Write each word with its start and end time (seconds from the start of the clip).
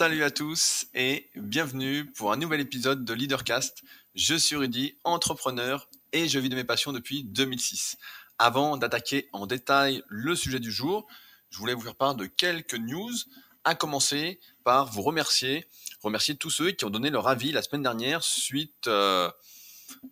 Salut 0.00 0.24
à 0.24 0.30
tous 0.30 0.86
et 0.94 1.28
bienvenue 1.36 2.06
pour 2.06 2.32
un 2.32 2.38
nouvel 2.38 2.60
épisode 2.60 3.04
de 3.04 3.12
Leadercast. 3.12 3.82
Je 4.14 4.34
suis 4.34 4.56
Rudy, 4.56 4.96
entrepreneur 5.04 5.90
et 6.14 6.26
je 6.26 6.38
vis 6.38 6.48
de 6.48 6.54
mes 6.54 6.64
passions 6.64 6.94
depuis 6.94 7.22
2006. 7.22 7.98
Avant 8.38 8.78
d'attaquer 8.78 9.28
en 9.34 9.46
détail 9.46 10.02
le 10.08 10.34
sujet 10.34 10.58
du 10.58 10.72
jour, 10.72 11.06
je 11.50 11.58
voulais 11.58 11.74
vous 11.74 11.82
faire 11.82 11.96
part 11.96 12.14
de 12.14 12.24
quelques 12.24 12.76
news, 12.76 13.12
à 13.64 13.74
commencer 13.74 14.40
par 14.64 14.90
vous 14.90 15.02
remercier, 15.02 15.66
remercier 16.02 16.34
tous 16.34 16.48
ceux 16.48 16.70
qui 16.70 16.86
ont 16.86 16.90
donné 16.90 17.10
leur 17.10 17.28
avis 17.28 17.52
la 17.52 17.60
semaine 17.60 17.82
dernière 17.82 18.24
suite 18.24 18.86
euh, 18.86 19.30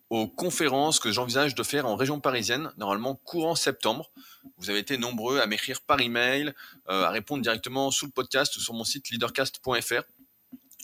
aux 0.09 0.27
conférences 0.27 0.99
que 0.99 1.11
j'envisage 1.11 1.55
de 1.55 1.63
faire 1.63 1.85
en 1.85 1.95
région 1.95 2.19
parisienne, 2.19 2.71
normalement 2.77 3.15
courant 3.15 3.55
septembre. 3.55 4.11
Vous 4.57 4.69
avez 4.69 4.79
été 4.79 4.97
nombreux 4.97 5.39
à 5.39 5.45
m'écrire 5.45 5.81
par 5.81 6.01
email, 6.01 6.53
euh, 6.89 7.03
à 7.03 7.09
répondre 7.09 7.43
directement 7.43 7.91
sous 7.91 8.05
le 8.05 8.11
podcast 8.11 8.55
ou 8.57 8.59
sur 8.59 8.73
mon 8.73 8.83
site 8.83 9.09
leadercast.fr. 9.09 10.03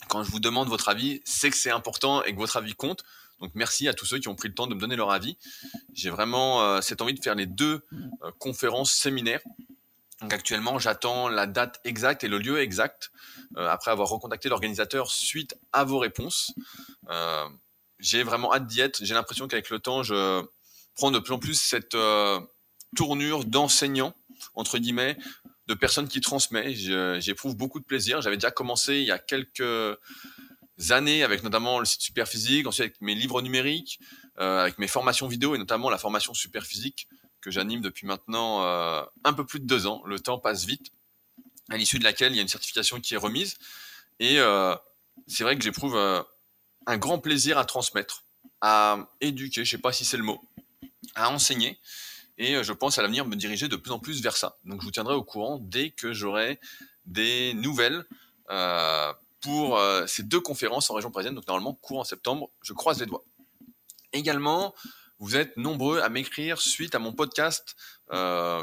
Quand 0.08 0.22
je 0.22 0.30
vous 0.30 0.40
demande 0.40 0.68
votre 0.68 0.88
avis, 0.88 1.20
c'est 1.24 1.50
que 1.50 1.56
c'est 1.56 1.70
important 1.70 2.22
et 2.22 2.32
que 2.32 2.38
votre 2.38 2.56
avis 2.56 2.74
compte. 2.74 3.02
Donc 3.40 3.50
merci 3.54 3.88
à 3.88 3.94
tous 3.94 4.06
ceux 4.06 4.18
qui 4.18 4.28
ont 4.28 4.34
pris 4.34 4.48
le 4.48 4.54
temps 4.54 4.66
de 4.66 4.74
me 4.74 4.80
donner 4.80 4.96
leur 4.96 5.10
avis. 5.10 5.36
J'ai 5.92 6.10
vraiment 6.10 6.62
euh, 6.62 6.80
cette 6.80 7.02
envie 7.02 7.14
de 7.14 7.22
faire 7.22 7.34
les 7.34 7.46
deux 7.46 7.84
euh, 7.92 8.30
conférences 8.38 8.92
séminaires. 8.92 9.42
Donc 10.22 10.32
actuellement, 10.32 10.78
j'attends 10.78 11.28
la 11.28 11.46
date 11.46 11.80
exacte 11.84 12.24
et 12.24 12.28
le 12.28 12.38
lieu 12.38 12.58
exact 12.58 13.10
après 13.54 13.90
avoir 13.90 14.08
recontacté 14.08 14.48
l'organisateur 14.48 15.10
suite 15.10 15.58
à 15.74 15.84
vos 15.84 15.98
réponses 15.98 16.54
j'ai 17.98 18.22
vraiment 18.22 18.52
hâte 18.52 18.66
d'y 18.66 18.80
être. 18.80 19.04
J'ai 19.04 19.14
l'impression 19.14 19.48
qu'avec 19.48 19.70
le 19.70 19.78
temps, 19.78 20.02
je 20.02 20.44
prends 20.94 21.10
de 21.10 21.18
plus 21.18 21.32
en 21.32 21.38
plus 21.38 21.60
cette 21.60 21.94
euh, 21.94 22.40
tournure 22.96 23.44
d'enseignant, 23.44 24.14
entre 24.54 24.78
guillemets, 24.78 25.16
de 25.66 25.74
personne 25.74 26.08
qui 26.08 26.20
transmet. 26.20 26.74
J'éprouve 27.20 27.56
beaucoup 27.56 27.80
de 27.80 27.84
plaisir. 27.84 28.20
J'avais 28.20 28.36
déjà 28.36 28.50
commencé 28.50 28.96
il 28.96 29.04
y 29.04 29.10
a 29.10 29.18
quelques 29.18 29.98
années 30.90 31.22
avec 31.22 31.42
notamment 31.42 31.78
le 31.78 31.84
site 31.84 32.02
Superphysique, 32.02 32.66
ensuite 32.66 32.84
avec 32.84 33.00
mes 33.00 33.14
livres 33.14 33.42
numériques, 33.42 33.98
euh, 34.38 34.60
avec 34.60 34.78
mes 34.78 34.88
formations 34.88 35.26
vidéo 35.26 35.54
et 35.54 35.58
notamment 35.58 35.90
la 35.90 35.98
formation 35.98 36.34
Superphysique 36.34 37.08
que 37.40 37.50
j'anime 37.50 37.80
depuis 37.80 38.06
maintenant 38.06 38.64
euh, 38.64 39.02
un 39.24 39.32
peu 39.32 39.44
plus 39.44 39.60
de 39.60 39.66
deux 39.66 39.86
ans. 39.86 40.02
Le 40.06 40.20
temps 40.20 40.38
passe 40.38 40.64
vite, 40.64 40.92
à 41.70 41.76
l'issue 41.76 41.98
de 41.98 42.04
laquelle 42.04 42.32
il 42.32 42.36
y 42.36 42.38
a 42.38 42.42
une 42.42 42.48
certification 42.48 43.00
qui 43.00 43.14
est 43.14 43.18
remise. 43.18 43.56
Et 44.18 44.38
c'est 45.26 45.44
vrai 45.44 45.56
que 45.56 45.62
j'éprouve 45.62 45.96
un 46.86 46.98
grand 46.98 47.18
plaisir 47.18 47.58
à 47.58 47.64
transmettre, 47.64 48.24
à 48.60 49.10
éduquer, 49.20 49.64
je 49.64 49.70
sais 49.70 49.78
pas 49.78 49.92
si 49.92 50.04
c'est 50.04 50.16
le 50.16 50.22
mot, 50.22 50.40
à 51.14 51.30
enseigner. 51.30 51.78
Et 52.38 52.54
euh, 52.54 52.62
je 52.62 52.72
pense 52.72 52.98
à 52.98 53.02
l'avenir 53.02 53.26
me 53.26 53.36
diriger 53.36 53.68
de 53.68 53.76
plus 53.76 53.92
en 53.92 53.98
plus 53.98 54.22
vers 54.22 54.36
ça. 54.36 54.58
Donc 54.64 54.80
je 54.80 54.84
vous 54.84 54.90
tiendrai 54.90 55.14
au 55.14 55.24
courant 55.24 55.58
dès 55.60 55.90
que 55.90 56.12
j'aurai 56.12 56.60
des 57.04 57.54
nouvelles 57.54 58.04
euh, 58.50 59.12
pour 59.40 59.78
euh, 59.78 60.06
ces 60.06 60.22
deux 60.22 60.40
conférences 60.40 60.90
en 60.90 60.94
région 60.94 61.10
parisienne. 61.10 61.34
Donc 61.34 61.46
normalement, 61.46 61.74
cours 61.74 62.00
en 62.00 62.04
septembre, 62.04 62.50
je 62.62 62.72
croise 62.72 63.00
les 63.00 63.06
doigts. 63.06 63.24
Également, 64.12 64.74
vous 65.18 65.36
êtes 65.36 65.56
nombreux 65.56 66.00
à 66.00 66.08
m'écrire 66.08 66.60
suite 66.60 66.94
à 66.94 66.98
mon 66.98 67.12
podcast 67.12 67.74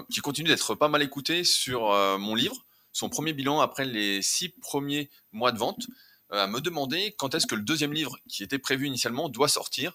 qui 0.09 0.21
continue 0.21 0.47
d'être 0.47 0.73
pas 0.75 0.87
mal 0.87 1.01
écouté 1.01 1.43
sur 1.43 1.89
mon 2.17 2.33
livre, 2.33 2.65
son 2.91 3.09
premier 3.09 3.33
bilan 3.33 3.59
après 3.59 3.85
les 3.85 4.21
six 4.21 4.49
premiers 4.49 5.09
mois 5.31 5.51
de 5.51 5.57
vente. 5.57 5.87
Euh, 6.33 6.43
à 6.43 6.47
me 6.47 6.59
demander 6.59 7.13
quand 7.17 7.35
est-ce 7.35 7.45
que 7.45 7.55
le 7.55 7.61
deuxième 7.61 7.93
livre, 7.93 8.17
qui 8.27 8.43
était 8.43 8.57
prévu 8.57 8.87
initialement, 8.87 9.29
doit 9.29 9.47
sortir. 9.47 9.93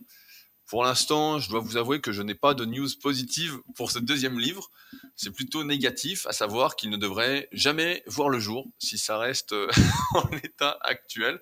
Pour 0.66 0.84
l'instant, 0.84 1.38
je 1.38 1.48
dois 1.48 1.60
vous 1.60 1.76
avouer 1.76 2.00
que 2.00 2.12
je 2.12 2.22
n'ai 2.22 2.34
pas 2.34 2.54
de 2.54 2.64
news 2.64 2.88
positive 3.02 3.58
pour 3.74 3.90
ce 3.90 3.98
deuxième 3.98 4.38
livre. 4.38 4.70
C'est 5.16 5.30
plutôt 5.30 5.64
négatif, 5.64 6.26
à 6.26 6.32
savoir 6.32 6.76
qu'il 6.76 6.90
ne 6.90 6.96
devrait 6.96 7.48
jamais 7.52 8.02
voir 8.06 8.28
le 8.28 8.38
jour 8.38 8.68
si 8.78 8.98
ça 8.98 9.18
reste 9.18 9.52
euh, 9.52 9.68
en 10.14 10.28
l'état 10.28 10.78
actuel. 10.82 11.40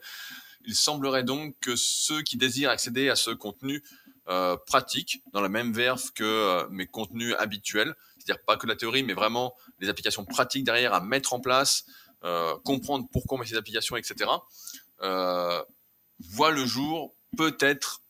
Il 0.64 0.74
semblerait 0.74 1.24
donc 1.24 1.56
que 1.60 1.76
ceux 1.76 2.22
qui 2.22 2.36
désirent 2.36 2.70
accéder 2.70 3.08
à 3.10 3.16
ce 3.16 3.30
contenu 3.30 3.82
euh, 4.28 4.56
pratique, 4.66 5.22
dans 5.32 5.40
la 5.40 5.48
même 5.48 5.72
verve 5.72 6.12
que 6.12 6.66
mes 6.70 6.86
contenus 6.86 7.34
habituels, 7.38 7.94
c'est-à-dire 8.18 8.42
pas 8.44 8.56
que 8.56 8.66
la 8.66 8.74
théorie, 8.76 9.02
mais 9.02 9.14
vraiment 9.14 9.54
les 9.78 9.88
applications 9.88 10.24
pratiques 10.24 10.64
derrière 10.64 10.94
à 10.94 11.00
mettre 11.00 11.34
en 11.34 11.40
place, 11.40 11.84
comprendre 12.64 13.06
pourquoi 13.12 13.36
on 13.36 13.40
met 13.40 13.46
ces 13.46 13.54
applications, 13.54 13.96
etc 13.96 14.26
voit 15.00 16.50
le 16.50 16.64
jour 16.64 17.14
peut-être 17.36 18.02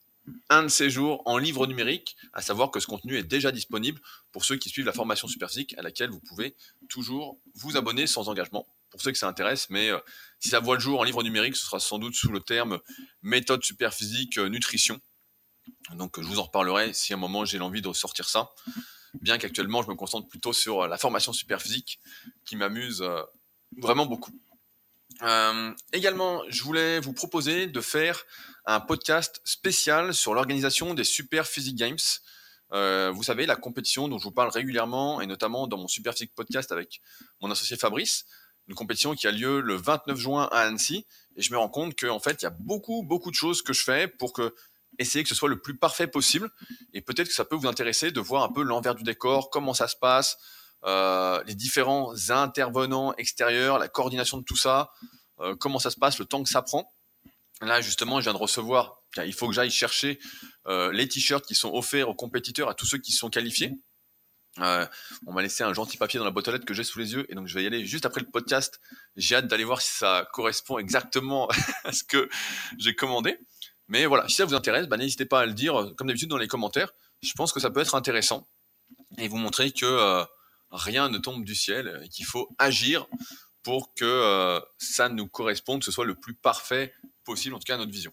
un 0.48 0.64
de 0.64 0.68
ces 0.68 0.90
jours 0.90 1.22
en 1.24 1.38
livre 1.38 1.66
numérique, 1.66 2.16
à 2.32 2.42
savoir 2.42 2.70
que 2.70 2.80
ce 2.80 2.86
contenu 2.86 3.16
est 3.16 3.22
déjà 3.22 3.52
disponible 3.52 4.00
pour 4.32 4.44
ceux 4.44 4.56
qui 4.56 4.68
suivent 4.68 4.86
la 4.86 4.92
formation 4.92 5.28
Superphysique 5.28 5.74
à 5.78 5.82
laquelle 5.82 6.10
vous 6.10 6.20
pouvez 6.20 6.56
toujours 6.88 7.38
vous 7.54 7.76
abonner 7.76 8.06
sans 8.06 8.28
engagement 8.28 8.66
pour 8.90 9.00
ceux 9.00 9.12
que 9.12 9.18
ça 9.18 9.28
intéresse, 9.28 9.68
mais 9.70 9.90
euh, 9.90 9.98
si 10.38 10.48
ça 10.48 10.60
voit 10.60 10.76
le 10.76 10.80
jour 10.80 11.00
en 11.00 11.04
livre 11.04 11.22
numérique, 11.22 11.56
ce 11.56 11.66
sera 11.66 11.80
sans 11.80 11.98
doute 11.98 12.14
sous 12.14 12.30
le 12.30 12.40
terme 12.40 12.78
méthode 13.22 13.62
superphysique 13.64 14.38
euh, 14.38 14.48
nutrition. 14.48 15.00
Donc 15.94 16.20
je 16.20 16.26
vous 16.26 16.38
en 16.38 16.44
reparlerai 16.44 16.92
si 16.92 17.12
à 17.12 17.16
un 17.16 17.18
moment 17.18 17.44
j'ai 17.44 17.58
l'envie 17.58 17.82
de 17.82 17.92
sortir 17.92 18.28
ça, 18.28 18.50
bien 19.20 19.38
qu'actuellement 19.38 19.82
je 19.82 19.88
me 19.88 19.94
concentre 19.94 20.28
plutôt 20.28 20.52
sur 20.52 20.86
la 20.86 20.96
formation 20.96 21.32
superphysique 21.32 22.00
qui 22.44 22.56
m'amuse 22.56 23.04
vraiment 23.76 24.06
beaucoup. 24.06 24.32
Euh, 25.22 25.72
également, 25.92 26.42
je 26.48 26.62
voulais 26.62 27.00
vous 27.00 27.12
proposer 27.12 27.66
de 27.66 27.80
faire 27.80 28.24
un 28.66 28.80
podcast 28.80 29.40
spécial 29.44 30.14
sur 30.14 30.34
l'organisation 30.34 30.94
des 30.94 31.04
Super 31.04 31.46
Physique 31.46 31.76
Games. 31.76 31.96
Euh, 32.72 33.10
vous 33.14 33.22
savez, 33.22 33.46
la 33.46 33.56
compétition 33.56 34.08
dont 34.08 34.18
je 34.18 34.24
vous 34.24 34.32
parle 34.32 34.50
régulièrement, 34.50 35.20
et 35.20 35.26
notamment 35.26 35.66
dans 35.66 35.78
mon 35.78 35.88
Super 35.88 36.12
Physique 36.12 36.34
podcast 36.34 36.72
avec 36.72 37.00
mon 37.40 37.50
associé 37.50 37.76
Fabrice, 37.76 38.26
une 38.68 38.74
compétition 38.74 39.14
qui 39.14 39.26
a 39.26 39.30
lieu 39.30 39.60
le 39.60 39.76
29 39.76 40.18
juin 40.18 40.48
à 40.50 40.62
Annecy, 40.62 41.06
et 41.36 41.42
je 41.42 41.52
me 41.52 41.58
rends 41.58 41.68
compte 41.68 41.98
qu'en 41.98 42.18
fait, 42.18 42.42
il 42.42 42.44
y 42.44 42.48
a 42.48 42.54
beaucoup, 42.58 43.02
beaucoup 43.04 43.30
de 43.30 43.36
choses 43.36 43.62
que 43.62 43.72
je 43.72 43.82
fais 43.82 44.08
pour 44.08 44.32
que 44.32 44.54
essayer 44.98 45.22
que 45.22 45.28
ce 45.28 45.34
soit 45.34 45.48
le 45.48 45.60
plus 45.60 45.76
parfait 45.76 46.06
possible, 46.06 46.50
et 46.92 47.00
peut-être 47.00 47.28
que 47.28 47.34
ça 47.34 47.44
peut 47.44 47.56
vous 47.56 47.68
intéresser 47.68 48.10
de 48.10 48.20
voir 48.20 48.42
un 48.42 48.52
peu 48.52 48.62
l'envers 48.62 48.94
du 48.94 49.04
décor, 49.04 49.50
comment 49.50 49.74
ça 49.74 49.88
se 49.88 49.96
passe, 49.96 50.38
euh, 50.84 51.42
les 51.46 51.54
différents 51.54 52.12
intervenants 52.30 53.14
extérieurs, 53.16 53.78
la 53.78 53.88
coordination 53.88 54.38
de 54.38 54.44
tout 54.44 54.56
ça, 54.56 54.92
euh, 55.40 55.56
comment 55.56 55.78
ça 55.78 55.90
se 55.90 55.96
passe, 55.96 56.18
le 56.18 56.26
temps 56.26 56.42
que 56.42 56.48
ça 56.48 56.62
prend. 56.62 56.92
Là, 57.60 57.80
justement, 57.80 58.20
je 58.20 58.24
viens 58.24 58.34
de 58.34 58.38
recevoir, 58.38 59.02
il 59.24 59.32
faut 59.32 59.48
que 59.48 59.54
j'aille 59.54 59.70
chercher 59.70 60.18
euh, 60.66 60.92
les 60.92 61.08
t-shirts 61.08 61.44
qui 61.46 61.54
sont 61.54 61.72
offerts 61.72 62.08
aux 62.08 62.14
compétiteurs, 62.14 62.68
à 62.68 62.74
tous 62.74 62.86
ceux 62.86 62.98
qui 62.98 63.12
sont 63.12 63.30
qualifiés. 63.30 63.72
on 64.58 65.32
m'a 65.32 65.42
laissé 65.42 65.64
un 65.64 65.72
gentil 65.72 65.96
papier 65.96 66.18
dans 66.18 66.24
la 66.24 66.30
boîte 66.30 66.48
aux 66.48 66.52
lettres 66.52 66.66
que 66.66 66.74
j'ai 66.74 66.84
sous 66.84 66.98
les 66.98 67.14
yeux 67.14 67.26
et 67.30 67.34
donc 67.34 67.46
je 67.46 67.54
vais 67.54 67.64
y 67.64 67.66
aller 67.66 67.84
juste 67.86 68.04
après 68.04 68.20
le 68.20 68.30
podcast. 68.30 68.78
J'ai 69.16 69.36
hâte 69.36 69.48
d'aller 69.48 69.64
voir 69.64 69.80
si 69.80 69.90
ça 69.90 70.28
correspond 70.32 70.78
exactement 70.78 71.48
à 71.84 71.92
ce 71.92 72.04
que 72.04 72.28
j'ai 72.78 72.94
commandé. 72.94 73.38
Mais 73.88 74.04
voilà, 74.04 74.28
si 74.28 74.34
ça 74.36 74.44
vous 74.44 74.54
intéresse, 74.54 74.86
bah, 74.86 74.98
n'hésitez 74.98 75.24
pas 75.24 75.40
à 75.40 75.46
le 75.46 75.54
dire 75.54 75.92
comme 75.96 76.08
d'habitude 76.08 76.28
dans 76.28 76.38
les 76.38 76.48
commentaires. 76.48 76.92
Je 77.22 77.32
pense 77.32 77.52
que 77.52 77.60
ça 77.60 77.70
peut 77.70 77.80
être 77.80 77.94
intéressant 77.94 78.48
et 79.16 79.28
vous 79.28 79.38
montrer 79.38 79.72
que 79.72 80.26
rien 80.70 81.08
ne 81.08 81.18
tombe 81.18 81.44
du 81.44 81.54
ciel 81.54 82.00
et 82.04 82.08
qu'il 82.08 82.26
faut 82.26 82.48
agir 82.58 83.06
pour 83.62 83.94
que 83.94 84.04
euh, 84.04 84.60
ça 84.78 85.08
nous 85.08 85.26
corresponde, 85.26 85.80
que 85.80 85.86
ce 85.86 85.90
soit 85.90 86.04
le 86.04 86.14
plus 86.14 86.34
parfait 86.34 86.94
possible, 87.24 87.54
en 87.56 87.58
tout 87.58 87.64
cas 87.64 87.74
à 87.74 87.78
notre 87.78 87.90
vision. 87.90 88.12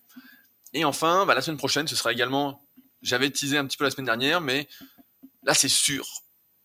Et 0.73 0.83
enfin, 0.83 1.27
bah, 1.27 1.35
la 1.35 1.41
semaine 1.41 1.59
prochaine, 1.59 1.87
ce 1.87 1.95
sera 1.95 2.11
également, 2.11 2.67
j'avais 3.03 3.29
teasé 3.29 3.59
un 3.59 3.65
petit 3.67 3.77
peu 3.77 3.83
la 3.83 3.91
semaine 3.91 4.07
dernière, 4.07 4.41
mais 4.41 4.67
là 5.43 5.53
c'est 5.53 5.69
sûr, 5.69 6.07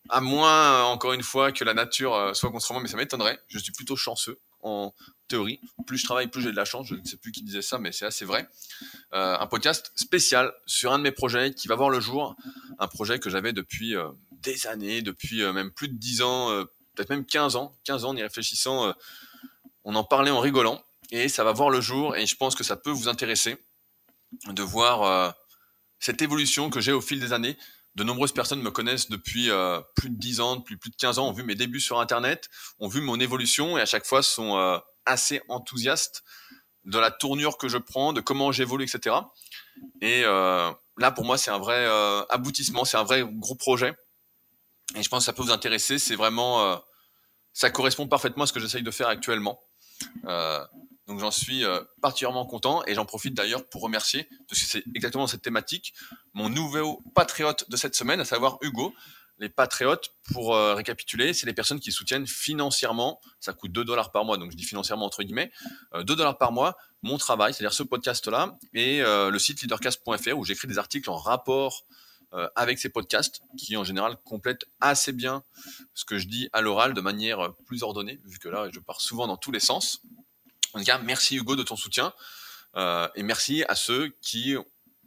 à 0.09 0.23
moins, 0.23 0.85
encore 0.85 1.13
une 1.13 1.23
fois, 1.23 1.53
que 1.53 1.65
la 1.65 1.75
nature 1.75 2.15
euh, 2.15 2.33
soit 2.33 2.51
contre 2.51 2.73
moi, 2.73 2.81
mais 2.81 2.89
ça 2.89 2.97
m'étonnerait, 2.97 3.39
je 3.49 3.59
suis 3.59 3.73
plutôt 3.73 3.95
chanceux 3.95 4.41
en 4.63 4.95
théorie. 5.29 5.61
Plus 5.87 5.99
je 5.99 6.05
travaille, 6.05 6.29
plus 6.29 6.41
j'ai 6.41 6.51
de 6.51 6.57
la 6.57 6.65
chance, 6.65 6.87
je 6.89 6.95
ne 6.95 7.05
sais 7.05 7.19
plus 7.19 7.31
qui 7.31 7.43
disait 7.43 7.61
ça, 7.61 7.79
mais 7.79 7.93
c'est 7.93 8.07
assez 8.07 8.25
vrai. 8.25 8.49
Euh, 9.13 9.37
un 9.39 9.47
podcast 9.47 9.93
spécial 9.97 10.51
sur 10.65 10.93
un 10.93 10.99
de 10.99 11.03
mes 11.03 11.13
projets 11.13 11.53
qui 11.53 11.69
va 11.69 11.75
voir 11.75 11.91
le 11.91 12.01
jour, 12.01 12.37
un 12.79 12.89
projet 12.89 13.19
que 13.19 13.29
j'avais 13.29 13.53
depuis 13.53 13.95
des 14.43 14.67
années, 14.67 15.03
depuis 15.03 15.43
euh, 15.43 15.53
même 15.53 15.71
plus 15.71 15.89
de 15.89 15.95
10 15.95 16.23
ans, 16.23 16.51
euh, 16.51 16.65
peut-être 16.95 17.11
même 17.11 17.25
15 17.25 17.57
ans, 17.57 17.77
15 17.85 18.05
ans 18.05 18.11
en 18.11 18.17
y 18.17 18.23
réfléchissant, 18.23 18.87
euh, 18.87 18.93
on 19.85 19.95
en 19.95 20.05
parlait 20.05 20.31
en 20.31 20.41
rigolant, 20.41 20.83
et 21.11 21.29
ça 21.29 21.45
va 21.45 21.53
voir 21.53 21.71
le 21.71 21.81
jour, 21.81 22.17
et 22.17 22.27
je 22.27 22.37
pense 22.37 22.55
que 22.55 22.65
ça 22.65 22.77
peut 22.77 22.91
vous 22.91 23.09
intéresser 23.09 23.57
de 24.49 24.63
voir 24.63 25.35
cette 26.01 26.21
évolution 26.21 26.69
que 26.69 26.81
j'ai 26.81 26.93
au 26.93 27.01
fil 27.01 27.19
des 27.19 27.33
années. 27.33 27.57
De 27.95 28.05
nombreuses 28.05 28.33
personnes 28.33 28.61
me 28.61 28.71
connaissent 28.71 29.09
depuis 29.09 29.49
plus 29.97 30.11
de 30.11 30.17
10 30.17 30.41
ans, 30.41 30.57
depuis 30.57 30.77
plus 30.77 30.91
de 30.91 30.97
15 30.97 31.19
ans, 31.19 31.29
ont 31.29 31.33
vu 31.33 31.45
mes 31.45 31.55
débuts 31.55 31.81
sur 31.81 31.99
Internet, 31.99 32.51
ont 32.79 32.89
vu 32.89 33.01
mon 33.01 33.19
évolution, 33.19 33.79
et 33.79 33.81
à 33.81 33.87
chaque 33.87 34.05
fois 34.05 34.23
sont 34.23 34.83
assez 35.07 35.41
enthousiastes 35.49 36.23
de 36.85 36.99
la 36.99 37.11
tournure 37.11 37.57
que 37.57 37.69
je 37.69 37.79
prends, 37.79 38.13
de 38.13 38.21
comment 38.21 38.53
j'évolue, 38.53 38.85
etc. 38.85 39.17
Et 40.03 40.21
là, 40.25 41.11
pour 41.15 41.25
moi, 41.25 41.39
c'est 41.39 41.51
un 41.51 41.59
vrai 41.59 41.87
aboutissement, 42.29 42.85
c'est 42.85 42.99
un 42.99 43.05
vrai 43.05 43.25
gros 43.27 43.55
projet. 43.55 43.97
Et 44.97 45.03
je 45.03 45.09
pense 45.09 45.21
que 45.21 45.27
ça 45.27 45.33
peut 45.33 45.43
vous 45.43 45.51
intéresser. 45.51 45.99
C'est 45.99 46.17
vraiment, 46.17 46.65
euh, 46.65 46.77
ça 47.53 47.71
correspond 47.71 48.07
parfaitement 48.07 48.45
à 48.45 48.47
ce 48.47 48.53
que 48.53 48.61
j'essaye 48.61 48.83
de 48.83 48.91
faire 48.91 49.09
actuellement. 49.09 49.61
Euh, 50.27 50.65
donc 51.07 51.21
j'en 51.21 51.31
suis 51.31 51.65
euh, 51.65 51.81
particulièrement 52.03 52.47
content 52.47 52.85
et 52.87 52.95
j'en 52.95 53.07
profite 53.07 53.35
d'ailleurs 53.35 53.69
pour 53.69 53.83
remercier, 53.83 54.29
parce 54.49 54.61
que 54.61 54.67
c'est 54.67 54.85
exactement 54.95 55.27
cette 55.27 55.43
thématique, 55.43 55.95
mon 56.35 56.49
nouveau 56.49 57.03
patriote 57.15 57.69
de 57.71 57.77
cette 57.77 57.95
semaine, 57.95 58.21
à 58.21 58.25
savoir 58.25 58.59
Hugo, 58.61 58.95
les 59.39 59.49
patriotes, 59.49 60.11
pour 60.33 60.55
euh, 60.55 60.75
récapituler, 60.75 61.33
c'est 61.33 61.47
les 61.47 61.53
personnes 61.53 61.81
qui 61.81 61.93
soutiennent 61.93 62.27
financièrement, 62.27 63.21
ça 63.41 63.53
coûte 63.53 63.73
2 63.73 63.85
dollars 63.85 64.11
par 64.11 64.25
mois, 64.25 64.37
donc 64.37 64.51
je 64.51 64.57
dis 64.57 64.65
financièrement 64.65 65.07
entre 65.07 65.23
guillemets, 65.23 65.51
2 65.95 66.05
dollars 66.05 66.37
par 66.39 66.53
mois, 66.53 66.77
mon 67.03 67.17
travail, 67.19 67.55
c'est-à-dire 67.55 67.73
ce 67.73 67.85
podcast-là, 67.85 68.59
et 68.75 69.01
le 69.01 69.39
site 69.39 69.63
leadercast.fr 69.63 70.37
où 70.37 70.45
j'écris 70.45 70.67
des 70.67 70.79
articles 70.79 71.09
en 71.09 71.17
rapport 71.17 71.87
avec 72.57 72.79
ces 72.79 72.91
podcasts, 72.91 73.41
qui 73.57 73.77
en 73.77 73.85
général 73.85 74.17
complètent 74.25 74.67
assez 74.81 75.13
bien 75.13 75.43
ce 75.95 76.05
que 76.05 76.19
je 76.19 76.27
dis 76.29 76.49
à 76.53 76.61
l'oral 76.61 76.93
de 76.93 77.01
manière 77.01 77.55
plus 77.67 77.83
ordonnée, 77.83 78.21
vu 78.25 78.39
que 78.39 78.49
là, 78.49 78.69
je 78.73 78.81
pars 78.81 79.01
souvent 79.01 79.27
dans 79.27 79.37
tous 79.37 79.51
les 79.51 79.61
sens. 79.61 80.03
En 80.75 80.79
tout 80.79 80.85
cas, 80.85 80.99
merci 80.99 81.37
Hugo 81.37 81.57
de 81.57 81.63
ton 81.63 81.77
soutien, 81.77 82.13
et 82.77 83.23
merci 83.23 83.65
à 83.69 83.75
ceux 83.75 84.09
qui 84.21 84.57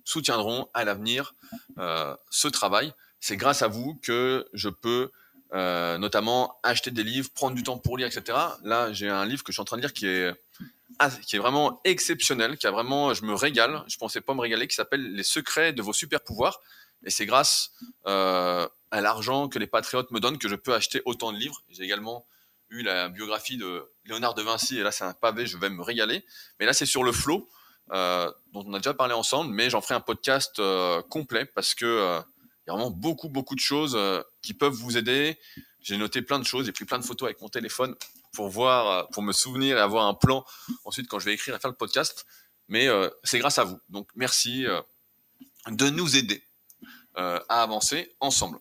soutiendront 0.06 0.70
à 0.74 0.84
l'avenir 0.84 1.36
euh, 1.78 2.16
ce 2.30 2.48
travail. 2.48 2.94
C'est 3.20 3.38
grâce 3.38 3.62
à 3.62 3.68
vous 3.68 3.96
que 4.02 4.48
je 4.54 4.70
peux 4.70 5.12
euh, 5.54 5.98
notamment 5.98 6.60
acheter 6.64 6.92
des 6.92 7.04
livres, 7.04 7.30
prendre 7.34 7.56
du 7.56 7.64
temps 7.64 7.78
pour 7.78 7.98
lire, 7.98 8.08
etc. 8.08 8.38
Là, 8.64 8.92
j'ai 8.94 9.10
un 9.10 9.26
livre 9.26 9.44
que 9.44 9.52
je 9.52 9.56
suis 9.56 9.62
en 9.62 9.66
train 9.66 9.78
de 9.78 9.82
lire 9.82 9.94
qui 9.94 10.08
est 10.08 11.38
vraiment 11.38 11.82
exceptionnel, 11.84 12.58
qui 12.58 12.68
a 12.68 12.72
vraiment, 12.72 13.14
je 13.14 13.24
me 13.26 13.34
régale. 13.34 13.84
Je 13.88 13.98
pensais 13.98 14.22
pas 14.22 14.34
me 14.34 14.42
régaler, 14.42 14.68
qui 14.68 14.76
s'appelle 14.76 15.14
Les 15.14 15.24
secrets 15.24 15.74
de 15.74 15.82
vos 15.82 15.94
super 15.94 16.22
pouvoirs. 16.22 16.60
Et 17.04 17.10
c'est 17.10 17.26
grâce 17.26 17.72
euh, 18.08 18.68
à 18.92 19.02
l'argent 19.02 19.50
que 19.50 19.60
les 19.60 19.68
patriotes 19.68 20.12
me 20.12 20.20
donnent 20.20 20.38
que 20.38 20.50
je 20.50 20.56
peux 20.56 20.74
acheter 20.74 21.02
autant 21.06 21.32
de 21.32 21.38
livres. 21.38 21.64
J'ai 21.70 21.84
également 21.84 22.26
eu 22.70 22.84
la 22.84 23.10
biographie 23.10 23.58
de 23.58 23.90
Léonard 24.06 24.34
de 24.34 24.42
Vinci, 24.42 24.78
et 24.80 24.84
là 24.84 24.92
c'est 24.92 25.04
un 25.04 25.14
pavé, 25.14 25.46
je 25.46 25.58
vais 25.58 25.70
me 25.70 25.82
régaler. 25.82 26.26
Mais 26.60 26.66
là 26.66 26.74
c'est 26.74 26.86
sur 26.86 27.04
le 27.04 27.12
flot. 27.12 27.50
Euh, 27.94 28.32
dont 28.54 28.64
on 28.66 28.74
a 28.74 28.78
déjà 28.78 28.94
parlé 28.94 29.14
ensemble, 29.14 29.54
mais 29.54 29.70
j'en 29.70 29.82
ferai 29.82 29.96
un 29.96 30.00
podcast 30.00 30.60
euh, 30.60 31.02
complet 31.02 31.44
parce 31.44 31.76
que 31.76 31.86
euh, 31.86 32.22
il 32.66 32.70
y 32.70 32.72
a 32.72 32.74
vraiment 32.74 32.92
beaucoup, 32.92 33.28
beaucoup 33.28 33.56
de 33.56 33.60
choses 33.60 33.98
qui 34.42 34.54
peuvent 34.54 34.74
vous 34.74 34.98
aider. 34.98 35.38
J'ai 35.82 35.98
noté 35.98 36.22
plein 36.22 36.40
de 36.40 36.46
choses, 36.46 36.68
j'ai 36.68 36.72
pris 36.72 36.86
plein 36.86 37.00
de 37.00 37.04
photos 37.04 37.26
avec 37.28 37.42
mon 37.42 37.50
téléphone 37.50 37.96
pour 38.34 38.50
voir, 38.50 39.10
pour 39.10 39.24
me 39.24 39.34
souvenir 39.34 39.78
et 39.78 39.80
avoir 39.82 40.06
un 40.06 40.14
plan 40.14 40.46
ensuite 40.86 41.08
quand 41.10 41.20
je 41.20 41.26
vais 41.26 41.34
écrire 41.34 41.56
et 41.56 41.60
faire 41.60 41.72
le 41.72 41.76
podcast. 41.76 42.26
Mais 42.68 42.88
c'est 43.24 43.40
grâce 43.40 43.58
à 43.58 43.64
vous. 43.64 43.80
Donc 43.90 44.10
merci 44.16 44.66
de 45.68 45.90
nous 45.90 46.16
aider 46.16 46.44
à 47.16 47.62
avancer 47.62 48.16
ensemble. 48.20 48.60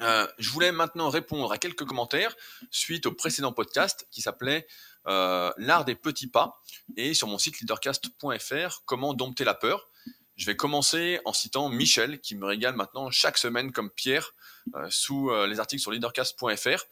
je 0.00 0.50
voulais 0.50 0.72
maintenant 0.72 1.08
répondre 1.08 1.52
à 1.52 1.58
quelques 1.58 1.84
commentaires 1.84 2.34
suite 2.70 3.06
au 3.06 3.12
précédent 3.12 3.52
podcast 3.52 4.06
qui 4.10 4.22
s'appelait 4.22 4.66
euh, 5.06 5.50
l'art 5.56 5.86
des 5.86 5.94
petits 5.94 6.26
pas 6.26 6.60
et 6.96 7.14
sur 7.14 7.26
mon 7.26 7.38
site 7.38 7.60
leadercast.fr 7.60 8.82
comment 8.84 9.14
dompter 9.14 9.44
la 9.44 9.54
peur. 9.54 9.88
Je 10.36 10.44
vais 10.46 10.56
commencer 10.56 11.20
en 11.24 11.32
citant 11.32 11.68
Michel 11.70 12.20
qui 12.20 12.34
me 12.34 12.46
régale 12.46 12.74
maintenant 12.74 13.10
chaque 13.10 13.38
semaine 13.38 13.72
comme 13.72 13.90
Pierre 13.90 14.34
euh, 14.74 14.86
sous 14.90 15.30
euh, 15.30 15.46
les 15.46 15.58
articles 15.58 15.80
sur 15.80 15.90
leadercast.fr 15.90 16.84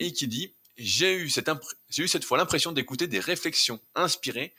et 0.00 0.12
qui 0.12 0.26
dit 0.26 0.56
j'ai 0.76 1.14
eu 1.14 1.26
eu 1.26 2.08
cette 2.08 2.24
fois 2.24 2.38
l'impression 2.38 2.72
d'écouter 2.72 3.06
des 3.06 3.20
réflexions 3.20 3.80
inspirées 3.94 4.54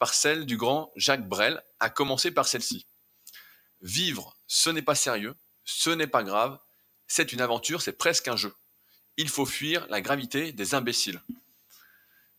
par 0.00 0.14
celles 0.14 0.46
du 0.46 0.56
grand 0.56 0.90
Jacques 0.96 1.28
Brel, 1.28 1.62
à 1.78 1.90
commencer 1.90 2.32
par 2.32 2.48
celle-ci. 2.48 2.86
Vivre, 3.82 4.36
ce 4.46 4.70
n'est 4.70 4.82
pas 4.82 4.94
sérieux, 4.94 5.34
ce 5.64 5.90
n'est 5.90 6.06
pas 6.06 6.22
grave, 6.22 6.58
c'est 7.06 7.32
une 7.32 7.40
aventure, 7.40 7.82
c'est 7.82 7.92
presque 7.92 8.28
un 8.28 8.36
jeu. 8.36 8.54
Il 9.16 9.28
faut 9.28 9.46
fuir 9.46 9.86
la 9.88 10.00
gravité 10.00 10.52
des 10.52 10.74
imbéciles. 10.74 11.20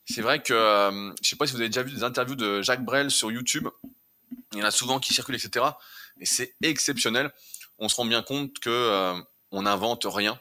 C'est 0.05 0.21
vrai 0.21 0.41
que, 0.41 0.53
euh, 0.53 1.13
je 1.21 1.29
sais 1.29 1.35
pas 1.35 1.45
si 1.47 1.53
vous 1.53 1.59
avez 1.59 1.69
déjà 1.69 1.83
vu 1.83 1.91
des 1.91 2.03
interviews 2.03 2.35
de 2.35 2.61
Jacques 2.61 2.83
Brel 2.83 3.11
sur 3.11 3.31
YouTube. 3.31 3.67
Il 4.53 4.59
y 4.59 4.61
en 4.61 4.65
a 4.65 4.71
souvent 4.71 4.99
qui 4.99 5.13
circulent, 5.13 5.35
etc. 5.35 5.65
Et 6.19 6.25
c'est 6.25 6.55
exceptionnel. 6.61 7.31
On 7.77 7.89
se 7.89 7.95
rend 7.95 8.05
bien 8.05 8.23
compte 8.23 8.57
que 8.59 8.69
euh, 8.69 9.19
on 9.51 9.63
n'invente 9.63 10.05
rien. 10.05 10.39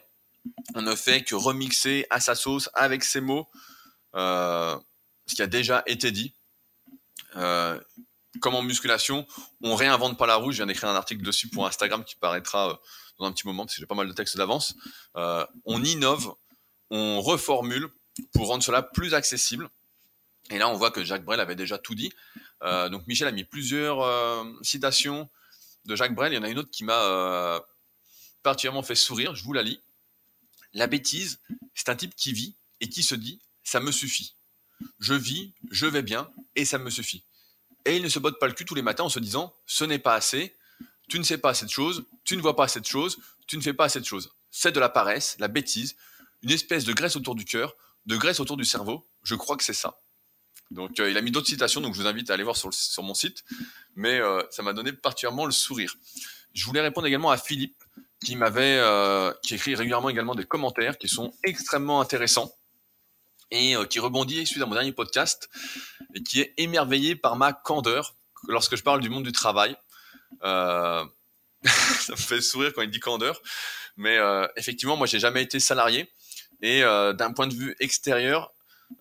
On 0.75 0.81
ne 0.81 0.95
fait 0.95 1.23
que 1.23 1.35
remixer 1.35 2.05
à 2.09 2.19
sa 2.19 2.35
sauce 2.35 2.69
avec 2.73 3.03
ses 3.03 3.19
mots 3.19 3.49
euh, 4.15 4.77
ce 5.25 5.35
qui 5.35 5.41
a 5.41 5.47
déjà 5.47 5.83
été 5.85 6.11
dit. 6.11 6.33
Comme 8.39 8.55
en 8.55 8.61
musculation, 8.61 9.25
on 9.61 9.75
réinvente 9.75 10.17
pas 10.17 10.27
la 10.27 10.35
roue. 10.35 10.51
Je 10.51 10.57
viens 10.57 10.65
d'écrire 10.65 10.89
un 10.89 10.95
article 10.95 11.23
dessus 11.23 11.49
pour 11.49 11.65
Instagram 11.67 12.03
qui 12.03 12.15
paraîtra 12.15 12.79
dans 13.19 13.25
un 13.25 13.31
petit 13.31 13.47
moment 13.47 13.65
parce 13.65 13.75
que 13.75 13.81
j'ai 13.81 13.87
pas 13.87 13.95
mal 13.95 14.07
de 14.07 14.13
textes 14.13 14.37
d'avance. 14.37 14.75
on 15.15 15.83
innove, 15.83 16.33
on 16.89 17.21
reformule 17.21 17.89
pour 18.33 18.47
rendre 18.47 18.63
cela 18.63 18.81
plus 18.81 19.13
accessible. 19.13 19.69
Et 20.49 20.57
là, 20.57 20.69
on 20.69 20.75
voit 20.75 20.91
que 20.91 21.03
Jacques 21.03 21.25
Brel 21.25 21.39
avait 21.39 21.55
déjà 21.55 21.77
tout 21.77 21.95
dit. 21.95 22.11
Euh, 22.63 22.89
donc 22.89 23.05
Michel 23.07 23.27
a 23.27 23.31
mis 23.31 23.43
plusieurs 23.43 24.01
euh, 24.01 24.43
citations 24.61 25.29
de 25.85 25.95
Jacques 25.95 26.15
Brel. 26.15 26.33
Il 26.33 26.35
y 26.35 26.39
en 26.39 26.43
a 26.43 26.49
une 26.49 26.59
autre 26.59 26.71
qui 26.71 26.83
m'a 26.83 27.03
euh, 27.03 27.59
particulièrement 28.43 28.83
fait 28.83 28.95
sourire. 28.95 29.35
Je 29.35 29.43
vous 29.43 29.53
la 29.53 29.63
lis. 29.63 29.81
La 30.73 30.87
bêtise, 30.87 31.39
c'est 31.73 31.89
un 31.89 31.95
type 31.95 32.15
qui 32.15 32.33
vit 32.33 32.55
et 32.81 32.89
qui 32.89 33.03
se 33.03 33.15
dit⁇ 33.15 33.39
ça 33.63 33.79
me 33.79 33.91
suffit⁇ 33.91 34.35
Je 34.99 35.13
vis, 35.13 35.53
je 35.71 35.85
vais 35.85 36.01
bien 36.01 36.29
et 36.55 36.65
ça 36.65 36.77
me 36.77 36.89
suffit. 36.89 37.23
Et 37.87 37.95
il 37.95 38.03
ne 38.03 38.09
se 38.09 38.19
botte 38.19 38.39
pas 38.39 38.47
le 38.47 38.53
cul 38.53 38.65
tous 38.65 38.75
les 38.75 38.81
matins 38.81 39.05
en 39.05 39.09
se 39.09 39.19
disant⁇ 39.19 39.45
ce 39.65 39.85
n'est 39.85 39.99
pas 39.99 40.13
assez, 40.13 40.55
tu 41.09 41.17
ne 41.17 41.23
sais 41.23 41.37
pas 41.37 41.53
cette 41.53 41.71
chose, 41.71 42.05
tu 42.25 42.35
ne 42.37 42.41
vois 42.41 42.55
pas 42.55 42.67
cette 42.67 42.87
chose, 42.87 43.17
tu 43.47 43.57
ne 43.57 43.61
fais 43.61 43.73
pas 43.73 43.89
cette 43.89 44.05
chose. 44.05 44.33
C'est 44.51 44.73
de 44.73 44.79
la 44.79 44.89
paresse, 44.89 45.37
la 45.39 45.47
bêtise, 45.47 45.95
une 46.43 46.51
espèce 46.51 46.83
de 46.83 46.93
graisse 46.93 47.15
autour 47.15 47.33
du 47.33 47.45
cœur 47.45 47.75
de 48.07 48.17
graisse 48.17 48.39
autour 48.39 48.57
du 48.57 48.65
cerveau. 48.65 49.07
Je 49.23 49.35
crois 49.35 49.57
que 49.57 49.63
c'est 49.63 49.73
ça. 49.73 49.99
Donc, 50.71 50.99
euh, 50.99 51.09
il 51.11 51.17
a 51.17 51.21
mis 51.21 51.31
d'autres 51.31 51.47
citations, 51.47 51.81
donc 51.81 51.93
je 51.93 52.01
vous 52.01 52.07
invite 52.07 52.29
à 52.29 52.33
aller 52.33 52.43
voir 52.43 52.55
sur, 52.55 52.73
sur 52.73 53.03
mon 53.03 53.13
site. 53.13 53.43
Mais 53.95 54.19
euh, 54.19 54.41
ça 54.49 54.63
m'a 54.63 54.73
donné 54.73 54.91
particulièrement 54.93 55.45
le 55.45 55.51
sourire. 55.51 55.95
Je 56.53 56.65
voulais 56.65 56.81
répondre 56.81 57.05
également 57.05 57.29
à 57.29 57.37
Philippe, 57.37 57.83
qui 58.25 58.35
m'avait, 58.35 58.79
euh, 58.79 59.31
qui 59.43 59.53
écrit 59.55 59.75
régulièrement 59.75 60.09
également 60.09 60.35
des 60.35 60.45
commentaires 60.45 60.97
qui 60.97 61.07
sont 61.07 61.33
extrêmement 61.43 62.01
intéressants 62.01 62.51
et 63.51 63.75
qui 63.89 63.99
rebondit 63.99 64.45
suite 64.45 64.61
à 64.61 64.65
mon 64.65 64.73
dernier 64.73 64.91
podcast 64.91 65.49
et 66.13 66.23
qui 66.23 66.41
est 66.41 66.53
émerveillé 66.57 67.15
par 67.15 67.35
ma 67.35 67.53
candeur 67.53 68.15
lorsque 68.47 68.75
je 68.75 68.83
parle 68.83 69.01
du 69.01 69.09
monde 69.09 69.23
du 69.23 69.31
travail. 69.31 69.75
ça 70.41 71.05
me 72.11 72.15
fait 72.15 72.41
sourire 72.41 72.71
quand 72.73 72.81
il 72.81 72.89
dit 72.89 72.99
candeur, 72.99 73.41
mais 73.95 74.17
effectivement, 74.55 74.97
moi, 74.97 75.07
j'ai 75.07 75.19
jamais 75.19 75.41
été 75.41 75.59
salarié. 75.59 76.11
Et 76.61 76.83
euh, 76.83 77.13
d'un 77.13 77.33
point 77.33 77.47
de 77.47 77.53
vue 77.53 77.75
extérieur, 77.79 78.53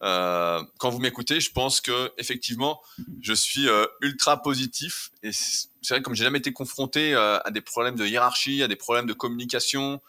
euh, 0.03 0.63
quand 0.79 0.91
vous 0.91 0.99
m'écoutez, 0.99 1.41
je 1.41 1.53
pense 1.53 1.81
que 1.81 2.13
effectivement, 2.19 2.81
je 3.21 3.33
suis 3.33 3.69
euh, 3.69 3.87
ultra 4.03 4.43
positif. 4.43 5.11
Et 5.23 5.31
c'est 5.33 5.69
vrai, 5.91 6.03
comme 6.03 6.15
j'ai 6.15 6.25
jamais 6.25 6.39
été 6.39 6.53
confronté 6.53 7.15
euh, 7.15 7.39
à 7.45 7.51
des 7.51 7.61
problèmes 7.61 7.97
de 7.97 8.07
hiérarchie, 8.07 8.63
à 8.63 8.69
des 8.69 8.77
problèmes 8.77 9.07
de 9.07 9.13
communication, 9.13 10.03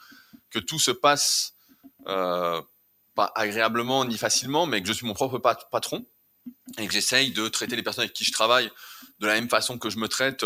que 0.50 0.60
tout 0.60 0.80
se 0.80 0.92
passe 0.92 1.56
euh, 2.07 2.62
pas 3.18 3.31
agréablement 3.36 4.06
ni 4.06 4.18
facilement, 4.18 4.66
mais 4.66 4.81
que 4.81 4.88
je 4.88 4.94
suis 4.94 5.06
mon 5.06 5.14
propre 5.14 5.40
patron 5.40 6.06
et 6.78 6.88
que 6.88 6.94
j'essaye 6.94 7.31
de 7.31 7.50
traiter 7.50 7.76
les 7.76 7.83
personnes 7.83 8.04
avec 8.04 8.14
qui 8.14 8.24
je 8.24 8.31
travaille 8.31 8.71
de 9.19 9.28
la 9.28 9.33
même 9.33 9.50
façon 9.50 9.78
que 9.78 9.90
je 9.90 9.97
me 9.97 10.07
traite, 10.07 10.45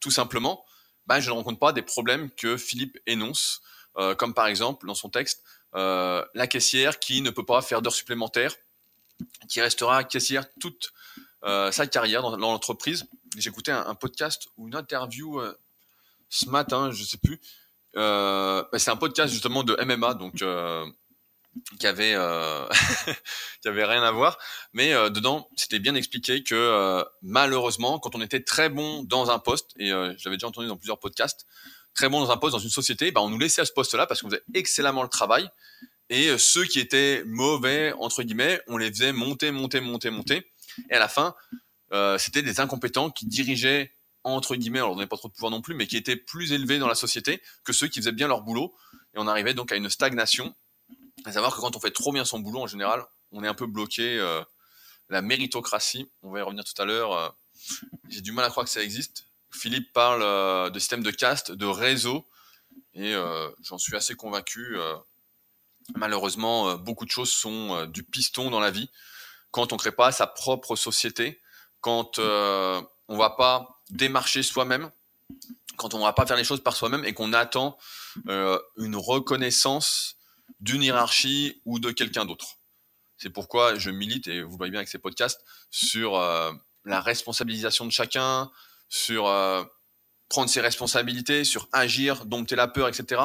tout 0.00 0.10
simplement, 0.10 0.64
ben, 1.06 1.20
je 1.20 1.28
ne 1.28 1.34
rencontre 1.34 1.58
pas 1.58 1.72
des 1.72 1.82
problèmes 1.82 2.30
que 2.30 2.56
Philippe 2.56 2.98
énonce, 3.06 3.60
comme 4.16 4.32
par 4.32 4.46
exemple 4.46 4.86
dans 4.86 4.94
son 4.94 5.10
texte 5.10 5.42
euh, 5.74 6.24
la 6.34 6.46
caissière 6.46 6.98
qui 6.98 7.20
ne 7.20 7.30
peut 7.30 7.44
pas 7.44 7.60
faire 7.60 7.82
d'heures 7.82 7.94
supplémentaires, 7.94 8.54
qui 9.48 9.60
restera 9.60 10.04
caissière 10.04 10.46
toute 10.60 10.92
euh, 11.44 11.70
sa 11.72 11.86
carrière 11.86 12.22
dans, 12.22 12.36
l'entreprise. 12.36 13.06
J'ai 13.36 13.50
écouté 13.50 13.70
un, 13.70 13.94
podcast 13.94 14.48
ou 14.56 14.68
une 14.68 14.74
interview 14.74 15.40
euh, 15.40 15.54
ce 16.30 16.48
matin, 16.48 16.90
je 16.90 17.04
sais 17.04 17.18
plus. 17.18 17.40
Bah, 17.94 18.68
c'est 18.76 18.90
un 18.90 18.96
podcast 18.96 19.32
justement 19.32 19.62
de 19.64 19.76
MMA, 19.84 20.14
donc 20.14 20.42
qui 21.78 21.86
avait 21.86 22.14
qui 23.62 23.68
avait 23.68 23.84
rien 23.84 24.02
à 24.02 24.10
voir, 24.10 24.38
mais 24.72 24.92
dedans 25.10 25.48
c'était 25.56 25.78
bien 25.78 25.94
expliqué 25.94 26.42
que 26.42 27.04
malheureusement 27.22 27.98
quand 27.98 28.14
on 28.14 28.20
était 28.20 28.42
très 28.42 28.68
bon 28.68 29.02
dans 29.02 29.30
un 29.30 29.38
poste 29.38 29.72
et 29.78 29.90
j'avais 30.18 30.36
déjà 30.36 30.46
entendu 30.46 30.68
dans 30.68 30.76
plusieurs 30.76 31.00
podcasts, 31.00 31.46
très 31.94 32.08
bon 32.08 32.20
dans 32.20 32.30
un 32.30 32.36
poste 32.36 32.52
dans 32.52 32.60
une 32.60 32.70
société, 32.70 33.10
bah, 33.10 33.20
on 33.22 33.28
nous 33.28 33.38
laissait 33.38 33.60
à 33.60 33.64
ce 33.64 33.72
poste-là 33.72 34.06
parce 34.06 34.22
qu'on 34.22 34.30
faisait 34.30 34.44
excellemment 34.54 35.02
le 35.02 35.08
travail. 35.08 35.50
Et 36.10 36.28
euh, 36.28 36.38
ceux 36.38 36.64
qui 36.64 36.80
étaient 36.80 37.22
mauvais, 37.26 37.92
entre 37.98 38.22
guillemets, 38.22 38.60
on 38.66 38.76
les 38.76 38.88
faisait 38.88 39.12
monter, 39.12 39.50
monter, 39.50 39.80
monter, 39.80 40.10
monter. 40.10 40.50
Et 40.90 40.94
à 40.94 40.98
la 40.98 41.08
fin, 41.08 41.34
euh, 41.92 42.16
c'était 42.18 42.42
des 42.42 42.60
incompétents 42.60 43.10
qui 43.10 43.26
dirigeaient, 43.26 43.92
entre 44.24 44.56
guillemets, 44.56 44.78
alors 44.78 44.92
on 44.92 44.96
n'avait 44.96 45.08
pas 45.08 45.16
trop 45.16 45.28
de 45.28 45.32
pouvoir 45.32 45.50
non 45.50 45.60
plus, 45.60 45.74
mais 45.74 45.86
qui 45.86 45.96
étaient 45.96 46.16
plus 46.16 46.52
élevés 46.52 46.78
dans 46.78 46.88
la 46.88 46.94
société 46.94 47.42
que 47.64 47.72
ceux 47.72 47.88
qui 47.88 47.98
faisaient 48.00 48.12
bien 48.12 48.28
leur 48.28 48.42
boulot. 48.42 48.74
Et 49.14 49.18
on 49.18 49.26
arrivait 49.26 49.54
donc 49.54 49.72
à 49.72 49.76
une 49.76 49.90
stagnation. 49.90 50.54
À 51.24 51.32
savoir 51.32 51.54
que 51.54 51.60
quand 51.60 51.76
on 51.76 51.80
fait 51.80 51.90
trop 51.90 52.12
bien 52.12 52.24
son 52.24 52.38
boulot, 52.40 52.60
en 52.60 52.66
général, 52.66 53.04
on 53.32 53.42
est 53.44 53.48
un 53.48 53.54
peu 53.54 53.66
bloqué. 53.66 54.18
Euh, 54.18 54.42
la 55.08 55.22
méritocratie, 55.22 56.10
on 56.22 56.30
va 56.30 56.40
y 56.40 56.42
revenir 56.42 56.64
tout 56.64 56.80
à 56.80 56.84
l'heure. 56.84 57.36
J'ai 58.08 58.20
du 58.20 58.32
mal 58.32 58.44
à 58.44 58.50
croire 58.50 58.66
que 58.66 58.72
ça 58.72 58.82
existe. 58.82 59.26
Philippe 59.50 59.92
parle 59.92 60.22
euh, 60.22 60.70
de 60.70 60.78
système 60.78 61.02
de 61.02 61.10
caste, 61.10 61.52
de 61.52 61.66
réseau, 61.66 62.28
et 62.94 63.14
euh, 63.14 63.48
j'en 63.62 63.78
suis 63.78 63.96
assez 63.96 64.14
convaincu. 64.14 64.78
Euh, 64.78 64.94
malheureusement, 65.96 66.76
beaucoup 66.76 67.06
de 67.06 67.10
choses 67.10 67.32
sont 67.32 67.86
du 67.86 68.02
piston 68.02 68.50
dans 68.50 68.60
la 68.60 68.70
vie. 68.70 68.90
Quand 69.50 69.72
on 69.72 69.76
ne 69.76 69.80
crée 69.80 69.92
pas 69.92 70.12
sa 70.12 70.26
propre 70.26 70.76
société, 70.76 71.40
quand 71.80 72.18
on 72.18 72.88
ne 73.08 73.16
va 73.16 73.30
pas 73.30 73.80
démarcher 73.90 74.42
soi-même 74.42 74.90
quand 75.78 75.94
on 75.94 76.00
va 76.00 76.12
pas 76.12 76.26
faire 76.26 76.36
les 76.36 76.44
choses 76.44 76.62
par 76.62 76.76
soi-même 76.76 77.04
et 77.04 77.14
qu'on 77.14 77.32
attend 77.32 77.78
euh, 78.28 78.58
une 78.76 78.96
reconnaissance 78.96 80.17
d'une 80.60 80.82
hiérarchie 80.82 81.60
ou 81.64 81.78
de 81.78 81.90
quelqu'un 81.90 82.24
d'autre. 82.24 82.58
C'est 83.16 83.30
pourquoi 83.30 83.76
je 83.76 83.90
milite, 83.90 84.28
et 84.28 84.42
vous 84.42 84.56
voyez 84.56 84.70
bien 84.70 84.80
avec 84.80 84.88
ces 84.88 84.98
podcasts, 84.98 85.44
sur 85.70 86.16
euh, 86.16 86.52
la 86.84 87.00
responsabilisation 87.00 87.84
de 87.84 87.90
chacun, 87.90 88.50
sur 88.88 89.26
euh, 89.26 89.64
prendre 90.28 90.50
ses 90.50 90.60
responsabilités, 90.60 91.44
sur 91.44 91.68
agir, 91.72 92.26
dompter 92.26 92.56
la 92.56 92.68
peur, 92.68 92.88
etc. 92.88 93.22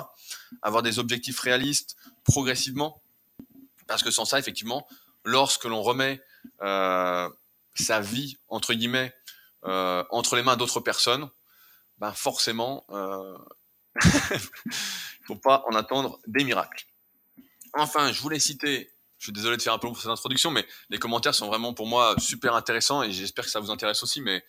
Avoir 0.62 0.84
des 0.84 1.00
objectifs 1.00 1.40
réalistes 1.40 1.96
progressivement. 2.24 3.02
Parce 3.88 4.04
que 4.04 4.12
sans 4.12 4.26
ça, 4.26 4.40
effectivement, 4.40 4.88
lorsque 5.26 5.66
l'on 5.66 5.82
remet 5.82 6.22
euh, 6.62 7.30
sa 7.76 8.00
vie, 8.00 8.38
entre 8.48 8.74
guillemets, 8.74 9.14
euh, 9.66 10.04
entre 10.10 10.36
les 10.36 10.44
mains 10.44 10.56
d'autres 10.56 10.80
personnes, 10.80 11.30
ben 11.98 12.12
forcément, 12.12 12.86
euh, 12.90 13.38
faut 15.26 15.36
pas 15.36 15.64
en 15.68 15.76
attendre 15.76 16.20
des 16.28 16.44
miracles. 16.44 16.86
Enfin, 17.74 18.12
je 18.12 18.22
voulais 18.22 18.40
citer, 18.40 18.92
je 19.18 19.26
suis 19.26 19.34
désolé 19.34 19.58
de 19.58 19.62
faire 19.62 19.74
un 19.74 19.80
peu 19.80 19.88
long 19.88 19.94
pour 19.94 20.02
cette 20.02 20.12
introduction, 20.12 20.52
mais 20.52 20.66
les 20.90 21.00
commentaires 21.00 21.34
sont 21.34 21.48
vraiment 21.48 21.74
pour 21.74 21.88
moi 21.88 22.16
super 22.20 22.56
intéressants 22.56 23.04
et 23.04 23.12
j'espère 23.12 23.46
que 23.46 23.52
ça 23.52 23.60
vous 23.60 23.72
intéresse 23.72 24.04
aussi, 24.04 24.22
mais 24.22 24.46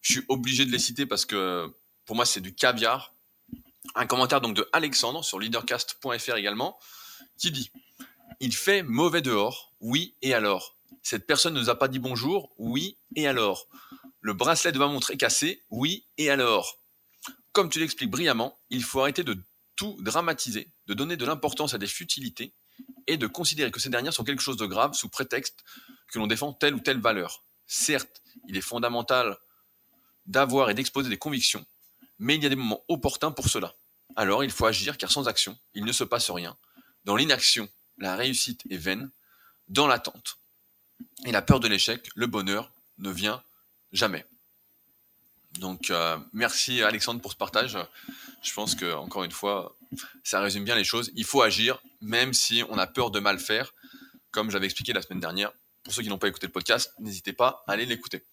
je 0.00 0.12
suis 0.12 0.24
obligé 0.28 0.64
de 0.64 0.70
les 0.70 0.78
citer 0.78 1.04
parce 1.04 1.26
que 1.26 1.70
pour 2.06 2.16
moi 2.16 2.24
c'est 2.24 2.40
du 2.40 2.54
caviar. 2.54 3.14
Un 3.94 4.06
commentaire 4.06 4.40
donc 4.40 4.56
de 4.56 4.66
Alexandre 4.72 5.22
sur 5.22 5.38
leadercast.fr 5.38 6.36
également, 6.36 6.78
qui 7.38 7.50
dit 7.50 7.70
Il 8.40 8.54
fait 8.54 8.82
mauvais 8.82 9.20
dehors, 9.20 9.74
oui, 9.80 10.16
et 10.22 10.32
alors. 10.32 10.78
Cette 11.02 11.26
personne 11.26 11.52
ne 11.54 11.60
nous 11.60 11.68
a 11.68 11.78
pas 11.78 11.88
dit 11.88 11.98
bonjour, 11.98 12.54
oui, 12.56 12.96
et 13.14 13.26
alors. 13.26 13.68
Le 14.20 14.32
bracelet 14.32 14.72
de 14.72 14.78
ma 14.78 14.86
montre 14.86 15.10
est 15.10 15.18
cassé, 15.18 15.62
oui, 15.68 16.06
et 16.16 16.30
alors 16.30 16.80
Comme 17.52 17.68
tu 17.68 17.78
l'expliques 17.78 18.10
brillamment, 18.10 18.58
il 18.70 18.82
faut 18.82 19.00
arrêter 19.00 19.22
de 19.22 19.36
tout 19.76 19.96
dramatiser, 20.00 20.70
de 20.86 20.94
donner 20.94 21.16
de 21.16 21.24
l'importance 21.24 21.74
à 21.74 21.78
des 21.78 21.86
futilités 21.86 22.54
et 23.06 23.16
de 23.16 23.26
considérer 23.26 23.70
que 23.70 23.80
ces 23.80 23.88
dernières 23.88 24.12
sont 24.12 24.24
quelque 24.24 24.42
chose 24.42 24.56
de 24.56 24.66
grave 24.66 24.94
sous 24.94 25.08
prétexte 25.08 25.64
que 26.08 26.18
l'on 26.18 26.26
défend 26.26 26.52
telle 26.52 26.74
ou 26.74 26.80
telle 26.80 27.00
valeur. 27.00 27.44
Certes, 27.66 28.22
il 28.48 28.56
est 28.56 28.62
fondamental 28.62 29.38
d'avoir 30.26 30.70
et 30.70 30.74
d'exposer 30.74 31.08
des 31.08 31.18
convictions, 31.18 31.64
mais 32.18 32.36
il 32.36 32.42
y 32.42 32.46
a 32.46 32.48
des 32.48 32.56
moments 32.56 32.84
opportuns 32.88 33.32
pour 33.32 33.48
cela. 33.48 33.74
Alors 34.16 34.44
il 34.44 34.50
faut 34.50 34.66
agir 34.66 34.96
car 34.96 35.10
sans 35.10 35.28
action, 35.28 35.58
il 35.74 35.84
ne 35.84 35.92
se 35.92 36.04
passe 36.04 36.30
rien. 36.30 36.56
Dans 37.04 37.16
l'inaction, 37.16 37.68
la 37.98 38.16
réussite 38.16 38.62
est 38.70 38.76
vaine. 38.76 39.10
Dans 39.68 39.86
l'attente 39.86 40.38
et 41.24 41.32
la 41.32 41.42
peur 41.42 41.60
de 41.60 41.68
l'échec, 41.68 42.08
le 42.14 42.26
bonheur 42.26 42.70
ne 42.98 43.10
vient 43.10 43.42
jamais. 43.92 44.26
Donc 45.58 45.90
euh, 45.90 46.18
merci 46.32 46.82
Alexandre 46.82 47.20
pour 47.20 47.32
ce 47.32 47.36
partage. 47.36 47.78
Je 48.44 48.52
pense 48.52 48.74
que 48.74 48.92
encore 48.94 49.24
une 49.24 49.32
fois, 49.32 49.76
ça 50.22 50.40
résume 50.40 50.64
bien 50.64 50.76
les 50.76 50.84
choses. 50.84 51.10
Il 51.16 51.24
faut 51.24 51.42
agir, 51.42 51.82
même 52.00 52.34
si 52.34 52.62
on 52.68 52.78
a 52.78 52.86
peur 52.86 53.10
de 53.10 53.18
mal 53.18 53.38
faire, 53.38 53.74
comme 54.30 54.50
j'avais 54.50 54.66
expliqué 54.66 54.92
la 54.92 55.02
semaine 55.02 55.20
dernière. 55.20 55.52
Pour 55.82 55.94
ceux 55.94 56.02
qui 56.02 56.08
n'ont 56.08 56.18
pas 56.18 56.28
écouté 56.28 56.46
le 56.46 56.52
podcast, 56.52 56.92
n'hésitez 56.98 57.32
pas 57.32 57.64
à 57.66 57.72
aller 57.72 57.86
l'écouter. 57.86 58.24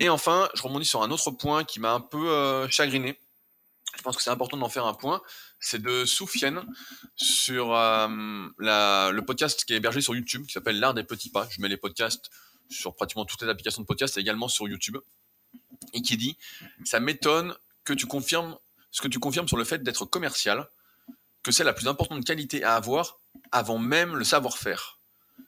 Et 0.00 0.08
enfin, 0.08 0.48
je 0.54 0.62
rebondis 0.62 0.86
sur 0.86 1.02
un 1.02 1.10
autre 1.10 1.30
point 1.30 1.64
qui 1.64 1.78
m'a 1.78 1.92
un 1.92 2.00
peu 2.00 2.28
euh, 2.30 2.68
chagriné. 2.68 3.20
Je 3.96 4.02
pense 4.02 4.16
que 4.16 4.22
c'est 4.22 4.30
important 4.30 4.56
d'en 4.56 4.68
faire 4.68 4.86
un 4.86 4.94
point. 4.94 5.22
C'est 5.60 5.80
de 5.80 6.04
Soufiane 6.04 6.64
sur 7.14 7.74
euh, 7.74 8.06
le 8.58 9.20
podcast 9.20 9.64
qui 9.64 9.74
est 9.74 9.76
hébergé 9.76 10.00
sur 10.00 10.14
YouTube, 10.14 10.46
qui 10.46 10.52
s'appelle 10.52 10.80
L'Art 10.80 10.94
des 10.94 11.04
Petits 11.04 11.30
Pas. 11.30 11.46
Je 11.50 11.60
mets 11.60 11.68
les 11.68 11.76
podcasts 11.76 12.30
sur 12.70 12.94
pratiquement 12.94 13.24
toutes 13.24 13.42
les 13.42 13.48
applications 13.48 13.82
de 13.82 13.86
podcast 13.86 14.16
et 14.16 14.20
également 14.20 14.48
sur 14.48 14.66
YouTube. 14.66 14.96
Et 15.92 16.02
qui 16.02 16.16
dit 16.16 16.36
Ça 16.84 16.98
m'étonne 16.98 17.54
que 17.84 17.92
tu 17.92 18.06
confirmes 18.06 18.58
ce 18.94 19.02
que 19.02 19.08
tu 19.08 19.18
confirmes 19.18 19.48
sur 19.48 19.56
le 19.56 19.64
fait 19.64 19.82
d'être 19.82 20.04
commercial, 20.04 20.70
que 21.42 21.50
c'est 21.50 21.64
la 21.64 21.72
plus 21.72 21.88
importante 21.88 22.24
qualité 22.24 22.62
à 22.62 22.76
avoir 22.76 23.18
avant 23.50 23.76
même 23.76 24.14
le 24.14 24.22
savoir-faire. 24.22 25.00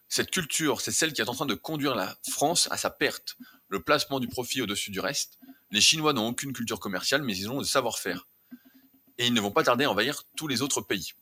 Cette 0.08 0.32
culture, 0.32 0.80
c'est 0.80 0.90
celle 0.90 1.12
qui 1.12 1.20
est 1.20 1.28
en 1.28 1.34
train 1.34 1.46
de 1.46 1.54
conduire 1.54 1.94
la 1.94 2.16
France 2.28 2.66
à 2.72 2.76
sa 2.76 2.90
perte. 2.90 3.36
Le 3.68 3.80
placement 3.80 4.18
du 4.18 4.26
profit 4.26 4.62
au-dessus 4.62 4.90
du 4.90 4.98
reste. 4.98 5.38
Les 5.70 5.80
Chinois 5.80 6.12
n'ont 6.12 6.26
aucune 6.26 6.52
culture 6.52 6.80
commerciale, 6.80 7.22
mais 7.22 7.36
ils 7.36 7.48
ont 7.48 7.58
le 7.58 7.64
savoir-faire. 7.64 8.26
Et 9.16 9.28
ils 9.28 9.32
ne 9.32 9.40
vont 9.40 9.52
pas 9.52 9.62
tarder 9.62 9.84
à 9.84 9.92
envahir 9.92 10.24
tous 10.36 10.48
les 10.48 10.60
autres 10.60 10.80
pays. 10.80 11.12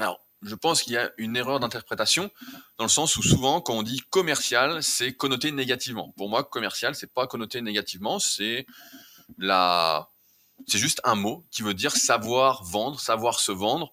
Alors, 0.00 0.26
je 0.42 0.56
pense 0.56 0.82
qu'il 0.82 0.94
y 0.94 0.96
a 0.96 1.12
une 1.16 1.36
erreur 1.36 1.60
d'interprétation, 1.60 2.28
dans 2.76 2.84
le 2.84 2.90
sens 2.90 3.16
où 3.16 3.22
souvent, 3.22 3.60
quand 3.60 3.74
on 3.74 3.84
dit 3.84 4.00
commercial, 4.10 4.82
c'est 4.82 5.12
connoté 5.12 5.52
négativement. 5.52 6.12
Pour 6.16 6.28
moi, 6.28 6.42
commercial, 6.42 6.96
c'est 6.96 7.12
pas 7.12 7.28
connoté 7.28 7.60
négativement, 7.60 8.18
c'est 8.18 8.66
la, 9.38 10.10
c'est 10.66 10.78
juste 10.78 11.00
un 11.04 11.14
mot 11.14 11.44
qui 11.50 11.62
veut 11.62 11.74
dire 11.74 11.96
savoir 11.96 12.64
vendre, 12.64 13.00
savoir 13.00 13.40
se 13.40 13.52
vendre, 13.52 13.92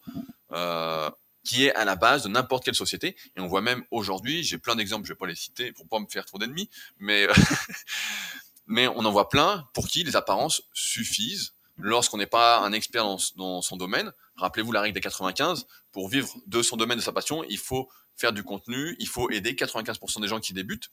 euh, 0.51 1.09
qui 1.43 1.65
est 1.65 1.73
à 1.75 1.85
la 1.85 1.95
base 1.95 2.23
de 2.23 2.29
n'importe 2.29 2.65
quelle 2.65 2.75
société. 2.75 3.15
Et 3.35 3.39
on 3.39 3.47
voit 3.47 3.61
même 3.61 3.83
aujourd'hui, 3.91 4.43
j'ai 4.43 4.57
plein 4.57 4.75
d'exemples, 4.75 5.05
je 5.05 5.13
vais 5.13 5.17
pas 5.17 5.27
les 5.27 5.35
citer 5.35 5.71
pour 5.71 5.87
pas 5.87 5.99
me 5.99 6.07
faire 6.07 6.25
trop 6.25 6.37
d'ennemis, 6.37 6.69
mais 6.99 7.27
mais 8.67 8.87
on 8.87 9.05
en 9.05 9.11
voit 9.11 9.29
plein 9.29 9.67
pour 9.73 9.87
qui 9.87 10.03
les 10.03 10.15
apparences 10.15 10.61
suffisent 10.73 11.53
lorsqu'on 11.77 12.17
n'est 12.17 12.25
pas 12.25 12.59
un 12.59 12.73
expert 12.73 13.03
dans, 13.03 13.17
dans 13.35 13.61
son 13.61 13.77
domaine. 13.77 14.11
Rappelez-vous 14.35 14.71
la 14.71 14.81
règle 14.81 14.93
des 14.93 15.01
95, 15.01 15.67
pour 15.91 16.09
vivre 16.09 16.35
de 16.47 16.61
son 16.61 16.75
domaine, 16.75 16.97
de 16.97 17.03
sa 17.03 17.11
passion, 17.11 17.43
il 17.49 17.57
faut 17.57 17.89
faire 18.15 18.33
du 18.33 18.43
contenu, 18.43 18.95
il 18.99 19.07
faut 19.07 19.29
aider 19.29 19.53
95% 19.53 20.21
des 20.21 20.27
gens 20.27 20.39
qui 20.39 20.53
débutent 20.53 20.91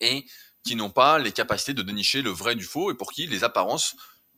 et 0.00 0.26
qui 0.64 0.76
n'ont 0.76 0.90
pas 0.90 1.18
les 1.18 1.32
capacités 1.32 1.74
de 1.74 1.82
dénicher 1.82 2.22
le 2.22 2.30
vrai 2.30 2.54
du 2.54 2.64
faux 2.64 2.90
et 2.90 2.94
pour 2.94 3.12
qui 3.12 3.26
les 3.26 3.44
apparences 3.44 3.94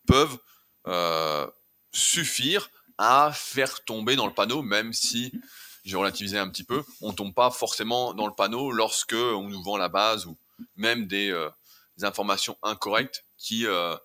peuvent 0.07 0.39
euh, 0.87 1.47
suffire 1.93 2.71
à 2.99 3.31
faire 3.33 3.85
tomber 3.85 4.17
dans 4.17 4.27
le 4.27 4.35
panneau, 4.35 4.63
même 4.63 4.93
si 4.93 5.33
j'ai 5.85 5.97
relativisé 5.97 6.39
un 6.39 6.49
petit 6.49 6.65
peu, 6.65 6.83
on 7.01 7.13
tombe 7.13 7.35
pas 7.35 7.51
forcément 7.51 8.15
dans 8.15 8.27
le 8.27 8.35
panneau 8.35 8.73
lorsque 8.73 9.13
on 9.13 9.49
nous 9.49 9.63
vend 9.63 9.77
la 9.77 9.89
base 9.89 10.27
ou 10.27 10.37
même 10.77 11.07
des, 11.07 11.31
euh, 11.31 11.51
informations 12.03 12.59
incorrectes 12.63 13.25
qui 13.39 13.67
euh, 13.67 13.97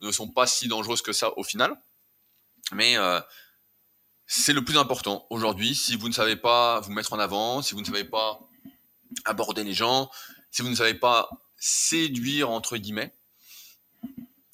ne 0.00 0.12
sont 0.12 0.28
pas 0.28 0.46
si 0.46 0.68
dangereuses 0.68 1.02
que 1.02 1.12
ça 1.12 1.36
au 1.36 1.44
final. 1.44 1.80
Mais 2.72 2.96
c'est 4.26 4.52
le 4.52 4.64
plus 4.64 4.78
important 4.78 5.26
aujourd'hui. 5.30 5.74
Si 5.74 5.96
vous 5.96 6.08
ne 6.08 6.14
savez 6.14 6.36
pas 6.36 6.78
vous 6.78 6.92
mettre 6.92 7.12
en 7.12 7.18
avant, 7.18 7.62
si 7.62 7.74
vous 7.74 7.80
ne 7.80 7.86
savez 7.86 8.04
pas 8.04 8.38
aborder 9.24 9.64
les 9.64 9.74
gens, 9.74 10.08
si 10.52 10.62
vous 10.62 10.68
ne 10.68 10.76
savez 10.76 10.94
pas 10.94 11.28
séduire 11.56 12.50
entre 12.50 12.76
guillemets, 12.76 13.12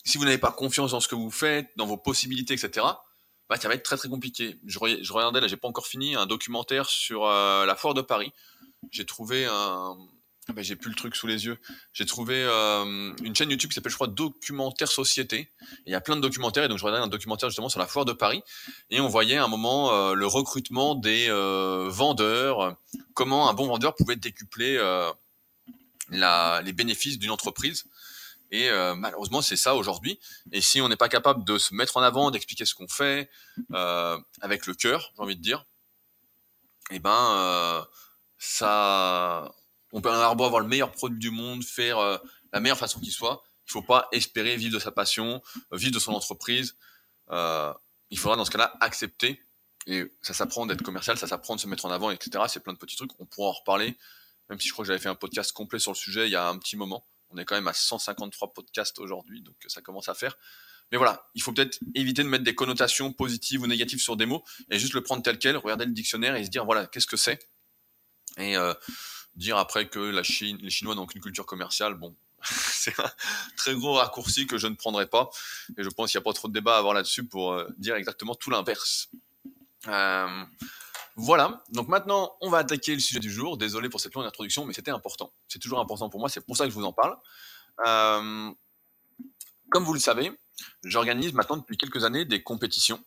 si 0.07 0.19
vous 0.19 0.25
n'avez 0.25 0.39
pas 0.39 0.53
confiance 0.53 0.93
dans 0.93 1.01
ce 1.01 1.09
que 1.09 1.17
vous 1.17 1.31
faites, 1.31 1.69
dans 1.77 1.85
vos 1.85 1.97
possibilités, 1.97 2.55
etc., 2.55 2.87
bah, 3.49 3.57
ça 3.57 3.69
va 3.69 3.75
être 3.75 3.83
très 3.83 3.97
très 3.97 4.09
compliqué. 4.09 4.59
Je, 4.65 4.79
regardais 4.79 5.41
là, 5.41 5.49
j'ai 5.49 5.57
pas 5.57 5.69
encore 5.69 5.87
fini, 5.87 6.15
un 6.15 6.27
documentaire 6.27 6.89
sur 6.89 7.27
euh, 7.27 7.67
la 7.67 7.75
foire 7.75 7.93
de 7.95 8.01
Paris. 8.03 8.33
J'ai 8.91 9.05
trouvé 9.05 9.47
un, 9.47 9.97
ah 10.49 10.53
bah, 10.53 10.63
j'ai 10.63 10.77
plus 10.77 10.91
le 10.91 10.97
truc 10.97 11.17
sous 11.17 11.27
les 11.27 11.47
yeux. 11.47 11.59
J'ai 11.93 12.07
trouvé 12.07 12.35
euh, 12.37 13.13
une 13.23 13.35
chaîne 13.35 13.51
YouTube 13.51 13.71
qui 13.71 13.75
s'appelle, 13.75 13.91
je 13.91 13.97
crois, 13.97 14.07
Documentaire 14.07 14.89
Société. 14.89 15.53
il 15.87 15.93
y 15.93 15.97
a 15.97 16.01
plein 16.01 16.15
de 16.15 16.21
documentaires, 16.21 16.65
et 16.65 16.69
donc 16.69 16.79
je 16.79 16.85
regardais 16.85 17.05
un 17.05 17.09
documentaire 17.09 17.49
justement 17.49 17.69
sur 17.69 17.81
la 17.81 17.87
foire 17.87 18.05
de 18.05 18.13
Paris, 18.13 18.43
et 18.91 19.01
on 19.01 19.09
voyait 19.09 19.37
à 19.37 19.45
un 19.45 19.49
moment 19.49 19.93
euh, 19.93 20.15
le 20.15 20.27
recrutement 20.27 20.95
des 20.95 21.29
vendeurs, 21.89 22.77
comment 23.15 23.49
un 23.49 23.55
bon 23.55 23.67
vendeur 23.67 23.97
pouvait 23.97 24.17
décupler 24.17 24.81
les 26.11 26.73
bénéfices 26.73 27.19
d'une 27.19 27.31
entreprise. 27.31 27.87
Et 28.57 28.95
malheureusement, 28.97 29.43
c'est 29.43 29.57
ça 29.57 29.75
aujourd'hui. 29.75 30.19
Et 30.53 30.61
si 30.61 30.81
on 30.81 30.89
n'est 30.89 30.97
pas 30.97 31.09
capable 31.09 31.45
de 31.45 31.59
se 31.59 31.75
mettre 31.75 31.97
en 31.97 32.03
avant, 32.03 32.31
d'expliquer 32.31 32.65
ce 32.65 32.75
qu'on 32.75 32.89
fait 32.89 33.31
avec 34.41 34.67
le 34.67 34.75
cœur, 34.75 35.13
j'ai 35.17 35.23
envie 35.23 35.37
de 35.37 35.43
dire, 35.43 35.67
eh 36.91 36.99
ben, 36.99 37.87
ça 38.39 39.53
on 39.93 40.01
peut 40.01 40.11
avoir 40.11 40.61
le 40.61 40.67
meilleur 40.67 40.93
produit 40.93 41.19
du 41.19 41.31
monde, 41.31 41.65
faire 41.65 41.99
euh, 41.99 42.19
la 42.53 42.61
meilleure 42.61 42.79
façon 42.79 43.01
qu'il 43.01 43.13
soit. 43.13 43.43
Il 43.67 43.73
faut 43.73 43.83
pas 43.83 44.09
espérer 44.13 44.57
vivre 44.57 44.75
de 44.75 44.79
sa 44.79 44.93
passion, 44.93 45.43
euh, 45.73 45.77
vivre 45.77 45.95
de 45.95 45.99
son 45.99 46.13
entreprise. 46.13 46.77
Euh, 47.31 47.73
il 48.11 48.19
faudra 48.19 48.37
dans 48.37 48.45
ce 48.45 48.51
cas-là 48.51 48.77
accepter. 48.81 49.43
Et 49.87 50.05
ça 50.21 50.35
s'apprend 50.35 50.67
d'être 50.67 50.83
commercial, 50.83 51.17
ça 51.17 51.29
s'apprend 51.29 51.55
de 51.55 51.61
se 51.61 51.69
mettre 51.69 51.87
en 51.87 51.91
avant, 51.91 52.11
etc. 52.11 52.45
C'est 52.49 52.63
plein 52.63 52.73
de 52.73 52.79
petits 52.79 52.97
trucs. 52.97 53.13
On 53.21 53.25
pourra 53.25 53.51
en 53.51 53.53
reparler, 53.53 53.97
même 54.51 54.61
si 54.61 54.69
je 54.69 54.73
crois 54.73 54.85
que 54.85 54.89
j'avais 54.89 54.99
fait 54.99 55.09
un 55.09 55.15
podcast 55.15 55.53
complet 55.53 55.79
sur 55.79 55.93
le 55.93 55.97
sujet 55.97 56.27
il 56.27 56.33
y 56.33 56.37
a 56.37 56.49
un 56.49 56.59
petit 56.59 56.77
moment. 56.77 57.07
On 57.37 57.39
est 57.39 57.45
quand 57.45 57.55
même 57.55 57.69
à 57.69 57.75
153 57.75 58.53
podcasts 58.53 58.99
aujourd'hui, 58.99 59.43
donc 59.43 59.55
ça 59.69 59.83
commence 59.83 60.09
à 60.09 60.15
faire. 60.15 60.37
Mais 60.91 60.99
voilà, 60.99 61.29
il 61.35 61.43
faut 61.43 61.53
peut-être 61.53 61.79
éviter 61.95 62.23
de 62.23 62.29
mettre 62.29 62.45
des 62.45 62.55
connotations 62.55 63.13
positives 63.13 63.63
ou 63.63 63.67
négatives 63.67 64.01
sur 64.01 64.17
des 64.17 64.27
mots 64.27 64.45
et 64.71 64.79
juste 64.79 64.95
le 64.95 65.03
prendre 65.03 65.23
tel 65.23 65.39
quel, 65.39 65.57
regarder 65.57 65.85
le 65.85 65.93
dictionnaire 65.93 66.37
et 66.37 66.45
se 66.45 66.51
dire 66.51 66.65
voilà, 66.65 66.87
qu'est-ce 66.87 67.07
que 67.07 67.17
c'est? 67.17 67.49
Et 68.39 68.57
euh, 68.57 68.73
Dire 69.37 69.59
après 69.59 69.89
que 69.89 69.99
la 69.99 70.23
Chine, 70.23 70.59
les 70.63 70.71
Chinois 70.71 70.95
n'ont 70.95 71.05
qu'une 71.05 71.21
culture 71.21 71.45
commerciale, 71.45 71.95
bon, 71.95 72.17
c'est 72.43 72.99
un 72.99 73.11
très 73.57 73.75
gros 73.75 73.93
raccourci 73.93 74.47
que 74.47 74.57
je 74.57 74.67
ne 74.67 74.75
prendrai 74.75 75.07
pas. 75.07 75.29
Et 75.77 75.83
je 75.83 75.89
pense 75.91 76.11
qu'il 76.11 76.19
n'y 76.19 76.23
a 76.23 76.25
pas 76.25 76.33
trop 76.33 76.49
de 76.49 76.55
débat 76.55 76.77
à 76.77 76.79
avoir 76.79 76.95
là-dessus 76.95 77.25
pour 77.25 77.53
euh, 77.53 77.69
dire 77.77 77.97
exactement 77.97 78.35
tout 78.35 78.51
l'inverse. 78.51 79.11
Euh, 79.89 80.45
voilà, 81.19 81.65
donc 81.71 81.89
maintenant 81.89 82.37
on 82.43 82.51
va 82.51 82.59
attaquer 82.59 82.95
le 82.95 83.01
sujet 83.01 83.21
du 83.21 83.31
jour. 83.31 83.57
Désolé 83.57 83.89
pour 83.89 84.01
cette 84.01 84.15
longue 84.15 84.27
introduction, 84.27 84.67
mais 84.67 84.75
c'était 84.75 84.91
important. 84.91 85.33
C'est 85.49 85.59
toujours 85.59 85.81
important 85.81 86.11
pour 86.11 86.21
moi, 86.21 86.29
c'est 86.29 86.45
pour 86.45 86.57
ça 86.57 86.65
que 86.65 86.71
je 86.71 86.75
vous 86.75 86.85
en 86.85 86.93
parle. 86.93 87.17
Euh, 87.87 88.51
comme 89.71 89.85
vous 89.85 89.95
le 89.95 90.01
savez, 90.01 90.31
j'organise 90.85 91.33
maintenant 91.33 91.57
depuis 91.57 91.79
quelques 91.79 92.05
années 92.05 92.27
des 92.27 92.43
compétitions 92.43 93.03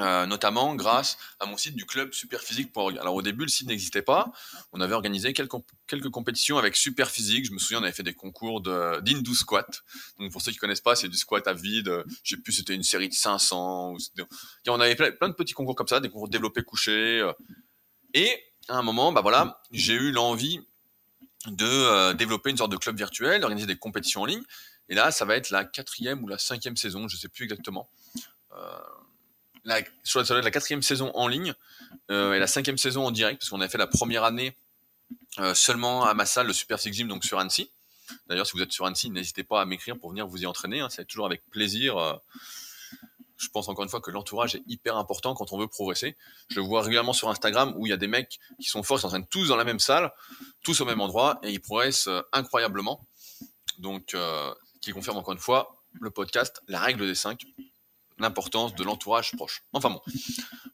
euh, 0.00 0.26
notamment 0.26 0.74
grâce 0.74 1.18
à 1.38 1.46
mon 1.46 1.56
site 1.56 1.76
du 1.76 1.86
club 1.86 2.12
superphysique.org. 2.12 2.98
Alors 2.98 3.14
au 3.14 3.22
début, 3.22 3.44
le 3.44 3.48
site 3.48 3.68
n'existait 3.68 4.02
pas. 4.02 4.32
On 4.72 4.80
avait 4.80 4.94
organisé 4.94 5.32
quelques, 5.32 5.54
quelques 5.86 6.10
compétitions 6.10 6.58
avec 6.58 6.76
Superphysique. 6.76 7.44
Je 7.44 7.52
me 7.52 7.58
souviens, 7.58 7.78
on 7.78 7.84
avait 7.84 7.92
fait 7.92 8.02
des 8.02 8.14
concours 8.14 8.60
d'Indu 8.60 9.34
Squat. 9.34 9.84
Donc 10.18 10.32
pour 10.32 10.42
ceux 10.42 10.50
qui 10.50 10.58
connaissent 10.58 10.80
pas, 10.80 10.96
c'est 10.96 11.08
du 11.08 11.16
squat 11.16 11.46
à 11.46 11.52
vide. 11.52 12.04
Je 12.24 12.34
sais 12.34 12.42
plus, 12.42 12.52
c'était 12.52 12.74
une 12.74 12.82
série 12.82 13.08
de 13.08 13.14
500. 13.14 13.92
Ou 13.92 13.98
on 14.68 14.80
avait 14.80 14.96
plein, 14.96 15.28
de 15.28 15.34
petits 15.34 15.54
concours 15.54 15.76
comme 15.76 15.88
ça, 15.88 16.00
des 16.00 16.08
concours 16.08 16.28
développés 16.28 16.62
couchés. 16.62 17.20
Euh. 17.20 17.32
Et 18.14 18.36
à 18.68 18.76
un 18.76 18.82
moment, 18.82 19.12
bah 19.12 19.20
voilà, 19.20 19.62
j'ai 19.70 19.94
eu 19.94 20.10
l'envie 20.10 20.60
de 21.46 21.66
euh, 21.66 22.14
développer 22.14 22.50
une 22.50 22.56
sorte 22.56 22.72
de 22.72 22.76
club 22.76 22.96
virtuel, 22.96 23.40
d'organiser 23.40 23.66
des 23.66 23.76
compétitions 23.76 24.22
en 24.22 24.26
ligne. 24.26 24.42
Et 24.88 24.94
là, 24.94 25.10
ça 25.10 25.24
va 25.24 25.36
être 25.36 25.50
la 25.50 25.64
quatrième 25.64 26.22
ou 26.24 26.28
la 26.28 26.38
cinquième 26.38 26.76
saison, 26.76 27.08
je 27.08 27.16
sais 27.16 27.28
plus 27.28 27.44
exactement. 27.44 27.88
Euh, 28.56 28.78
la, 29.64 29.80
être 29.80 30.34
la 30.34 30.50
quatrième 30.50 30.82
saison 30.82 31.10
en 31.14 31.28
ligne 31.28 31.54
euh, 32.10 32.34
et 32.34 32.38
la 32.38 32.46
cinquième 32.46 32.78
saison 32.78 33.06
en 33.06 33.10
direct, 33.10 33.40
parce 33.40 33.50
qu'on 33.50 33.60
a 33.60 33.68
fait 33.68 33.78
la 33.78 33.86
première 33.86 34.24
année 34.24 34.56
euh, 35.38 35.54
seulement 35.54 36.04
à 36.04 36.14
ma 36.14 36.26
salle, 36.26 36.46
le 36.46 36.52
Super 36.52 36.78
Six 36.78 36.92
Gym, 36.92 37.08
donc 37.08 37.24
sur 37.24 37.38
Annecy. 37.38 37.70
D'ailleurs, 38.26 38.46
si 38.46 38.52
vous 38.52 38.62
êtes 38.62 38.72
sur 38.72 38.84
Annecy, 38.84 39.10
n'hésitez 39.10 39.44
pas 39.44 39.62
à 39.62 39.64
m'écrire 39.64 39.98
pour 39.98 40.10
venir 40.10 40.26
vous 40.26 40.42
y 40.42 40.46
entraîner. 40.46 40.80
Hein, 40.80 40.88
c'est 40.90 41.06
toujours 41.06 41.26
avec 41.26 41.48
plaisir. 41.50 41.96
Euh. 41.96 42.14
je 43.38 43.48
pense 43.48 43.68
encore 43.68 43.84
une 43.84 43.90
fois 43.90 44.00
que 44.00 44.10
l'entourage 44.10 44.54
est 44.54 44.62
hyper 44.66 44.96
important 44.96 45.34
quand 45.34 45.52
on 45.52 45.58
veut 45.58 45.68
progresser. 45.68 46.16
Je 46.50 46.56
le 46.56 46.66
vois 46.66 46.82
régulièrement 46.82 47.14
sur 47.14 47.30
Instagram 47.30 47.72
où 47.76 47.86
il 47.86 47.90
y 47.90 47.92
a 47.92 47.96
des 47.96 48.06
mecs 48.06 48.38
qui 48.60 48.68
sont 48.68 48.82
forts, 48.82 48.98
ils 48.98 49.02
s'entraînent 49.02 49.26
tous 49.26 49.48
dans 49.48 49.56
la 49.56 49.64
même 49.64 49.80
salle, 49.80 50.12
tous 50.62 50.80
au 50.82 50.84
même 50.84 51.00
endroit, 51.00 51.38
et 51.42 51.50
ils 51.50 51.60
progressent 51.60 52.08
incroyablement. 52.32 53.06
Donc, 53.78 54.16
qui 54.80 54.92
confirme 54.92 55.16
encore 55.16 55.32
une 55.32 55.40
fois 55.40 55.82
le 56.00 56.10
podcast, 56.10 56.62
la 56.68 56.80
règle 56.80 57.06
des 57.06 57.14
5 57.14 57.44
l'importance 58.18 58.74
de 58.74 58.84
l'entourage 58.84 59.32
proche. 59.32 59.62
Enfin 59.72 59.90
bon. 59.90 60.00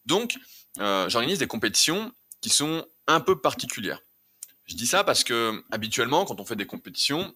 Donc, 0.06 0.36
euh, 0.78 1.08
j'organise 1.08 1.38
des 1.38 1.46
compétitions 1.46 2.12
qui 2.40 2.50
sont 2.50 2.86
un 3.06 3.20
peu 3.20 3.40
particulières. 3.40 4.00
Je 4.64 4.76
dis 4.76 4.86
ça 4.86 5.04
parce 5.04 5.24
que 5.24 5.64
habituellement, 5.70 6.24
quand 6.24 6.40
on 6.40 6.44
fait 6.44 6.56
des 6.56 6.66
compétitions, 6.66 7.34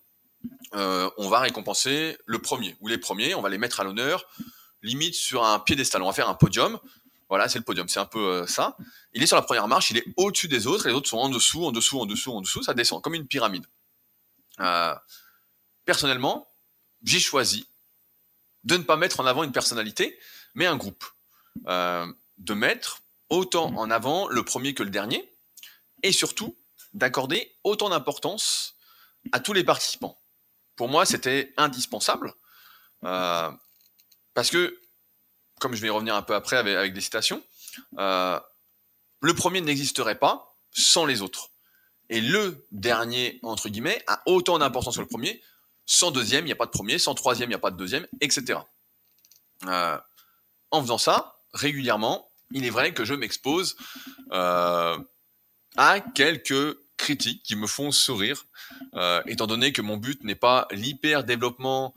euh, 0.74 1.10
on 1.18 1.28
va 1.28 1.40
récompenser 1.40 2.16
le 2.26 2.38
premier 2.38 2.76
ou 2.80 2.88
les 2.88 2.98
premiers, 2.98 3.34
on 3.34 3.42
va 3.42 3.48
les 3.48 3.58
mettre 3.58 3.80
à 3.80 3.84
l'honneur, 3.84 4.24
limite 4.82 5.14
sur 5.14 5.44
un 5.44 5.58
piédestal. 5.58 6.02
On 6.02 6.06
va 6.06 6.12
faire 6.12 6.28
un 6.28 6.34
podium. 6.34 6.78
Voilà, 7.28 7.48
c'est 7.48 7.58
le 7.58 7.64
podium, 7.64 7.88
c'est 7.88 7.98
un 7.98 8.06
peu 8.06 8.20
euh, 8.20 8.46
ça. 8.46 8.76
Il 9.14 9.22
est 9.22 9.26
sur 9.26 9.36
la 9.36 9.42
première 9.42 9.66
marche, 9.66 9.90
il 9.90 9.96
est 9.96 10.04
au-dessus 10.16 10.46
des 10.46 10.66
autres, 10.66 10.86
les 10.86 10.94
autres 10.94 11.08
sont 11.08 11.18
en 11.18 11.30
dessous, 11.30 11.64
en 11.64 11.72
dessous, 11.72 11.98
en 11.98 12.06
dessous, 12.06 12.32
en 12.32 12.40
dessous, 12.42 12.62
ça 12.62 12.74
descend 12.74 13.02
comme 13.02 13.14
une 13.14 13.26
pyramide. 13.26 13.66
personnellement, 15.84 16.48
j'ai 17.02 17.18
choisi 17.18 17.66
de 18.64 18.76
ne 18.76 18.82
pas 18.82 18.96
mettre 18.96 19.20
en 19.20 19.26
avant 19.26 19.44
une 19.44 19.52
personnalité, 19.52 20.18
mais 20.54 20.66
un 20.66 20.76
groupe. 20.76 21.04
Euh, 21.66 22.06
de 22.38 22.54
mettre 22.54 23.02
autant 23.30 23.66
en 23.76 23.90
avant 23.90 24.28
le 24.28 24.44
premier 24.44 24.74
que 24.74 24.82
le 24.82 24.90
dernier, 24.90 25.32
et 26.02 26.12
surtout 26.12 26.56
d'accorder 26.92 27.56
autant 27.62 27.90
d'importance 27.90 28.74
à 29.32 29.40
tous 29.40 29.52
les 29.52 29.64
participants. 29.64 30.20
Pour 30.76 30.88
moi, 30.88 31.06
c'était 31.06 31.54
indispensable, 31.56 32.34
euh, 33.04 33.50
parce 34.34 34.50
que, 34.50 34.80
comme 35.60 35.74
je 35.74 35.80
vais 35.80 35.86
y 35.86 35.90
revenir 35.90 36.14
un 36.16 36.22
peu 36.22 36.34
après 36.34 36.56
avec, 36.56 36.92
des 36.92 37.00
citations, 37.00 37.42
euh, 37.98 38.38
le 39.20 39.34
premier 39.34 39.60
n'existerait 39.60 40.18
pas 40.18 40.56
sans 40.72 41.06
les 41.06 41.22
autres. 41.22 41.50
Et 42.10 42.20
le 42.20 42.66
dernier, 42.72 43.38
entre 43.42 43.68
guillemets, 43.68 44.02
a 44.06 44.22
autant 44.26 44.58
d'importance 44.58 44.96
que 44.96 45.00
le 45.00 45.06
premier, 45.06 45.40
sans 45.86 46.10
deuxième, 46.10 46.44
il 46.44 46.46
n'y 46.46 46.52
a 46.52 46.56
pas 46.56 46.66
de 46.66 46.70
premier. 46.70 46.98
Sans 46.98 47.14
troisième, 47.14 47.48
il 47.48 47.52
n'y 47.52 47.56
a 47.56 47.60
pas 47.60 47.70
de 47.70 47.76
deuxième, 47.76 48.06
etc. 48.20 48.60
Euh, 49.66 49.98
en 50.70 50.82
faisant 50.82 50.98
ça, 50.98 51.40
régulièrement, 51.52 52.30
il 52.52 52.64
est 52.64 52.70
vrai 52.70 52.92
que 52.92 53.04
je 53.04 53.14
m'expose 53.14 53.76
euh, 54.32 54.98
à 55.76 56.00
quelques 56.00 56.78
critiques 56.96 57.42
qui 57.42 57.56
me 57.56 57.66
font 57.66 57.90
sourire, 57.90 58.46
euh, 58.94 59.20
étant 59.26 59.46
donné 59.46 59.72
que 59.72 59.82
mon 59.82 59.96
but 59.96 60.22
n'est 60.24 60.36
pas 60.36 60.68
l'hyper 60.70 61.24
développement 61.24 61.94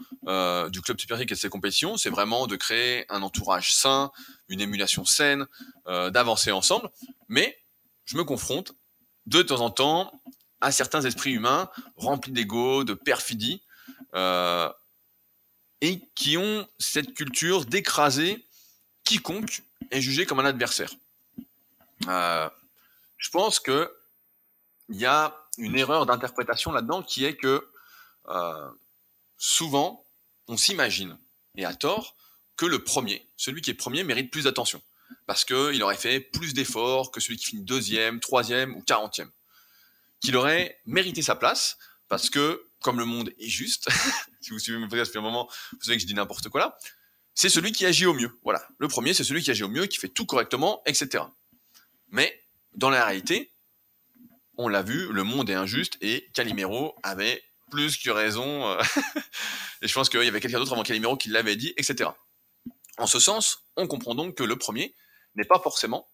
du 0.70 0.82
club 0.82 1.00
supérieur 1.00 1.22
et 1.22 1.26
de 1.26 1.36
ses 1.36 1.50
compétitions, 1.50 1.96
c'est 1.96 2.10
vraiment 2.10 2.48
de 2.48 2.56
créer 2.58 3.06
un 3.10 3.22
entourage 3.22 3.74
sain, 3.74 4.12
une 4.50 4.60
émulation 4.60 5.06
saine, 5.06 5.46
d'avancer 5.86 6.52
ensemble, 6.52 6.90
mais 7.30 7.58
je 8.04 8.18
me 8.18 8.26
confronte 8.26 8.74
de 9.26 9.42
temps 9.42 9.62
en 9.62 9.70
temps 9.70 10.12
à 10.60 10.72
certains 10.72 11.02
esprits 11.04 11.32
humains 11.32 11.70
remplis 11.96 12.32
d'ego, 12.32 12.84
de 12.84 12.94
perfidie, 12.94 13.62
euh, 14.18 14.72
et 15.82 16.02
qui 16.16 16.38
ont 16.38 16.68
cette 16.80 17.14
culture 17.14 17.66
d'écraser 17.66 18.44
quiconque 19.04 19.62
est 19.92 20.02
jugé 20.02 20.26
comme 20.26 20.40
un 20.40 20.46
adversaire. 20.46 20.92
Euh, 22.08 22.50
je 23.18 23.30
pense 23.30 23.60
que 23.60 23.94
il 24.90 24.98
y 24.98 25.06
a 25.06 25.36
une 25.58 25.78
erreur 25.78 26.06
d'interprétation 26.06 26.72
là-dedans 26.72 27.04
qui 27.04 27.26
est 27.26 27.36
que 27.36 27.70
euh, 28.30 28.70
souvent 29.38 30.06
on 30.48 30.58
s'imagine, 30.58 31.18
et 31.56 31.66
à 31.66 31.76
tort, 31.76 32.16
que 32.56 32.66
le 32.66 32.84
premier, 32.84 33.30
celui 33.36 33.62
qui 33.62 33.70
est 33.70 33.76
premier, 33.76 34.04
mérite 34.04 34.32
plus 34.32 34.46
d'attention. 34.46 34.82
Parce 35.26 35.46
qu'il 35.46 35.84
aurait 35.84 35.96
fait 35.96 36.20
plus 36.20 36.54
d'efforts 36.54 37.12
que 37.12 37.20
celui 37.20 37.38
qui 37.38 37.46
finit 37.46 37.64
deuxième, 37.64 38.20
troisième 38.20 38.76
ou 38.76 38.82
quarantième. 38.82 39.30
Qu'il 40.22 40.36
aurait 40.38 40.80
mérité 40.86 41.22
sa 41.22 41.36
place 41.36 41.78
parce 42.08 42.30
que 42.30 42.67
comme 42.82 43.00
le 43.00 43.06
monde 43.06 43.32
est 43.40 43.50
juste, 43.50 43.90
si 44.42 44.52
vous 44.52 44.60
suivez 44.60 44.78
mes 44.78 44.88
podcasts 44.88 45.12
depuis 45.12 45.20
un 45.20 45.30
moment, 45.30 45.50
vous 45.72 45.82
savez 45.82 45.98
que 45.98 46.02
je 46.02 46.08
dis 46.08 46.14
n'importe 46.14 46.50
quoi 46.50 46.60
là, 46.62 46.78
c'est 47.34 47.50
celui 47.50 47.72
qui 47.72 47.86
agit 47.86 48.08
au 48.08 48.14
mieux. 48.14 48.36
Voilà. 48.44 48.68
Le 48.80 48.88
premier, 48.88 49.14
c'est 49.14 49.24
celui 49.24 49.44
qui 49.44 49.52
agit 49.52 49.64
au 49.64 49.70
mieux, 49.70 49.86
qui 49.86 49.98
fait 49.98 50.08
tout 50.08 50.26
correctement, 50.26 50.82
etc. 50.88 51.24
Mais, 52.10 52.44
dans 52.74 52.90
la 52.90 53.06
réalité, 53.06 53.54
on 54.58 54.68
l'a 54.68 54.82
vu, 54.82 55.12
le 55.12 55.24
monde 55.24 55.50
est 55.50 55.54
injuste 55.54 55.98
et 56.02 56.30
Calimero 56.34 56.96
avait 57.04 57.44
plus 57.70 57.98
que 57.98 58.10
raison. 58.10 58.68
Euh, 58.68 58.82
et 59.82 59.88
je 59.88 59.94
pense 59.94 60.10
qu'il 60.10 60.24
y 60.24 60.28
avait 60.28 60.40
quelqu'un 60.40 60.58
d'autre 60.58 60.74
avant 60.74 60.84
Calimero 60.84 61.16
qui 61.16 61.30
l'avait 61.30 61.56
dit, 61.56 61.74
etc. 61.78 62.10
En 62.98 63.06
ce 63.06 63.20
sens, 63.20 63.68
on 63.76 63.88
comprend 63.88 64.16
donc 64.16 64.36
que 64.36 64.44
le 64.44 64.56
premier 64.56 64.96
n'est 65.36 65.46
pas 65.46 65.60
forcément 65.60 66.10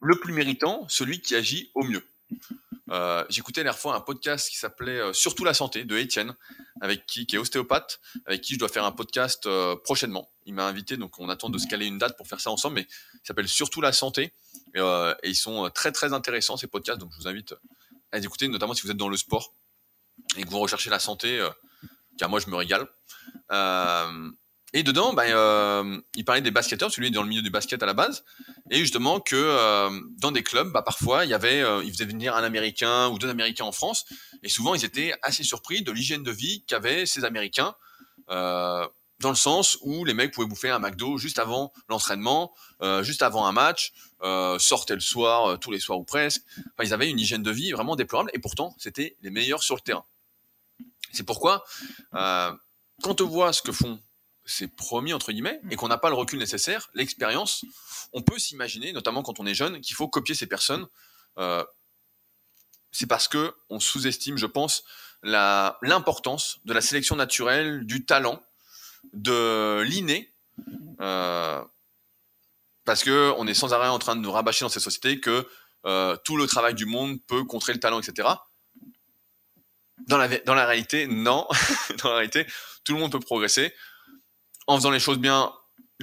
le 0.00 0.18
plus 0.18 0.32
méritant, 0.32 0.86
celui 0.88 1.20
qui 1.20 1.34
agit 1.34 1.70
au 1.74 1.84
mieux. 1.84 2.08
Euh, 2.90 3.24
j'écoutais 3.28 3.62
la 3.62 3.72
fois 3.72 3.94
un 3.94 4.00
podcast 4.00 4.50
qui 4.50 4.56
s'appelait 4.56 4.98
euh, 4.98 5.12
Surtout 5.12 5.44
la 5.44 5.54
santé 5.54 5.84
de 5.84 5.96
Étienne, 5.96 6.34
avec 6.80 7.06
qui, 7.06 7.24
qui 7.24 7.36
est 7.36 7.38
ostéopathe, 7.38 8.00
avec 8.26 8.40
qui 8.40 8.54
je 8.54 8.58
dois 8.58 8.68
faire 8.68 8.84
un 8.84 8.90
podcast 8.90 9.46
euh, 9.46 9.76
prochainement. 9.76 10.28
Il 10.44 10.54
m'a 10.54 10.66
invité, 10.66 10.96
donc 10.96 11.18
on 11.20 11.28
attend 11.28 11.50
de 11.50 11.58
se 11.58 11.68
caler 11.68 11.86
une 11.86 11.98
date 11.98 12.16
pour 12.16 12.26
faire 12.26 12.40
ça 12.40 12.50
ensemble, 12.50 12.76
mais 12.76 12.86
il 13.14 13.26
s'appelle 13.26 13.48
Surtout 13.48 13.80
la 13.80 13.92
santé. 13.92 14.32
Et, 14.74 14.80
et, 14.80 15.28
ils 15.28 15.36
sont 15.36 15.70
très 15.72 15.92
très 15.92 16.12
intéressants 16.12 16.56
ces 16.56 16.66
podcasts, 16.66 16.98
donc 16.98 17.12
je 17.12 17.18
vous 17.18 17.28
invite 17.28 17.54
à 18.10 18.18
les 18.18 18.24
écouter, 18.24 18.48
notamment 18.48 18.74
si 18.74 18.82
vous 18.82 18.90
êtes 18.90 18.96
dans 18.96 19.08
le 19.08 19.16
sport 19.16 19.54
et 20.36 20.42
que 20.42 20.48
vous 20.48 20.58
recherchez 20.58 20.90
la 20.90 20.98
santé, 20.98 21.46
car 22.18 22.28
moi 22.28 22.40
je 22.40 22.50
me 22.50 22.56
régale. 22.56 22.88
Et 24.72 24.84
dedans, 24.84 25.12
ben, 25.12 25.24
euh, 25.26 26.00
il 26.14 26.24
parlait 26.24 26.42
des 26.42 26.52
basketteurs, 26.52 26.88
parce 26.88 26.96
que 26.96 27.00
lui 27.00 27.08
est 27.08 27.10
dans 27.10 27.22
le 27.22 27.28
milieu 27.28 27.42
du 27.42 27.50
basket 27.50 27.82
à 27.82 27.86
la 27.86 27.94
base, 27.94 28.24
et 28.70 28.78
justement 28.78 29.18
que 29.18 29.34
euh, 29.34 29.90
dans 30.18 30.30
des 30.30 30.44
clubs, 30.44 30.70
bah, 30.70 30.82
parfois, 30.82 31.24
il 31.24 31.30
y 31.30 31.34
avait, 31.34 31.60
euh, 31.60 31.82
ils 31.84 31.90
faisaient 31.92 32.04
venir 32.04 32.36
un 32.36 32.44
Américain 32.44 33.08
ou 33.08 33.18
deux 33.18 33.28
Américains 33.28 33.64
en 33.64 33.72
France, 33.72 34.04
et 34.44 34.48
souvent 34.48 34.74
ils 34.74 34.84
étaient 34.84 35.12
assez 35.22 35.42
surpris 35.42 35.82
de 35.82 35.90
l'hygiène 35.90 36.22
de 36.22 36.30
vie 36.30 36.64
qu'avaient 36.68 37.04
ces 37.04 37.24
Américains, 37.24 37.74
euh, 38.30 38.86
dans 39.18 39.30
le 39.30 39.36
sens 39.36 39.76
où 39.82 40.04
les 40.04 40.14
mecs 40.14 40.32
pouvaient 40.32 40.46
bouffer 40.46 40.70
un 40.70 40.78
McDo 40.78 41.18
juste 41.18 41.40
avant 41.40 41.72
l'entraînement, 41.88 42.54
euh, 42.80 43.02
juste 43.02 43.22
avant 43.22 43.46
un 43.46 43.52
match, 43.52 43.92
sortaient 44.58 44.94
le 44.94 45.00
soir, 45.00 45.58
tous 45.58 45.70
les 45.70 45.80
soirs 45.80 45.98
ou 45.98 46.04
presque. 46.04 46.42
Enfin, 46.58 46.84
ils 46.84 46.94
avaient 46.94 47.08
une 47.08 47.18
hygiène 47.18 47.42
de 47.42 47.50
vie 47.50 47.72
vraiment 47.72 47.96
déplorable, 47.96 48.30
et 48.34 48.38
pourtant, 48.38 48.74
c'était 48.78 49.16
les 49.22 49.30
meilleurs 49.30 49.62
sur 49.62 49.74
le 49.74 49.80
terrain. 49.80 50.04
C'est 51.12 51.24
pourquoi, 51.24 51.64
quand 52.12 53.20
on 53.20 53.26
voit 53.26 53.52
ce 53.52 53.62
que 53.62 53.72
font 53.72 54.00
c'est 54.44 54.68
promis 54.68 55.12
entre 55.12 55.32
guillemets 55.32 55.60
et 55.70 55.76
qu'on 55.76 55.88
n'a 55.88 55.98
pas 55.98 56.08
le 56.08 56.16
recul 56.16 56.38
nécessaire, 56.38 56.90
l'expérience, 56.94 57.64
on 58.12 58.22
peut 58.22 58.38
s'imaginer, 58.38 58.92
notamment 58.92 59.22
quand 59.22 59.40
on 59.40 59.46
est 59.46 59.54
jeune, 59.54 59.80
qu'il 59.80 59.94
faut 59.94 60.08
copier 60.08 60.34
ces 60.34 60.46
personnes. 60.46 60.86
Euh, 61.38 61.64
c'est 62.92 63.06
parce 63.06 63.28
que 63.28 63.54
on 63.68 63.78
sous-estime, 63.78 64.36
je 64.36 64.46
pense, 64.46 64.84
l'importance 65.22 66.60
de 66.64 66.72
la 66.72 66.80
sélection 66.80 67.14
naturelle, 67.16 67.86
du 67.86 68.04
talent, 68.04 68.42
de 69.12 69.82
l'inné, 69.82 70.34
euh, 71.00 71.62
parce 72.84 73.04
que 73.04 73.32
on 73.36 73.46
est 73.46 73.54
sans 73.54 73.72
arrêt 73.72 73.88
en 73.88 73.98
train 73.98 74.16
de 74.16 74.20
nous 74.20 74.32
rabâcher 74.32 74.64
dans 74.64 74.68
cette 74.68 74.82
société 74.82 75.20
que 75.20 75.46
euh, 75.86 76.16
tout 76.24 76.36
le 76.36 76.46
travail 76.46 76.74
du 76.74 76.86
monde 76.86 77.18
peut 77.26 77.44
contrer 77.44 77.72
le 77.72 77.80
talent, 77.80 78.00
etc. 78.00 78.28
Dans 80.08 80.18
la, 80.18 80.28
dans 80.38 80.54
la 80.54 80.66
réalité, 80.66 81.06
non. 81.06 81.46
dans 82.02 82.08
la 82.08 82.16
réalité, 82.16 82.46
tout 82.84 82.94
le 82.94 82.98
monde 82.98 83.12
peut 83.12 83.20
progresser 83.20 83.72
en 84.70 84.76
faisant 84.76 84.90
les 84.90 85.00
choses 85.00 85.18
bien 85.18 85.52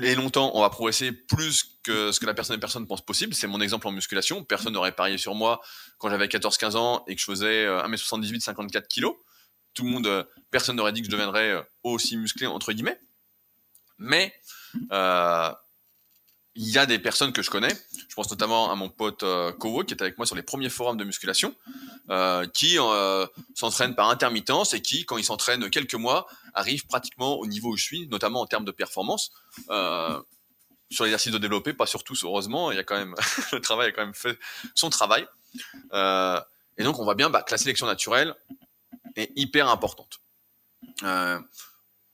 et 0.04 0.14
longtemps, 0.14 0.52
on 0.54 0.62
va 0.62 0.70
progresser 0.70 1.12
plus 1.12 1.80
que 1.84 2.12
ce 2.12 2.20
que 2.20 2.26
la 2.26 2.34
personne 2.34 2.58
et 2.58 2.60
personne 2.60 2.86
pense 2.86 3.04
possible. 3.04 3.34
C'est 3.34 3.48
mon 3.48 3.62
exemple 3.62 3.88
en 3.88 3.92
musculation. 3.92 4.44
Personne 4.44 4.74
n'aurait 4.74 4.92
parié 4.92 5.18
sur 5.18 5.36
moi 5.36 5.62
quand 5.98 6.10
j'avais 6.10 6.28
14-15 6.28 6.76
ans 6.76 7.04
et 7.08 7.16
que 7.16 7.22
je 7.22 7.26
faisais 7.26 7.66
1m78, 7.66 8.36
euh, 8.36 8.40
54 8.40 8.88
kg. 8.88 9.08
Tout 9.74 9.86
le 9.86 9.90
monde, 9.90 10.08
euh, 10.08 10.24
personne 10.52 10.76
n'aurait 10.76 10.92
dit 10.92 11.02
que 11.02 11.08
je 11.08 11.12
deviendrais 11.12 11.52
euh, 11.52 11.62
aussi 11.84 12.18
musclé, 12.18 12.46
entre 12.46 12.74
guillemets. 12.74 13.00
Mais 13.98 14.34
euh, 14.92 15.52
il 16.58 16.70
y 16.70 16.80
a 16.80 16.88
des 16.88 16.98
personnes 16.98 17.32
que 17.32 17.44
je 17.44 17.52
connais, 17.52 17.74
je 18.10 18.16
pense 18.16 18.30
notamment 18.32 18.72
à 18.72 18.76
mon 18.76 18.90
pote 18.90 19.22
euh, 19.22 19.52
qui 19.88 19.94
était 19.94 20.02
avec 20.02 20.18
moi 20.18 20.26
sur 20.26 20.36
les 20.36 20.42
premiers 20.42 20.70
forums 20.70 20.98
de 20.98 21.04
musculation, 21.04 21.56
euh, 22.10 22.48
qui 22.48 22.80
euh, 22.80 23.28
s'entraîne 23.54 23.94
par 23.94 24.10
intermittence 24.10 24.74
et 24.74 24.82
qui, 24.82 25.06
quand 25.06 25.18
il 25.18 25.24
s'entraîne 25.24 25.70
quelques 25.70 25.94
mois, 25.94 26.26
arrive 26.56 26.88
pratiquement 26.88 27.36
au 27.36 27.46
niveau 27.46 27.70
où 27.70 27.78
je 27.78 27.84
suis, 27.84 28.08
notamment 28.08 28.42
en 28.42 28.48
termes 28.48 28.66
de 28.66 28.72
performance. 28.72 29.32
Euh, 29.70 30.20
sur 30.90 31.04
l'exercice 31.04 31.32
de 31.32 31.38
développer, 31.38 31.74
pas 31.74 31.86
sur 31.86 32.04
tous, 32.04 32.24
heureusement, 32.24 32.72
il 32.72 32.78
y 32.78 32.80
a 32.80 32.84
quand 32.84 32.98
même 32.98 33.14
le 33.52 33.62
travail 33.62 33.90
a 33.90 33.92
quand 33.92 34.04
même 34.04 34.16
fait 34.16 34.40
son 34.74 34.90
travail. 34.90 35.28
Euh, 35.94 36.42
et 36.78 36.84
donc 36.84 36.98
on 37.00 37.04
voit 37.04 37.16
bien 37.16 37.30
bah, 37.30 37.44
que 37.44 37.52
la 37.52 37.58
sélection 37.58 37.86
naturelle 37.86 38.34
est 39.16 39.32
hyper 39.36 39.70
importante. 39.70 40.22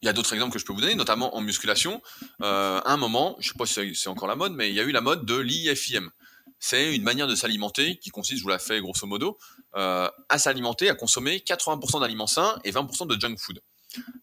Euh, 0.03 0.05
il 0.05 0.05
y 0.05 0.09
a 0.09 0.13
d'autres 0.13 0.33
exemples 0.33 0.53
que 0.53 0.59
je 0.59 0.65
peux 0.65 0.73
vous 0.73 0.81
donner, 0.81 0.95
notamment 0.95 1.35
en 1.35 1.41
musculation. 1.41 2.01
Euh, 2.41 2.81
à 2.83 2.93
un 2.93 2.97
moment, 2.97 3.37
je 3.39 3.49
sais 3.49 3.57
pas 3.57 3.65
si 3.65 3.95
c'est 3.95 4.09
encore 4.09 4.27
la 4.27 4.35
mode, 4.35 4.53
mais 4.53 4.69
il 4.69 4.75
y 4.75 4.79
a 4.79 4.83
eu 4.83 4.91
la 4.91 5.01
mode 5.01 5.25
de 5.25 5.37
l'IFIM. 5.37 6.11
C'est 6.59 6.95
une 6.95 7.03
manière 7.03 7.27
de 7.27 7.35
s'alimenter 7.35 7.97
qui 7.97 8.09
consiste, 8.09 8.39
je 8.39 8.43
vous 8.43 8.49
la 8.49 8.59
fais 8.59 8.79
grosso 8.79 9.05
modo, 9.05 9.37
euh, 9.75 10.09
à 10.29 10.37
s'alimenter, 10.37 10.89
à 10.89 10.95
consommer 10.95 11.39
80% 11.39 12.01
d'aliments 12.01 12.27
sains 12.27 12.59
et 12.63 12.71
20% 12.71 13.07
de 13.07 13.19
junk 13.19 13.35
food. 13.37 13.61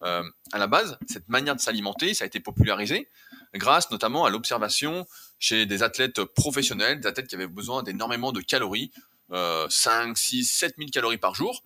Euh, 0.03 0.23
à 0.53 0.59
la 0.59 0.67
base, 0.67 0.99
cette 1.07 1.29
manière 1.29 1.55
de 1.55 1.61
s'alimenter, 1.61 2.15
ça 2.15 2.25
a 2.25 2.27
été 2.27 2.41
popularisé 2.41 3.09
grâce 3.55 3.91
notamment 3.91 4.25
à 4.25 4.31
l'observation 4.31 5.07
chez 5.39 5.67
des 5.67 5.83
athlètes 5.83 6.23
professionnels, 6.25 7.01
des 7.01 7.09
athlètes 7.09 7.27
qui 7.27 7.35
avaient 7.35 7.47
besoin 7.47 7.83
d'énormément 7.83 8.33
de 8.33 8.41
calories, 8.41 8.91
euh, 9.33 9.67
5, 9.69 10.17
6, 10.17 10.45
7 10.45 10.75
000 10.79 10.91
calories 10.91 11.19
par 11.19 11.35
jour, 11.35 11.63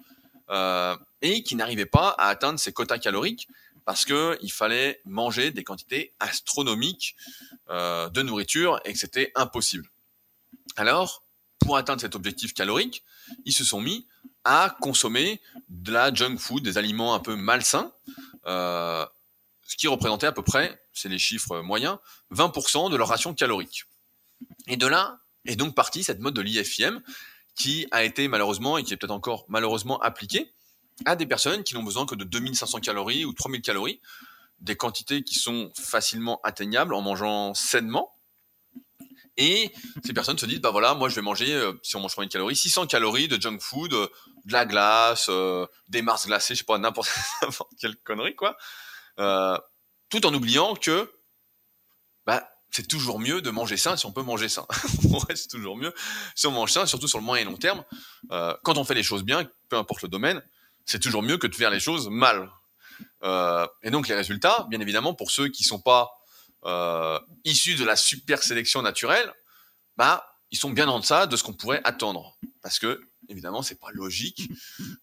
euh, 0.51 0.97
et 1.23 1.43
qui 1.43 1.57
n'arrivaient 1.57 1.87
pas 1.87 2.11
à 2.19 2.29
atteindre 2.29 2.59
ces 2.59 2.73
quotas 2.73 2.99
caloriques 2.99 3.49
parce 3.85 4.05
qu'il 4.05 4.53
fallait 4.53 5.01
manger 5.05 5.51
des 5.51 5.65
quantités 5.65 6.15
astronomiques 6.21 7.17
euh, 7.71 8.09
de 8.11 8.23
nourriture 8.23 8.81
et 8.85 8.93
que 8.93 8.99
c'était 8.99 9.31
impossible. 9.35 9.91
Alors, 10.77 11.25
pour 11.59 11.77
atteindre 11.77 12.01
cet 12.01 12.15
objectif 12.15 12.55
calorique, 12.55 13.05
ils 13.45 13.53
se 13.53 13.65
sont 13.65 13.81
mis 13.81 14.07
à 14.45 14.77
consommer 14.81 15.41
de 15.69 15.93
la 15.93 16.13
junk 16.13 16.37
food, 16.37 16.63
des 16.63 16.79
aliments 16.79 17.15
un 17.15 17.21
peu 17.21 17.37
malsains, 17.37 17.93
euh, 18.47 19.07
ce 19.67 19.77
qui 19.77 19.89
représentait 19.89 20.27
à 20.27 20.33
peu 20.33 20.43
près, 20.43 20.83
c'est 20.93 21.09
les 21.09 21.19
chiffres 21.19 21.61
moyens, 21.61 21.99
20% 22.33 22.91
de 22.91 22.97
leur 22.97 23.09
ration 23.09 23.35
calorique. 23.35 23.85
Et 24.67 24.77
de 24.77 24.87
là 24.87 25.21
est 25.47 25.57
donc 25.57 25.75
partie 25.75 26.05
cette 26.05 26.21
mode 26.21 26.35
de 26.35 26.43
l'IFIM 26.43 27.03
qui 27.57 27.87
a 27.91 28.05
été 28.05 28.29
malheureusement 28.29 28.79
et 28.79 28.85
qui 28.85 28.93
est 28.93 28.97
peut-être 28.97 29.11
encore 29.11 29.47
malheureusement 29.49 30.01
appliquée 30.01 30.53
à 31.05 31.17
des 31.17 31.27
personnes 31.27 31.65
qui 31.65 31.75
n'ont 31.75 31.83
besoin 31.83 32.07
que 32.07 32.15
de 32.15 32.25
2500 32.25 32.81
calories 32.81 33.25
ou 33.25 33.33
3000 33.33 33.63
calories, 33.63 34.01
des 34.61 34.77
quantités 34.77 35.23
qui 35.23 35.35
sont 35.35 35.71
facilement 35.77 36.41
atteignables 36.43 36.95
en 36.95 37.03
mangeant 37.03 37.55
sainement. 37.55 38.13
Et 39.37 39.73
ces 40.05 40.13
personnes 40.13 40.39
se 40.39 40.47
disent, 40.47 40.61
bah 40.61 40.71
voilà, 40.71 40.95
moi 40.95 41.09
je 41.09 41.17
vais 41.17 41.23
manger, 41.23 41.53
euh, 41.53 41.73
si 41.83 41.97
on 41.97 42.01
mange 42.01 42.13
3000 42.13 42.31
calories, 42.31 42.55
600 42.55 42.87
calories 42.87 43.27
de 43.27 43.41
junk 43.41 43.59
food, 43.61 43.93
euh, 43.93 44.07
de 44.45 44.53
la 44.53 44.65
glace, 44.65 45.27
euh, 45.29 45.67
des 45.89 46.03
mars 46.03 46.27
glacés, 46.27 46.55
je 46.55 46.61
sais 46.61 46.65
pas, 46.65 46.79
n'importe 46.79 47.11
quelle 47.81 47.97
connerie, 47.97 48.37
quoi. 48.37 48.57
Euh, 49.19 49.59
tout 50.09 50.25
en 50.25 50.33
oubliant 50.35 50.75
que 50.75 51.13
bah, 52.27 52.49
c'est 52.71 52.87
toujours 52.87 53.19
mieux 53.19 53.43
de 53.43 53.51
manger 53.51 53.77
sain 53.77 53.97
si 53.97 54.07
on 54.07 54.13
peut 54.13 54.23
manger 54.23 54.49
sain. 54.49 54.67
c'est 55.35 55.49
toujours 55.49 55.77
mieux 55.77 55.93
si 56.37 56.47
on 56.47 56.53
mange 56.53 56.71
sain, 56.71 56.87
surtout 56.87 57.09
sur 57.09 57.19
le 57.19 57.25
moyen 57.25 57.43
et 57.43 57.45
long 57.45 57.57
terme. 57.57 57.85
Quand 58.63 58.79
on 58.79 58.85
fait 58.85 58.95
les 58.95 59.03
choses 59.03 59.25
bien, 59.25 59.49
peu 59.69 59.77
importe 59.77 60.03
le 60.03 60.09
domaine, 60.09 60.43
c'est 60.85 61.01
toujours 61.01 61.23
mieux 61.23 61.39
que 61.39 61.47
de 61.47 61.55
faire 61.55 61.71
les 61.71 61.81
choses 61.81 62.09
mal. 62.09 62.51
Euh, 63.23 63.67
et 63.83 63.91
donc 63.91 64.09
les 64.09 64.15
résultats, 64.15 64.67
bien 64.71 64.81
évidemment, 64.81 65.15
pour 65.15 65.31
ceux 65.31 65.49
qui 65.49 65.65
sont 65.65 65.81
pas 65.81 66.11
euh, 66.65 67.19
issus 67.45 67.75
de 67.75 67.85
la 67.85 67.97
super 67.97 68.43
sélection 68.43 68.83
naturelle, 68.83 69.33
bah 69.97 70.27
ils 70.51 70.57
sont 70.57 70.71
bien 70.71 70.89
en 70.89 71.01
deçà 71.01 71.27
de 71.27 71.37
ce 71.37 71.43
qu'on 71.43 71.53
pourrait 71.53 71.81
attendre, 71.85 72.39
parce 72.63 72.79
que 72.79 73.09
évidemment 73.29 73.63
c'est 73.63 73.79
pas 73.79 73.91
logique, 73.93 74.51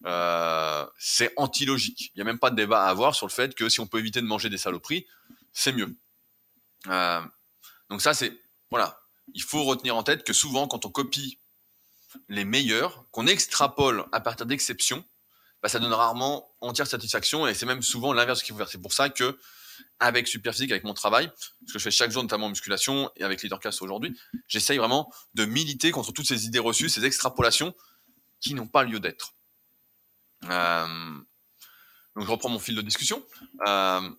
euh, 0.06 0.86
c'est 0.98 1.32
anti-logique. 1.36 2.10
Il 2.14 2.18
y 2.18 2.20
a 2.22 2.24
même 2.24 2.38
pas 2.38 2.50
de 2.50 2.56
débat 2.56 2.84
à 2.84 2.88
avoir 2.88 3.14
sur 3.14 3.26
le 3.26 3.32
fait 3.32 3.54
que 3.54 3.68
si 3.68 3.80
on 3.80 3.86
peut 3.86 3.98
éviter 3.98 4.20
de 4.20 4.26
manger 4.26 4.48
des 4.48 4.58
saloperies, 4.58 5.06
c'est 5.52 5.72
mieux. 5.72 5.94
Euh, 6.88 7.20
donc 7.90 8.02
ça 8.02 8.14
c'est 8.14 8.32
voilà, 8.70 9.00
il 9.34 9.42
faut 9.42 9.62
retenir 9.62 9.94
en 9.94 10.02
tête 10.02 10.24
que 10.24 10.32
souvent 10.32 10.66
quand 10.66 10.86
on 10.86 10.90
copie 10.90 11.38
les 12.28 12.44
meilleurs, 12.44 13.04
qu'on 13.10 13.26
extrapole 13.26 14.06
à 14.12 14.20
partir 14.20 14.46
d'exceptions, 14.46 15.04
bah, 15.62 15.68
ça 15.68 15.78
donne 15.78 15.92
rarement 15.92 16.52
entière 16.60 16.86
satisfaction 16.86 17.46
et 17.46 17.54
c'est 17.54 17.66
même 17.66 17.82
souvent 17.82 18.12
l'inverse 18.12 18.42
qu'il 18.42 18.52
faut 18.52 18.58
faire. 18.58 18.68
C'est 18.68 18.82
pour 18.82 18.92
ça 18.92 19.08
que 19.08 19.38
avec 20.00 20.28
Superphysique, 20.28 20.70
avec 20.70 20.84
mon 20.84 20.94
travail, 20.94 21.30
ce 21.66 21.72
que 21.72 21.78
je 21.78 21.84
fais 21.84 21.90
chaque 21.90 22.10
jour, 22.10 22.22
notamment 22.22 22.46
en 22.46 22.50
musculation 22.50 23.10
et 23.16 23.24
avec 23.24 23.42
Leadercast 23.42 23.82
aujourd'hui, 23.82 24.18
j'essaye 24.48 24.78
vraiment 24.78 25.12
de 25.34 25.44
militer 25.44 25.90
contre 25.90 26.12
toutes 26.12 26.26
ces 26.26 26.46
idées 26.46 26.58
reçues, 26.58 26.88
ces 26.88 27.04
extrapolations 27.04 27.74
qui 28.40 28.54
n'ont 28.54 28.66
pas 28.66 28.82
lieu 28.82 29.00
d'être. 29.00 29.34
Euh, 30.44 30.86
donc 32.16 32.26
je 32.26 32.30
reprends 32.30 32.48
mon 32.48 32.58
fil 32.58 32.74
de 32.74 32.82
discussion. 32.82 33.24
Euh, 33.66 34.10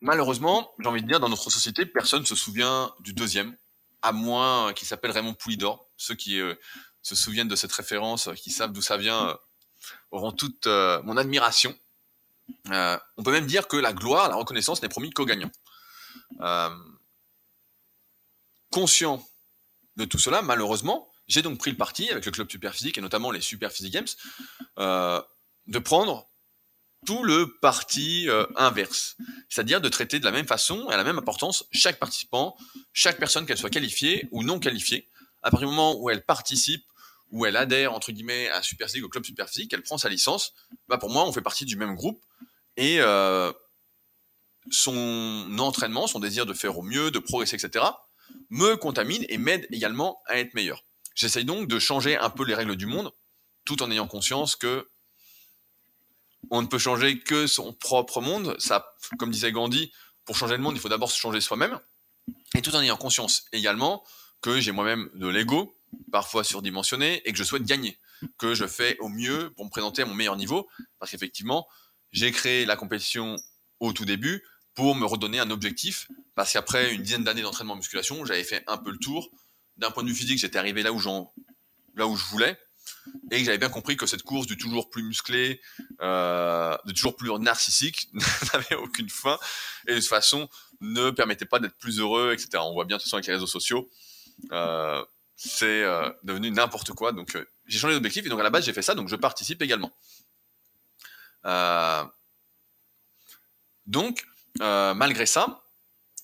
malheureusement, 0.00 0.74
j'ai 0.78 0.88
envie 0.88 1.02
de 1.02 1.08
dire, 1.08 1.20
dans 1.20 1.28
notre 1.28 1.50
société, 1.50 1.86
personne 1.86 2.20
ne 2.20 2.26
se 2.26 2.34
souvient 2.34 2.92
du 3.00 3.12
deuxième, 3.12 3.56
à 4.02 4.12
moins 4.12 4.72
qu'il 4.74 4.86
s'appelle 4.86 5.10
Raymond 5.10 5.34
Poulidor. 5.34 5.88
Ceux 5.96 6.14
qui 6.14 6.40
euh, 6.40 6.54
se 7.02 7.14
souviennent 7.14 7.48
de 7.48 7.56
cette 7.56 7.72
référence, 7.72 8.28
qui 8.36 8.50
savent 8.50 8.72
d'où 8.72 8.82
ça 8.82 8.96
vient, 8.96 9.28
euh, 9.28 9.34
auront 10.10 10.32
toute 10.32 10.66
euh, 10.66 11.02
mon 11.02 11.16
admiration. 11.16 11.74
Euh, 12.70 12.98
on 13.16 13.22
peut 13.22 13.32
même 13.32 13.46
dire 13.46 13.68
que 13.68 13.76
la 13.76 13.92
gloire, 13.92 14.28
la 14.28 14.36
reconnaissance 14.36 14.82
n'est 14.82 14.88
promis 14.88 15.10
qu'aux 15.10 15.24
gagnants. 15.24 15.50
Euh, 16.40 16.70
conscient 18.70 19.24
de 19.96 20.04
tout 20.04 20.18
cela, 20.18 20.42
malheureusement, 20.42 21.10
j'ai 21.28 21.42
donc 21.42 21.58
pris 21.58 21.70
le 21.70 21.76
parti 21.76 22.10
avec 22.10 22.24
le 22.24 22.30
club 22.30 22.50
Superphysique 22.50 22.98
et 22.98 23.00
notamment 23.00 23.30
les 23.30 23.40
Superphysique 23.40 23.92
Games 23.92 24.06
de 25.66 25.78
prendre 25.80 26.28
tout 27.04 27.24
le 27.24 27.56
parti 27.58 28.28
inverse, 28.54 29.16
c'est-à-dire 29.48 29.80
de 29.80 29.88
traiter 29.88 30.20
de 30.20 30.24
la 30.24 30.30
même 30.30 30.46
façon 30.46 30.88
et 30.90 30.94
à 30.94 30.96
la 30.96 31.04
même 31.04 31.18
importance 31.18 31.64
chaque 31.72 31.98
participant, 31.98 32.56
chaque 32.92 33.18
personne 33.18 33.46
qu'elle 33.46 33.58
soit 33.58 33.70
qualifiée 33.70 34.28
ou 34.30 34.44
non 34.44 34.60
qualifiée, 34.60 35.08
à 35.42 35.50
partir 35.50 35.68
du 35.68 35.74
moment 35.74 35.96
où 35.98 36.10
elle 36.10 36.24
participe 36.24 36.84
où 37.30 37.46
elle 37.46 37.56
adhère 37.56 37.92
entre 37.92 38.12
guillemets 38.12 38.48
à 38.50 38.62
Superphysique, 38.62 39.04
au 39.04 39.08
club 39.08 39.24
Superphysique, 39.24 39.72
elle 39.72 39.82
prend 39.82 39.98
sa 39.98 40.08
licence, 40.08 40.54
bah 40.88 40.98
pour 40.98 41.10
moi 41.10 41.26
on 41.26 41.32
fait 41.32 41.42
partie 41.42 41.64
du 41.64 41.76
même 41.76 41.94
groupe 41.94 42.24
et 42.76 43.00
euh, 43.00 43.52
son 44.70 45.56
entraînement, 45.58 46.06
son 46.06 46.20
désir 46.20 46.46
de 46.46 46.52
faire 46.52 46.78
au 46.78 46.82
mieux, 46.82 47.10
de 47.10 47.18
progresser, 47.18 47.56
etc., 47.56 47.84
me 48.50 48.76
contamine 48.76 49.24
et 49.28 49.38
m'aide 49.38 49.66
également 49.70 50.20
à 50.26 50.38
être 50.38 50.54
meilleur. 50.54 50.84
J'essaye 51.14 51.44
donc 51.44 51.68
de 51.68 51.78
changer 51.78 52.16
un 52.16 52.30
peu 52.30 52.44
les 52.44 52.54
règles 52.54 52.76
du 52.76 52.86
monde, 52.86 53.12
tout 53.64 53.82
en 53.82 53.90
ayant 53.90 54.06
conscience 54.06 54.56
que 54.56 54.88
on 56.50 56.62
ne 56.62 56.66
peut 56.66 56.78
changer 56.78 57.18
que 57.18 57.46
son 57.46 57.72
propre 57.72 58.20
monde. 58.20 58.54
Ça, 58.60 58.94
comme 59.18 59.30
disait 59.30 59.50
Gandhi, 59.50 59.92
pour 60.24 60.36
changer 60.36 60.56
le 60.56 60.62
monde, 60.62 60.76
il 60.76 60.80
faut 60.80 60.88
d'abord 60.88 61.10
se 61.10 61.18
changer 61.18 61.40
soi-même, 61.40 61.80
et 62.54 62.62
tout 62.62 62.74
en 62.74 62.82
ayant 62.82 62.96
conscience 62.96 63.46
également 63.52 64.04
que 64.42 64.60
j'ai 64.60 64.72
moi-même 64.72 65.10
de 65.14 65.26
l'ego, 65.26 65.75
parfois 66.10 66.44
surdimensionné, 66.44 67.22
et 67.24 67.32
que 67.32 67.38
je 67.38 67.44
souhaite 67.44 67.64
gagner, 67.64 67.98
que 68.38 68.54
je 68.54 68.66
fais 68.66 68.96
au 68.98 69.08
mieux 69.08 69.50
pour 69.56 69.64
me 69.64 69.70
présenter 69.70 70.02
à 70.02 70.06
mon 70.06 70.14
meilleur 70.14 70.36
niveau, 70.36 70.68
parce 70.98 71.10
qu'effectivement, 71.10 71.66
j'ai 72.12 72.32
créé 72.32 72.64
la 72.64 72.76
compétition 72.76 73.36
au 73.80 73.92
tout 73.92 74.04
début 74.04 74.42
pour 74.74 74.94
me 74.94 75.06
redonner 75.06 75.38
un 75.38 75.50
objectif, 75.50 76.08
parce 76.34 76.52
qu'après 76.52 76.94
une 76.94 77.02
dizaine 77.02 77.24
d'années 77.24 77.42
d'entraînement 77.42 77.74
en 77.74 77.76
musculation, 77.76 78.24
j'avais 78.24 78.44
fait 78.44 78.62
un 78.66 78.76
peu 78.76 78.90
le 78.90 78.98
tour. 78.98 79.30
D'un 79.76 79.90
point 79.90 80.02
de 80.02 80.08
vue 80.08 80.14
physique, 80.14 80.38
j'étais 80.38 80.58
arrivé 80.58 80.82
là 80.82 80.92
où, 80.92 81.00
là 81.94 82.06
où 82.06 82.16
je 82.16 82.24
voulais, 82.26 82.58
et 83.30 83.44
j'avais 83.44 83.58
bien 83.58 83.68
compris 83.68 83.96
que 83.96 84.06
cette 84.06 84.22
course 84.22 84.46
du 84.46 84.56
toujours 84.56 84.90
plus 84.90 85.02
musclé, 85.02 85.60
euh, 86.00 86.76
de 86.84 86.92
toujours 86.92 87.16
plus 87.16 87.30
narcissique, 87.38 88.08
n'avait 88.52 88.76
aucune 88.76 89.08
fin, 89.08 89.38
et 89.86 89.94
de 89.94 89.98
toute 89.98 90.08
façon 90.08 90.48
ne 90.80 91.10
permettait 91.10 91.46
pas 91.46 91.58
d'être 91.58 91.76
plus 91.76 91.98
heureux, 91.98 92.32
etc. 92.32 92.62
On 92.62 92.72
voit 92.72 92.84
bien 92.84 92.96
de 92.96 93.02
toute 93.02 93.08
façon 93.08 93.16
avec 93.16 93.26
les 93.26 93.34
réseaux 93.34 93.46
sociaux, 93.46 93.88
euh, 94.52 95.04
c'est 95.36 95.82
euh, 95.82 96.10
devenu 96.22 96.50
n'importe 96.50 96.92
quoi. 96.92 97.12
Donc 97.12 97.36
euh, 97.36 97.44
j'ai 97.66 97.78
changé 97.78 97.94
d'objectif, 97.94 98.26
et 98.26 98.28
donc 98.28 98.40
à 98.40 98.42
la 98.42 98.50
base 98.50 98.64
j'ai 98.64 98.72
fait 98.72 98.82
ça, 98.82 98.94
donc 98.94 99.08
je 99.08 99.16
participe 99.16 99.62
également. 99.62 99.92
Euh, 101.44 102.04
donc, 103.86 104.26
euh, 104.60 104.94
malgré 104.94 105.26
ça, 105.26 105.62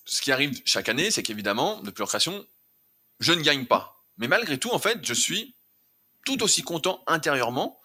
ce 0.05 0.21
qui 0.21 0.31
arrive 0.31 0.61
chaque 0.65 0.89
année, 0.89 1.11
c'est 1.11 1.23
qu'évidemment, 1.23 1.81
depuis 1.81 2.01
leur 2.01 2.09
création, 2.09 2.45
je 3.19 3.31
ne 3.31 3.41
gagne 3.41 3.65
pas. 3.65 4.03
Mais 4.17 4.27
malgré 4.27 4.59
tout, 4.59 4.71
en 4.71 4.79
fait, 4.79 4.99
je 5.03 5.13
suis 5.13 5.55
tout 6.25 6.43
aussi 6.43 6.61
content 6.61 7.03
intérieurement 7.07 7.79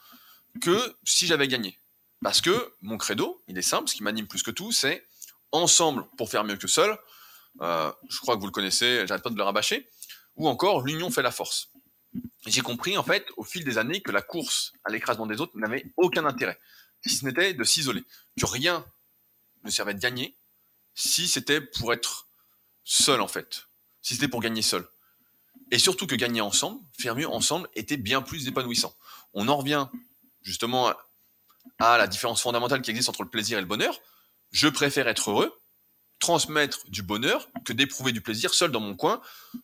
que 0.61 0.97
si 1.05 1.27
j'avais 1.27 1.49
gagné. 1.49 1.79
Parce 2.23 2.41
que 2.41 2.75
mon 2.83 2.99
credo, 2.99 3.43
il 3.47 3.57
est 3.57 3.63
simple, 3.63 3.89
ce 3.89 3.95
qui 3.95 4.03
m'anime 4.03 4.27
plus 4.27 4.43
que 4.43 4.51
tout, 4.51 4.73
c'est 4.73 5.07
ensemble 5.53 6.07
pour 6.17 6.29
faire 6.29 6.43
mieux 6.43 6.57
que 6.57 6.67
seul. 6.67 6.99
Euh, 7.61 7.93
je 8.09 8.19
crois 8.19 8.35
que 8.35 8.41
vous 8.41 8.47
le 8.47 8.53
connaissez, 8.53 9.07
j'arrête 9.07 9.23
pas 9.23 9.31
de 9.31 9.37
le 9.37 9.43
rabâcher. 9.43 9.89
Ou 10.39 10.49
encore, 10.49 10.83
l'union 10.83 11.11
fait 11.11 11.23
la 11.23 11.31
force. 11.31 11.71
J'ai 12.47 12.63
compris, 12.63 12.97
en 12.97 13.03
fait, 13.03 13.27
au 13.37 13.45
fil 13.45 13.65
des 13.65 13.77
années, 13.77 14.01
que 14.01 14.11
la 14.11 14.23
course 14.23 14.73
à 14.85 14.91
l'écrasement 14.91 15.27
des 15.27 15.41
autres 15.41 15.57
n'avait 15.59 15.93
aucun 15.97 16.25
intérêt 16.25 16.59
si 17.07 17.17
ce 17.17 17.25
n'était 17.25 17.55
de 17.55 17.65
s'isoler, 17.65 18.05
que 18.39 18.47
rien 18.47 18.85
ne 19.65 19.71
servait 19.71 19.95
de 19.95 20.01
gagner 20.01 20.37
si 20.95 21.29
c'était 21.29 21.61
pour 21.61 21.93
être 21.93 22.29
seul 22.85 23.21
en 23.21 23.29
fait, 23.29 23.69
si 24.03 24.15
c'était 24.15 24.29
pour 24.29 24.41
gagner 24.41 24.63
seul. 24.63 24.89
Et 25.71 25.79
surtout 25.79 26.07
que 26.07 26.15
gagner 26.15 26.41
ensemble, 26.41 26.81
faire 26.99 27.15
mieux 27.15 27.29
ensemble, 27.29 27.69
était 27.75 27.97
bien 27.97 28.23
plus 28.23 28.49
épanouissant. 28.49 28.97
On 29.35 29.49
en 29.49 29.57
revient 29.57 29.87
justement 30.43 30.93
à 31.79 31.99
la 31.99 32.07
différence 32.07 32.43
fondamentale 32.43 32.83
qui 32.83 32.91
existe 32.91 33.09
entre 33.09 33.23
le 33.23 33.29
plaisir 33.29 33.59
et 33.59 33.61
le 33.61 33.67
bonheur. 33.67 34.01
Je 34.51 34.69
préfère 34.69 35.09
être 35.09 35.31
heureux, 35.31 35.58
transmettre 36.19 36.89
du 36.89 37.03
bonheur, 37.03 37.49
que 37.65 37.73
d'éprouver 37.73 38.13
du 38.13 38.21
plaisir 38.21 38.55
seul 38.55 38.71
dans 38.71 38.81
mon 38.81 38.97
coin. 38.97 39.21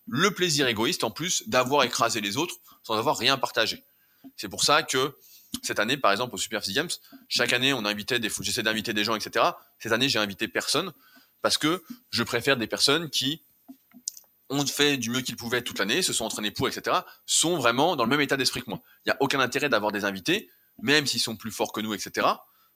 Le 0.07 0.31
plaisir 0.31 0.67
égoïste 0.69 1.05
en 1.05 1.11
plus 1.11 1.49
d'avoir 1.49 1.83
écrasé 1.85 2.21
les 2.21 2.37
autres 2.37 2.55
sans 2.83 2.95
avoir 2.95 3.17
rien 3.19 3.37
partagé. 3.39 3.85
C'est 4.37 4.49
pour 4.49 4.63
ça 4.65 4.83
que 4.83 5.17
cette 5.63 5.79
année, 5.79 5.97
par 5.97 6.13
exemple, 6.13 6.35
au 6.35 6.39
Super 6.39 6.63
Games, 6.63 6.91
chaque 7.29 7.53
année, 7.53 7.73
on 7.73 7.85
invitait 7.85 8.19
des, 8.19 8.31
j'essaie 8.41 8.63
d'inviter 8.63 8.93
des 8.93 9.05
gens, 9.05 9.15
etc. 9.15 9.45
Cette 9.79 9.93
année, 9.93 10.09
j'ai 10.09 10.19
invité 10.19 10.49
personne 10.49 10.93
parce 11.43 11.59
que 11.59 11.83
je 12.11 12.23
préfère 12.23 12.57
des 12.57 12.67
personnes 12.67 13.11
qui 13.11 13.43
ont 14.51 14.65
fait 14.67 14.97
du 14.97 15.11
mieux 15.11 15.21
qu'ils 15.21 15.37
pouvaient 15.37 15.63
toute 15.63 15.79
l'année, 15.79 16.03
se 16.03 16.13
sont 16.13 16.25
entraînés 16.25 16.51
pour, 16.51 16.69
etc., 16.69 16.99
sont 17.27 17.57
vraiment 17.57 17.97
dans 17.97 18.05
le 18.05 18.11
même 18.11 18.21
état 18.21 18.37
d'esprit 18.37 18.63
que 18.63 18.71
moi. 18.71 18.81
Il 19.05 19.09
n'y 19.09 19.13
a 19.13 19.17
aucun 19.21 19.41
intérêt 19.41 19.69
d'avoir 19.69 19.93
des 19.93 20.05
invités, 20.05 20.51
même 20.83 21.07
s'ils 21.07 21.21
sont 21.21 21.37
plus 21.37 21.51
forts 21.51 21.73
que 21.73 21.81
nous, 21.81 21.95
etc., 21.95 22.27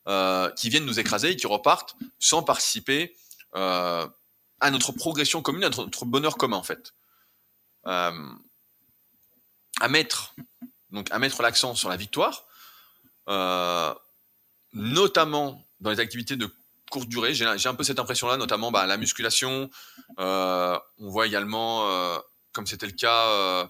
euh, 0.07 0.51
qui 0.53 0.71
viennent 0.71 0.87
nous 0.87 0.99
écraser 0.99 1.31
et 1.31 1.37
qui 1.37 1.47
repartent 1.47 1.97
sans 2.19 2.43
participer 2.43 3.15
à 3.55 4.71
notre 4.71 4.93
progression 4.93 5.43
commune, 5.43 5.65
à 5.65 5.71
notre, 5.71 6.05
bonheur 6.05 6.37
commun, 6.37 6.57
en 6.57 6.63
fait. 6.63 6.95
Euh, 7.87 8.29
à 9.81 9.89
mettre, 9.89 10.35
donc, 10.91 11.11
à 11.11 11.19
mettre 11.19 11.43
l'accent 11.43 11.75
sur 11.75 11.89
la 11.89 11.97
victoire, 11.97 12.47
notamment 14.73 15.65
dans 15.81 15.91
les 15.91 16.01
activités 16.01 16.37
de 16.37 16.53
courte 16.89 17.09
durée. 17.09 17.35
J'ai 17.35 17.45
un 17.45 17.75
peu 17.75 17.85
cette 17.85 17.99
impression-là, 17.99 18.37
notamment 18.37 18.71
bah, 18.71 18.87
la 18.87 18.97
musculation. 18.97 19.71
Euh, 20.19 20.79
on 20.99 21.09
voit 21.09 21.27
également, 21.27 21.91
euh, 21.91 22.19
comme 22.53 22.67
c'était 22.67 22.87
le 22.87 22.93
cas, 22.93 23.27
euh, 23.29 23.67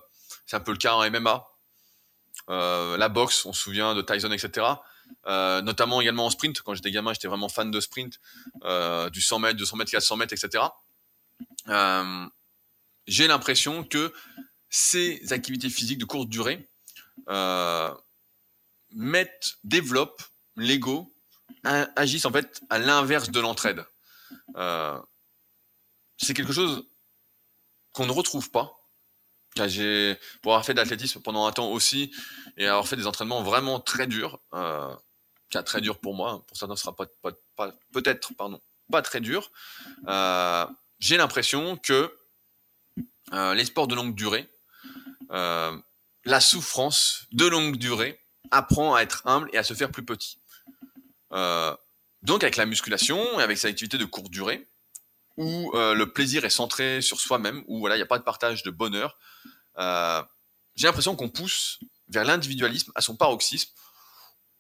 c'est 0.46 0.56
un 0.56 0.60
peu 0.60 0.72
le 0.72 0.78
cas 0.78 0.94
en 0.94 1.10
MMA, 1.10 1.46
la 2.48 3.08
boxe, 3.08 3.44
on 3.44 3.52
se 3.52 3.62
souvient 3.62 3.94
de 3.94 4.02
Tyson, 4.02 4.30
etc. 4.32 4.66
notamment 5.26 6.00
également 6.00 6.26
en 6.26 6.30
sprint. 6.30 6.62
Quand 6.62 6.74
j'étais 6.74 6.90
gamin, 6.90 7.12
j'étais 7.12 7.28
vraiment 7.28 7.48
fan 7.48 7.70
de 7.70 7.80
sprint, 7.80 8.18
du 9.12 9.20
100 9.20 9.38
mètres, 9.38 9.58
200 9.58 9.76
mètres, 9.76 9.90
400 9.90 10.16
mètres, 10.16 10.32
etc. 10.32 10.64
J'ai 13.06 13.26
l'impression 13.26 13.84
que 13.84 14.12
ces 14.70 15.32
activités 15.32 15.70
physiques 15.70 15.98
de 15.98 16.04
courte 16.04 16.28
durée 16.28 16.68
mettent, 18.92 19.58
développent 19.64 20.22
l'ego 20.56 21.14
agissent 21.64 22.26
en 22.26 22.32
fait 22.32 22.60
à 22.70 22.78
l'inverse 22.78 23.30
de 23.30 23.40
l'entraide. 23.40 23.84
Euh, 24.56 25.00
c'est 26.16 26.34
quelque 26.34 26.52
chose 26.52 26.88
qu'on 27.92 28.06
ne 28.06 28.12
retrouve 28.12 28.50
pas. 28.50 28.77
J'ai, 29.66 30.16
pour 30.42 30.52
avoir 30.52 30.64
fait 30.64 30.72
de 30.74 30.78
l'athlétisme 30.78 31.20
pendant 31.20 31.46
un 31.46 31.52
temps 31.52 31.70
aussi, 31.70 32.12
et 32.56 32.66
avoir 32.66 32.86
fait 32.86 32.96
des 32.96 33.06
entraînements 33.06 33.42
vraiment 33.42 33.80
très 33.80 34.06
durs, 34.06 34.40
euh, 34.54 34.94
très 35.50 35.80
dur 35.80 35.98
pour 35.98 36.14
moi, 36.14 36.44
pour 36.46 36.56
certains 36.56 36.76
ce 36.76 36.82
sera 36.82 36.94
pas, 36.94 37.06
pas, 37.56 37.72
peut-être 37.92 38.32
pardon, 38.34 38.60
pas 38.90 39.02
très 39.02 39.20
dur. 39.20 39.50
Euh, 40.06 40.66
j'ai 41.00 41.16
l'impression 41.16 41.76
que 41.76 42.14
euh, 43.32 43.54
les 43.54 43.64
sports 43.64 43.88
de 43.88 43.94
longue 43.94 44.14
durée, 44.14 44.48
la 45.30 46.40
souffrance 46.40 47.26
de 47.32 47.46
longue 47.46 47.76
durée 47.76 48.20
apprend 48.50 48.94
à 48.94 49.02
être 49.02 49.22
humble 49.26 49.50
et 49.52 49.58
à 49.58 49.64
se 49.64 49.74
faire 49.74 49.90
plus 49.90 50.04
petit. 50.04 50.38
Euh, 51.32 51.74
donc 52.22 52.42
avec 52.42 52.56
la 52.56 52.66
musculation 52.66 53.38
et 53.38 53.42
avec 53.42 53.58
cette 53.58 53.70
activité 53.70 53.98
de 53.98 54.04
courte 54.04 54.30
durée, 54.30 54.68
où 55.38 55.72
euh, 55.74 55.94
le 55.94 56.12
plaisir 56.12 56.44
est 56.44 56.50
centré 56.50 57.00
sur 57.00 57.20
soi-même, 57.20 57.64
où 57.66 57.78
voilà, 57.78 57.94
il 57.94 58.00
n'y 58.00 58.02
a 58.02 58.06
pas 58.06 58.18
de 58.18 58.24
partage 58.24 58.62
de 58.64 58.70
bonheur, 58.70 59.16
euh, 59.78 60.22
j'ai 60.74 60.86
l'impression 60.86 61.16
qu'on 61.16 61.30
pousse 61.30 61.78
vers 62.08 62.24
l'individualisme 62.24 62.92
à 62.94 63.00
son 63.00 63.16
paroxysme 63.16 63.70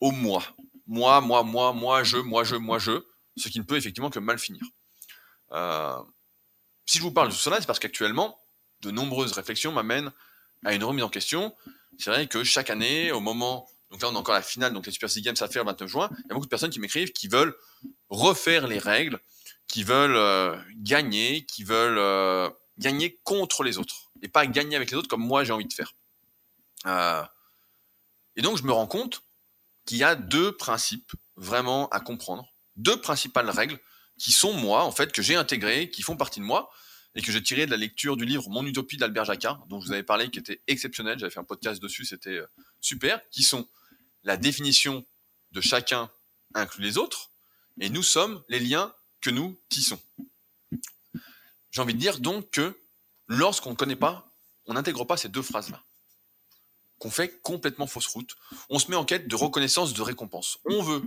au 0.00 0.12
moi. 0.12 0.42
Moi, 0.86 1.20
moi, 1.20 1.42
moi, 1.42 1.72
moi, 1.72 2.04
je, 2.04 2.16
moi, 2.16 2.44
je, 2.44 2.56
moi, 2.56 2.78
je, 2.78 2.92
ce 3.36 3.48
qui 3.48 3.58
ne 3.58 3.64
peut 3.64 3.76
effectivement 3.76 4.08
que 4.08 4.20
mal 4.20 4.38
finir. 4.38 4.62
si 6.86 6.98
je 6.98 7.02
vous 7.02 7.12
parle 7.12 7.28
de 7.28 7.34
cela, 7.34 7.60
c'est 7.60 7.66
parce 7.66 7.78
qu'actuellement, 7.78 8.40
de 8.80 8.90
nombreuses 8.90 9.32
réflexions 9.32 9.72
m'amènent 9.72 10.12
à 10.64 10.74
une 10.74 10.84
remise 10.84 11.04
en 11.04 11.08
question. 11.08 11.54
C'est 11.98 12.10
vrai 12.10 12.28
que 12.28 12.44
chaque 12.44 12.70
année, 12.70 13.10
au 13.12 13.20
moment 13.20 13.68
donc 13.90 14.02
là, 14.02 14.08
on 14.10 14.16
a 14.16 14.18
encore 14.18 14.34
la 14.34 14.42
finale, 14.42 14.72
donc 14.72 14.86
les 14.86 14.92
Super 14.92 15.08
Six 15.08 15.22
Games 15.22 15.36
à 15.40 15.48
faire 15.48 15.64
le 15.64 15.70
29 15.70 15.88
juin. 15.88 16.10
Il 16.12 16.28
y 16.28 16.30
a 16.30 16.34
beaucoup 16.34 16.46
de 16.46 16.50
personnes 16.50 16.70
qui 16.70 16.80
m'écrivent 16.80 17.12
qui 17.12 17.28
veulent 17.28 17.54
refaire 18.10 18.66
les 18.66 18.78
règles, 18.78 19.18
qui 19.68 19.84
veulent 19.84 20.16
euh, 20.16 20.58
gagner, 20.76 21.44
qui 21.44 21.62
veulent 21.62 21.98
euh, 21.98 22.50
gagner 22.78 23.20
contre 23.22 23.62
les 23.62 23.78
autres 23.78 24.10
et 24.22 24.28
pas 24.28 24.46
gagner 24.46 24.74
avec 24.74 24.90
les 24.90 24.96
autres 24.96 25.08
comme 25.08 25.24
moi 25.24 25.44
j'ai 25.44 25.52
envie 25.52 25.66
de 25.66 25.72
faire. 25.72 25.94
Euh, 26.86 27.22
et 28.36 28.42
donc 28.42 28.56
je 28.56 28.64
me 28.64 28.72
rends 28.72 28.86
compte 28.86 29.22
qu'il 29.84 29.98
y 29.98 30.04
a 30.04 30.16
deux 30.16 30.56
principes 30.56 31.12
vraiment 31.36 31.88
à 31.90 32.00
comprendre, 32.00 32.52
deux 32.76 33.00
principales 33.00 33.50
règles 33.50 33.78
qui 34.18 34.32
sont 34.32 34.52
moi 34.52 34.84
en 34.84 34.90
fait 34.90 35.12
que 35.12 35.22
j'ai 35.22 35.36
intégrées, 35.36 35.90
qui 35.90 36.02
font 36.02 36.16
partie 36.16 36.40
de 36.40 36.44
moi 36.44 36.70
et 37.14 37.22
que 37.22 37.30
j'ai 37.30 37.42
tiré 37.42 37.66
de 37.66 37.70
la 37.70 37.76
lecture 37.76 38.16
du 38.16 38.24
livre 38.24 38.48
Mon 38.48 38.64
Utopie 38.64 38.96
d'Albert 38.96 39.24
Jacquard, 39.24 39.66
dont 39.66 39.80
je 39.80 39.86
vous 39.86 39.92
avais 39.92 40.02
parlé, 40.02 40.30
qui 40.30 40.38
était 40.38 40.62
exceptionnel. 40.66 41.18
J'avais 41.18 41.30
fait 41.32 41.40
un 41.40 41.44
podcast 41.44 41.82
dessus, 41.82 42.04
c'était 42.04 42.38
super. 42.80 43.20
Qui 43.30 43.42
sont 43.42 43.66
la 44.24 44.36
définition 44.36 45.04
de 45.50 45.60
chacun 45.60 46.10
inclut 46.54 46.84
les 46.84 46.98
autres, 46.98 47.32
et 47.80 47.88
nous 47.88 48.02
sommes 48.02 48.42
les 48.48 48.60
liens 48.60 48.94
que 49.20 49.30
nous 49.30 49.58
tissons. 49.68 50.00
J'ai 51.70 51.80
envie 51.80 51.94
de 51.94 51.98
dire 51.98 52.18
donc 52.18 52.50
que 52.50 52.78
lorsqu'on 53.26 53.70
ne 53.70 53.76
connaît 53.76 53.96
pas, 53.96 54.32
on 54.66 54.74
n'intègre 54.74 55.04
pas 55.04 55.16
ces 55.16 55.28
deux 55.28 55.42
phrases-là, 55.42 55.82
qu'on 56.98 57.10
fait 57.10 57.40
complètement 57.40 57.86
fausse 57.86 58.06
route, 58.06 58.36
on 58.68 58.78
se 58.78 58.90
met 58.90 58.96
en 58.96 59.04
quête 59.04 59.28
de 59.28 59.36
reconnaissance, 59.36 59.94
de 59.94 60.02
récompense. 60.02 60.58
On 60.64 60.82
veut 60.82 61.02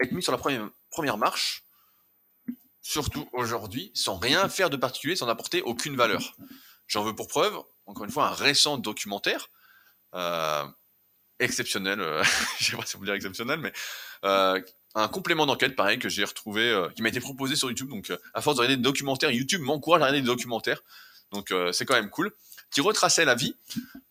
être 0.00 0.12
mis 0.12 0.22
sur 0.22 0.32
la 0.32 0.38
première, 0.38 0.70
première 0.90 1.18
marche, 1.18 1.64
surtout 2.82 3.28
aujourd'hui, 3.32 3.90
sans 3.94 4.16
rien 4.16 4.48
faire 4.48 4.70
de 4.70 4.76
particulier, 4.76 5.16
sans 5.16 5.28
apporter 5.28 5.62
aucune 5.62 5.96
valeur. 5.96 6.36
J'en 6.86 7.04
veux 7.04 7.14
pour 7.14 7.28
preuve, 7.28 7.56
encore 7.86 8.04
une 8.04 8.10
fois, 8.10 8.28
un 8.28 8.34
récent 8.34 8.78
documentaire 8.78 9.48
euh, 10.14 10.66
exceptionnel, 11.38 12.00
euh, 12.00 12.22
je 12.58 12.70
sais 12.70 12.76
pas 12.76 12.86
si 12.86 12.96
on 12.96 13.00
peut 13.00 13.06
dire 13.06 13.14
exceptionnel, 13.14 13.60
mais 13.60 13.72
euh, 14.24 14.60
un 14.94 15.08
complément 15.08 15.46
d'enquête, 15.46 15.76
pareil, 15.76 15.98
que 15.98 16.08
j'ai 16.08 16.24
retrouvé, 16.24 16.62
euh, 16.62 16.88
qui 16.90 17.02
m'a 17.02 17.08
été 17.08 17.20
proposé 17.20 17.56
sur 17.56 17.68
YouTube. 17.68 17.88
Donc, 17.88 18.12
à 18.34 18.40
force 18.40 18.56
de 18.56 18.62
regarder 18.62 18.76
des 18.76 18.82
documentaires, 18.82 19.30
YouTube 19.30 19.60
m'encourage 19.60 20.02
à 20.02 20.06
regarder 20.06 20.20
des 20.20 20.26
documentaires. 20.26 20.82
Donc, 21.32 21.54
c'est 21.72 21.84
quand 21.84 21.94
même 21.94 22.10
cool. 22.10 22.32
Qui 22.72 22.80
retraçait 22.80 23.24
la 23.24 23.36
vie, 23.36 23.54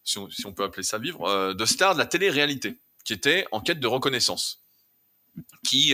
si 0.05 0.17
on, 0.45 0.53
peut 0.53 0.63
appeler 0.63 0.83
ça 0.83 0.97
vivre, 0.97 1.53
de 1.53 1.65
stars 1.65 1.95
de 1.95 1.99
la 1.99 2.05
télé-réalité, 2.05 2.77
qui 3.03 3.11
était 3.11 3.45
en 3.51 3.59
quête 3.59 3.81
de 3.81 3.87
reconnaissance, 3.87 4.61
qui 5.65 5.93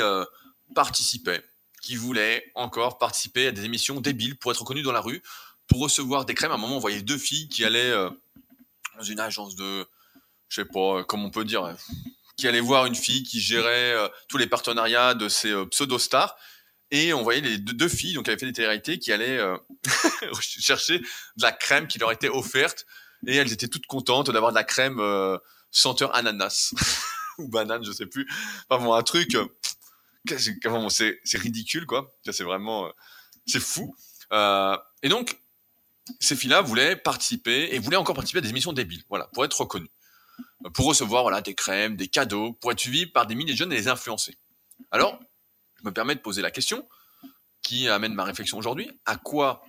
participait, 0.76 1.44
qui 1.82 1.96
voulait 1.96 2.52
encore 2.54 3.00
participer 3.00 3.48
à 3.48 3.52
des 3.52 3.66
émissions 3.66 4.02
débiles 4.02 4.38
pour 4.38 4.52
être 4.52 4.60
reconnu 4.60 4.84
dans 4.84 4.92
la 4.92 5.02
rue, 5.02 5.24
pour 5.66 5.80
recevoir 5.80 6.26
des 6.26 6.36
crèmes. 6.36 6.52
À 6.52 6.56
un 6.56 6.60
moment, 6.60 6.76
on 6.76 6.80
voyait 6.80 7.02
deux 7.02 7.18
filles 7.18 7.50
qui 7.50 7.66
allaient 7.66 7.94
dans 8.98 9.04
une 9.04 9.20
agence 9.20 9.56
de 9.56 9.88
je 10.50 10.62
sais 10.62 10.66
pas, 10.66 11.04
comment 11.04 11.26
on 11.26 11.32
peut 11.32 11.46
dire, 11.46 11.76
qui 12.38 12.48
allait 12.48 12.60
voir 12.60 12.86
une 12.86 12.96
fille 12.96 13.24
qui 13.24 13.40
gérait 13.40 13.94
euh, 13.94 14.08
tous 14.28 14.38
les 14.38 14.48
partenariats 14.48 15.14
de 15.14 15.30
ces 15.30 15.52
euh, 15.52 15.66
pseudo-stars. 15.66 16.36
Et 16.92 17.14
on 17.14 17.24
voyait 17.24 17.42
les 17.42 17.58
deux, 17.58 17.88
filles, 17.88 18.14
donc 18.14 18.26
qui 18.26 18.32
avaient 18.32 18.40
fait 18.40 18.52
des 18.52 18.54
télé 18.54 19.00
qui 19.00 19.12
allaient 19.12 19.40
euh, 19.40 19.58
chercher 20.40 21.00
de 21.00 21.42
la 21.42 21.52
crème 21.52 21.88
qui 21.88 21.98
leur 21.98 22.12
était 22.12 22.30
offerte. 22.30 22.86
Et 23.28 23.36
elles 23.36 23.52
étaient 23.52 23.68
toutes 23.68 23.88
contentes 23.88 24.30
d'avoir 24.30 24.52
de 24.52 24.56
la 24.56 24.64
crème 24.64 25.02
senteur 25.72 26.16
ananas 26.16 26.76
ou 27.40 27.50
banane, 27.50 27.84
je 27.84 27.92
sais 27.92 28.06
plus. 28.06 28.28
Enfin 28.70 28.84
bon, 28.84 28.94
un 28.94 29.02
truc, 29.02 29.36
c'est 30.28 31.38
ridicule, 31.40 31.88
quoi. 31.88 32.16
C'est 32.24 32.44
vraiment, 32.44 32.92
c'est 33.48 33.60
fou. 33.60 33.96
et 34.32 35.10
donc, 35.10 35.40
ces 36.20 36.36
filles-là 36.36 36.62
voulaient 36.62 36.96
participer 36.96 37.70
et 37.74 37.80
voulaient 37.80 37.98
encore 37.98 38.16
participer 38.16 38.40
à 38.40 38.42
des 38.42 38.50
émissions 38.50 38.74
débiles, 38.74 39.04
voilà, 39.10 39.28
pour 39.34 39.44
être 39.44 39.60
reconnues 39.60 39.90
pour 40.74 40.86
recevoir 40.86 41.24
voilà, 41.24 41.42
des 41.42 41.56
crèmes, 41.56 41.96
des 41.96 42.08
cadeaux, 42.08 42.54
pour 42.54 42.72
être 42.72 42.80
suivi 42.80 43.06
par 43.06 43.28
des 43.28 43.36
milliers 43.36 43.54
de 43.54 43.58
jeunes 43.58 43.72
et 43.72 43.76
les 43.76 43.88
influencer. 43.88 44.38
Alors, 44.92 45.20
je 45.76 45.84
me 45.84 45.92
permets 45.92 46.16
de 46.16 46.20
poser 46.20 46.42
la 46.42 46.52
question 46.52 46.88
qui 47.62 47.88
amène 47.88 48.14
ma 48.14 48.24
réflexion 48.24 48.58
aujourd'hui. 48.58 48.92
À 49.06 49.18
quoi 49.18 49.64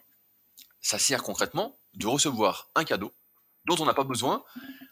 ça 0.81 0.99
sert 0.99 1.23
concrètement 1.23 1.79
de 1.95 2.07
recevoir 2.07 2.71
un 2.75 2.85
cadeau 2.85 3.13
dont 3.67 3.77
on 3.81 3.87
n'a 3.87 3.95
pas 3.95 4.05
besoin, 4.05 4.45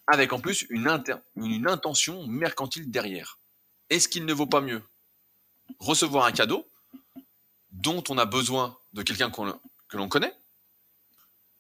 avec 0.07 0.33
en 0.33 0.41
plus 0.41 0.67
une, 0.71 1.03
une 1.37 1.69
intention 1.69 2.27
mercantile 2.27 2.91
derrière? 2.91 3.39
Est-ce 3.91 4.09
qu'il 4.09 4.25
ne 4.25 4.33
vaut 4.33 4.47
pas 4.47 4.61
mieux 4.61 4.83
recevoir 5.79 6.25
un 6.25 6.33
cadeau 6.33 6.69
dont 7.71 8.03
on 8.09 8.19
a 8.19 8.25
besoin 8.25 8.77
de 8.93 9.03
quelqu'un 9.03 9.31
que 9.31 9.97
l'on 9.97 10.09
connaît 10.09 10.35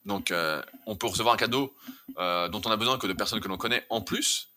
donc, 0.04 0.30
euh, 0.30 0.62
on 0.86 0.96
peut 0.96 1.06
recevoir 1.06 1.34
un 1.34 1.38
cadeau 1.38 1.74
euh, 2.18 2.48
dont 2.48 2.60
on 2.64 2.70
a 2.70 2.76
besoin 2.76 2.98
que 2.98 3.06
de 3.06 3.12
personnes 3.12 3.40
que 3.40 3.48
l'on 3.48 3.56
connaît 3.56 3.86
en 3.88 4.00
plus. 4.00 4.50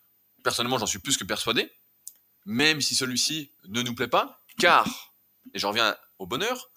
Personnellement, 0.44 0.78
j'en 0.78 0.86
suis 0.86 1.00
plus 1.00 1.18
que 1.18 1.24
persuadé, 1.24 1.72
même 2.46 2.82
si 2.82 2.96
celui-ci 2.96 3.52
ne 3.68 3.82
nous 3.82 3.96
plaît 3.96 4.08
pas, 4.08 4.42
car, 4.60 5.14
et 5.54 5.60
j'en 5.60 5.70
reviens 5.70 5.96
au 6.20 6.26
bonheur, 6.26 6.70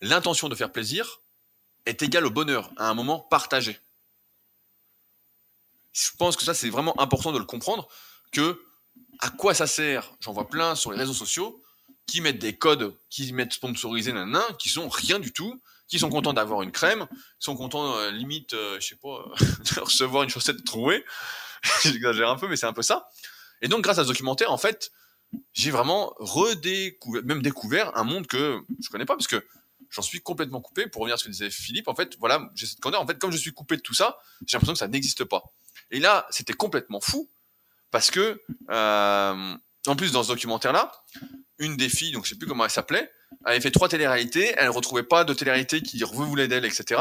l'intention 0.00 0.48
de 0.48 0.54
faire 0.54 0.72
plaisir 0.72 1.20
est 1.86 2.02
égale 2.02 2.26
au 2.26 2.30
bonheur 2.30 2.70
à 2.76 2.88
un 2.88 2.94
moment 2.94 3.20
partagé. 3.20 3.78
Je 5.92 6.08
pense 6.18 6.36
que 6.36 6.44
ça, 6.44 6.54
c'est 6.54 6.70
vraiment 6.70 6.98
important 7.00 7.32
de 7.32 7.38
le 7.38 7.44
comprendre, 7.44 7.88
que 8.32 8.62
à 9.18 9.30
quoi 9.30 9.54
ça 9.54 9.66
sert 9.66 10.12
J'en 10.20 10.32
vois 10.32 10.48
plein 10.48 10.74
sur 10.74 10.92
les 10.92 10.98
réseaux 10.98 11.14
sociaux 11.14 11.62
qui 12.06 12.20
mettent 12.20 12.38
des 12.38 12.56
codes, 12.56 12.94
qui 13.08 13.32
mettent 13.32 13.52
sponsorisés, 13.52 14.12
nanan, 14.12 14.42
qui 14.58 14.68
sont 14.68 14.88
rien 14.88 15.18
du 15.18 15.32
tout, 15.32 15.60
qui 15.90 15.98
sont 15.98 16.08
contents 16.08 16.32
d'avoir 16.32 16.62
une 16.62 16.70
crème, 16.70 17.06
sont 17.40 17.56
contents, 17.56 17.96
euh, 17.96 18.10
limite, 18.12 18.54
euh, 18.54 18.78
je 18.80 18.86
sais 18.86 18.96
pas, 18.96 19.24
de 19.40 19.80
recevoir 19.80 20.22
une 20.22 20.30
chaussette 20.30 20.64
trouée. 20.64 21.04
J'exagère 21.82 22.30
un 22.30 22.36
peu, 22.36 22.48
mais 22.48 22.56
c'est 22.56 22.66
un 22.66 22.72
peu 22.72 22.82
ça. 22.82 23.08
Et 23.60 23.68
donc, 23.68 23.82
grâce 23.82 23.98
à 23.98 24.04
ce 24.04 24.08
documentaire, 24.08 24.52
en 24.52 24.56
fait, 24.56 24.92
j'ai 25.52 25.70
vraiment 25.70 26.14
redécouvert, 26.18 27.24
même 27.24 27.42
découvert 27.42 27.96
un 27.96 28.04
monde 28.04 28.26
que 28.28 28.60
je 28.82 28.88
connais 28.88 29.04
pas, 29.04 29.16
parce 29.16 29.26
que 29.26 29.44
j'en 29.90 30.02
suis 30.02 30.20
complètement 30.20 30.60
coupé. 30.60 30.86
Pour 30.86 31.02
revenir 31.02 31.14
à 31.14 31.18
ce 31.18 31.24
que 31.24 31.30
disait 31.30 31.50
Philippe, 31.50 31.88
en 31.88 31.94
fait, 31.94 32.16
voilà, 32.18 32.50
j'ai 32.54 32.66
cette 32.66 32.84
En 32.86 33.06
fait, 33.06 33.18
comme 33.18 33.32
je 33.32 33.36
suis 33.36 33.52
coupé 33.52 33.76
de 33.76 33.82
tout 33.82 33.94
ça, 33.94 34.16
j'ai 34.46 34.56
l'impression 34.56 34.74
que 34.74 34.78
ça 34.78 34.88
n'existe 34.88 35.24
pas. 35.24 35.42
Et 35.90 35.98
là, 35.98 36.26
c'était 36.30 36.52
complètement 36.52 37.00
fou, 37.00 37.28
parce 37.90 38.12
que, 38.12 38.40
euh, 38.70 39.54
en 39.86 39.96
plus, 39.96 40.12
dans 40.12 40.22
ce 40.22 40.28
documentaire-là, 40.28 40.92
une 41.58 41.76
des 41.76 41.88
filles, 41.88 42.12
donc 42.12 42.24
je 42.24 42.30
sais 42.30 42.36
plus 42.36 42.46
comment 42.46 42.64
elle 42.64 42.70
s'appelait, 42.70 43.10
avait 43.44 43.60
fait 43.60 43.70
trois 43.70 43.88
téléréalités, 43.88 44.54
elle 44.56 44.66
ne 44.66 44.70
retrouvait 44.70 45.02
pas 45.02 45.24
de 45.24 45.32
télé 45.34 45.64
qui 45.64 46.02
voulait 46.02 46.48
d'elle, 46.48 46.64
etc. 46.64 47.00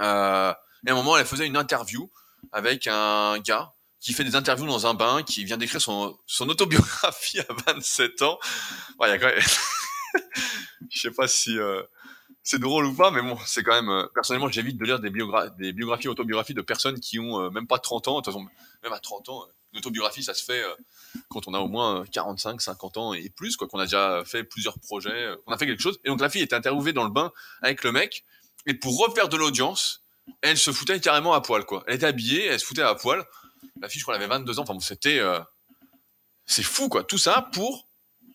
Euh, 0.00 0.52
et 0.86 0.90
à 0.90 0.92
un 0.92 0.94
moment, 0.94 1.16
elle 1.16 1.26
faisait 1.26 1.46
une 1.46 1.56
interview 1.56 2.10
avec 2.52 2.86
un 2.86 3.38
gars 3.40 3.72
qui 4.00 4.12
fait 4.12 4.24
des 4.24 4.36
interviews 4.36 4.66
dans 4.66 4.86
un 4.86 4.94
bain, 4.94 5.22
qui 5.24 5.44
vient 5.44 5.56
d'écrire 5.56 5.80
son, 5.80 6.16
autobiographie 6.40 7.40
à 7.48 7.52
27 7.66 8.22
ans. 8.22 8.38
Ouais, 9.00 9.16
y 9.16 9.20
je 10.90 11.00
sais 11.00 11.10
pas 11.10 11.26
si 11.26 11.58
euh, 11.58 11.82
c'est 12.44 12.60
drôle 12.60 12.86
ou 12.86 12.94
pas, 12.94 13.10
mais 13.10 13.20
bon, 13.20 13.36
c'est 13.44 13.64
quand 13.64 13.74
même... 13.74 13.90
Euh, 13.90 14.06
personnellement, 14.14 14.48
j'évite 14.48 14.78
de 14.78 14.84
lire 14.84 15.00
des, 15.00 15.10
des 15.10 15.72
biographies, 15.72 16.08
autobiographies 16.08 16.54
de 16.54 16.62
personnes 16.62 17.00
qui 17.00 17.18
ont 17.18 17.50
même 17.50 17.66
pas 17.66 17.78
30 17.78 18.08
ans. 18.08 18.12
De 18.12 18.24
toute 18.24 18.32
façon, 18.32 18.46
même 18.84 18.92
à 18.92 19.00
30 19.00 19.28
ans, 19.30 19.44
une 19.72 19.78
autobiographie, 19.78 20.22
ça 20.22 20.34
se 20.34 20.42
fait 20.42 20.62
quand 21.28 21.46
on 21.46 21.54
a 21.54 21.58
au 21.58 21.68
moins 21.68 22.04
45, 22.10 22.60
50 22.60 22.96
ans 22.96 23.12
et 23.12 23.28
plus, 23.28 23.56
quoi, 23.56 23.68
qu'on 23.68 23.78
a 23.78 23.84
déjà 23.84 24.22
fait 24.24 24.44
plusieurs 24.44 24.78
projets, 24.78 25.28
qu'on 25.44 25.52
a 25.52 25.58
fait 25.58 25.66
quelque 25.66 25.82
chose. 25.82 25.98
Et 26.04 26.08
donc 26.08 26.20
la 26.20 26.30
fille 26.30 26.42
était 26.42 26.56
interviewée 26.56 26.92
dans 26.92 27.04
le 27.04 27.10
bain 27.10 27.32
avec 27.62 27.84
le 27.84 27.92
mec, 27.92 28.24
et 28.68 28.74
pour 28.74 28.98
refaire 28.98 29.28
de 29.28 29.36
l'audience, 29.36 30.04
elle 30.42 30.58
se 30.58 30.72
foutait 30.72 31.00
carrément 31.00 31.32
à 31.32 31.40
poil, 31.40 31.64
quoi. 31.64 31.82
Elle 31.86 31.94
était 31.94 32.06
habillée, 32.06 32.46
elle 32.46 32.60
se 32.60 32.66
foutait 32.66 32.82
à 32.82 32.94
poil. 32.94 33.24
La 33.80 33.88
fille, 33.88 33.98
je 33.98 34.04
crois, 34.04 34.14
elle 34.16 34.22
avait 34.22 34.30
22 34.30 34.58
ans. 34.58 34.62
Enfin, 34.62 34.74
bon, 34.74 34.80
c'était, 34.80 35.18
euh, 35.18 35.40
c'est 36.44 36.62
fou, 36.62 36.88
quoi. 36.90 37.02
Tout 37.02 37.16
ça 37.16 37.48
pour 37.52 37.88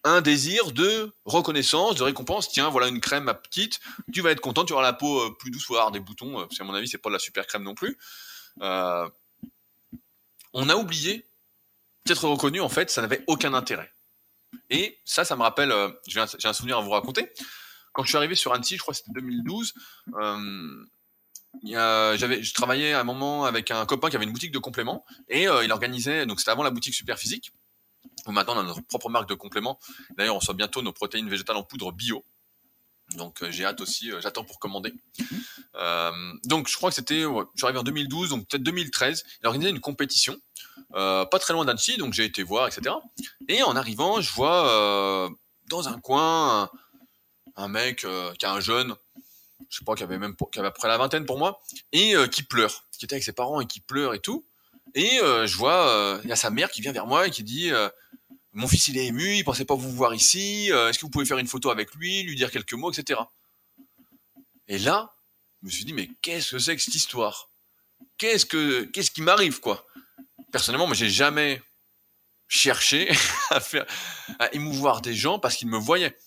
un 0.04 0.22
désir 0.22 0.72
de 0.72 1.14
reconnaissance, 1.26 1.96
de 1.96 2.04
récompense. 2.04 2.50
Tiens, 2.50 2.70
voilà 2.70 2.88
une 2.88 3.00
crème, 3.00 3.26
ma 3.26 3.36
petite. 3.36 3.80
Tu 4.12 4.22
vas 4.22 4.32
être 4.32 4.42
content, 4.42 4.66
tu 4.66 4.74
auras 4.74 4.82
la 4.82 4.94
peau 4.94 5.22
euh, 5.22 5.36
plus 5.38 5.52
douce, 5.52 5.70
ou 5.70 5.76
avoir 5.76 5.92
des 5.92 6.00
boutons. 6.00 6.40
Euh, 6.40 6.46
parce 6.46 6.58
qu'à 6.58 6.64
mon 6.64 6.74
avis, 6.74 6.88
c'est 6.88 6.98
pas 6.98 7.10
de 7.10 7.14
la 7.14 7.20
super 7.20 7.46
crème 7.46 7.64
non 7.64 7.76
plus. 7.76 7.98
On 10.54 10.70
a 10.70 10.76
oublié 10.76 11.28
qu'être 12.06 12.28
reconnu, 12.28 12.62
en 12.62 12.70
fait, 12.70 12.90
ça 12.90 13.02
n'avait 13.02 13.24
aucun 13.28 13.54
intérêt. 13.54 13.92
Et 14.70 15.00
ça, 15.06 15.26
ça 15.26 15.36
me 15.36 15.42
rappelle, 15.42 15.74
j'ai 16.08 16.20
un, 16.20 16.54
souvenir 16.54 16.78
à 16.78 16.82
vous 16.82 16.92
raconter. 16.92 17.32
Quand 17.92 18.04
je 18.04 18.10
suis 18.10 18.18
arrivé 18.18 18.36
sur 18.36 18.54
Annecy, 18.54 18.76
je 18.76 18.82
crois 18.82 18.94
que 18.94 19.00
c'était 19.00 19.14
2012, 19.14 19.74
j'avais, 21.64 22.44
je 22.44 22.54
travaillais 22.54 22.94
à 22.94 23.02
un 23.02 23.04
moment 23.04 23.46
avec 23.46 23.72
un 23.72 23.86
copain 23.86 24.10
qui 24.10 24.16
avait 24.16 24.26
une 24.26 24.34
boutique 24.34 24.52
de 24.52 24.60
compléments 24.60 25.06
et 25.30 25.48
euh, 25.48 25.64
il 25.64 25.72
organisait, 25.72 26.26
donc 26.26 26.40
c'était 26.40 26.52
avant 26.52 26.64
la 26.64 26.72
boutique 26.72 26.96
Super 26.96 27.18
Physique, 27.18 27.52
maintenant 28.28 28.56
on 28.56 28.60
a 28.60 28.64
notre 28.64 28.82
propre 28.82 29.10
marque 29.10 29.30
de 29.30 29.36
compléments. 29.36 29.80
D'ailleurs, 30.18 30.36
on 30.36 30.40
reçoit 30.40 30.54
bientôt 30.54 30.82
nos 30.82 30.94
protéines 30.94 31.30
végétales 31.30 31.58
en 31.58 31.64
poudre 31.64 31.92
bio. 31.92 32.26
Donc 33.18 33.42
euh, 33.42 33.52
j'ai 33.52 33.66
hâte 33.66 33.82
aussi, 33.82 34.12
euh, 34.12 34.22
j'attends 34.22 34.44
pour 34.44 34.60
commander. 34.60 34.94
donc 36.46 36.68
je 36.68 36.76
crois 36.76 36.90
que 36.90 36.96
c'était, 36.96 37.26
ouais, 37.26 37.44
j'arrive 37.56 37.78
en 37.78 37.84
2012, 37.84 38.30
donc 38.30 38.48
peut-être 38.48 38.64
2013. 38.64 39.24
Il 39.42 39.48
organisait 39.48 39.72
une 39.72 39.80
compétition, 39.80 40.38
pas 40.92 41.40
très 41.40 41.54
loin 41.54 41.66
d'Annecy, 41.66 41.98
donc 41.98 42.14
j'ai 42.14 42.26
été 42.26 42.44
voir, 42.44 42.68
etc. 42.68 42.96
Et 43.48 43.64
en 43.64 43.76
arrivant, 43.76 44.22
je 44.22 44.32
vois 44.34 45.30
dans 45.70 45.88
un 45.88 46.00
coin 46.00 46.64
un, 46.64 46.70
un 47.56 47.68
mec 47.68 48.06
qui 48.38 48.46
a 48.46 48.52
un 48.52 48.60
jeune, 48.60 48.96
je 49.74 49.80
sais 49.80 49.86
pas, 49.86 49.96
qui 49.96 50.04
avait 50.04 50.20
même 50.20 50.36
qui 50.52 50.60
avait 50.60 50.68
après 50.68 50.88
la 50.88 50.98
vingtaine 50.98 51.26
pour 51.26 51.40
moi, 51.40 51.60
et 51.92 52.16
euh, 52.16 52.28
qui 52.28 52.44
pleure, 52.44 52.86
qui 52.92 53.06
était 53.06 53.16
avec 53.16 53.24
ses 53.24 53.34
parents 53.34 53.60
et 53.60 53.66
qui 53.66 53.80
pleure 53.80 54.14
et 54.14 54.20
tout. 54.20 54.46
Et 54.94 55.20
euh, 55.22 55.48
je 55.48 55.58
vois, 55.58 55.88
euh, 55.88 56.20
il 56.24 56.30
y 56.30 56.34
a 56.34 56.36
sa 56.36 56.52
mère 56.52 56.70
qui 56.70 56.82
vient 56.82 56.92
vers 56.92 57.08
moi 57.08 57.28
et 57.28 57.32
qui 57.32 57.44
dit 57.44 57.72
Mon 58.54 58.68
fils, 58.68 58.88
il 58.88 58.98
est 58.98 59.08
ému, 59.08 59.36
il 59.36 59.44
pensait 59.44 59.66
pas 59.66 59.76
vous 59.76 59.92
voir 59.92 60.14
ici, 60.14 60.70
est-ce 60.70 61.00
que 61.00 61.06
vous 61.06 61.10
pouvez 61.10 61.26
faire 61.26 61.40
une 61.40 61.48
photo 61.48 61.72
avec 61.72 61.94
lui, 61.96 62.24
lui 62.24 62.36
dire 62.36 62.52
quelques 62.52 62.74
mots, 62.74 62.92
etc. 62.92 63.20
Et 64.68 64.78
là, 64.78 65.16
je 65.62 65.68
me 65.68 65.72
suis 65.72 65.86
dit 65.86 65.94
Mais 65.94 66.10
qu'est-ce 66.22 66.52
que 66.52 66.60
c'est 66.60 66.76
que 66.76 66.82
cette 66.82 66.96
histoire? 66.96 67.50
Qu'est-ce 68.18 68.46
que 68.46 68.84
qu'est-ce 68.84 69.12
qui 69.12 69.22
m'arrive, 69.22 69.60
quoi? 69.60 69.88
Personnellement, 70.52 70.88
moi, 70.88 70.96
j'ai 70.96 71.10
jamais 71.10 71.62
cherché 72.48 73.12
à 73.50 73.60
faire 73.60 73.86
à 74.40 74.54
émouvoir 74.54 75.02
des 75.02 75.16
gens 75.16 75.40
parce 75.40 75.56
qu'ils 75.56 75.70
me 75.70 75.78
voyaient. 75.78 76.18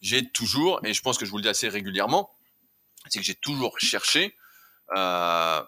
J'ai 0.00 0.28
toujours, 0.28 0.80
et 0.84 0.92
je 0.92 1.00
pense 1.00 1.18
que 1.18 1.24
je 1.24 1.30
vous 1.30 1.38
le 1.38 1.42
dis 1.42 1.48
assez 1.48 1.68
régulièrement, 1.68 2.30
c'est 3.08 3.18
que 3.18 3.24
j'ai 3.24 3.34
toujours 3.34 3.78
cherché 3.78 4.36
euh, 4.96 5.62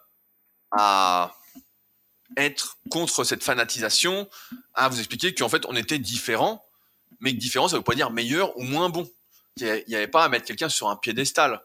à 0.70 1.34
être 2.36 2.78
contre 2.90 3.24
cette 3.24 3.42
fanatisation, 3.42 4.28
à 4.74 4.88
vous 4.88 4.98
expliquer 4.98 5.34
qu'en 5.34 5.48
fait 5.48 5.64
on 5.66 5.76
était 5.76 5.98
différents, 5.98 6.66
mais 7.20 7.32
que 7.32 7.38
différent 7.38 7.68
ça 7.68 7.76
veut 7.76 7.82
pas 7.82 7.94
dire 7.94 8.10
meilleur 8.10 8.56
ou 8.58 8.62
moins 8.62 8.88
bon. 8.88 9.08
Il 9.56 9.84
n'y 9.86 9.94
avait 9.94 10.08
pas 10.08 10.24
à 10.24 10.28
mettre 10.28 10.46
quelqu'un 10.46 10.68
sur 10.68 10.88
un 10.88 10.96
piédestal. 10.96 11.62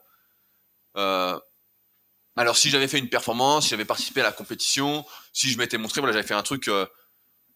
Euh, 0.95 1.39
alors 2.35 2.55
si 2.55 2.69
j'avais 2.69 2.87
fait 2.87 2.99
une 2.99 3.09
performance, 3.09 3.63
si 3.63 3.69
j'avais 3.71 3.85
participé 3.85 4.21
à 4.21 4.23
la 4.23 4.31
compétition, 4.31 5.05
si 5.33 5.49
je 5.49 5.57
m'étais 5.57 5.77
montré, 5.77 6.01
voilà, 6.01 6.13
j'avais 6.13 6.27
fait 6.27 6.35
un 6.35 6.43
truc 6.43 6.67
euh, 6.67 6.85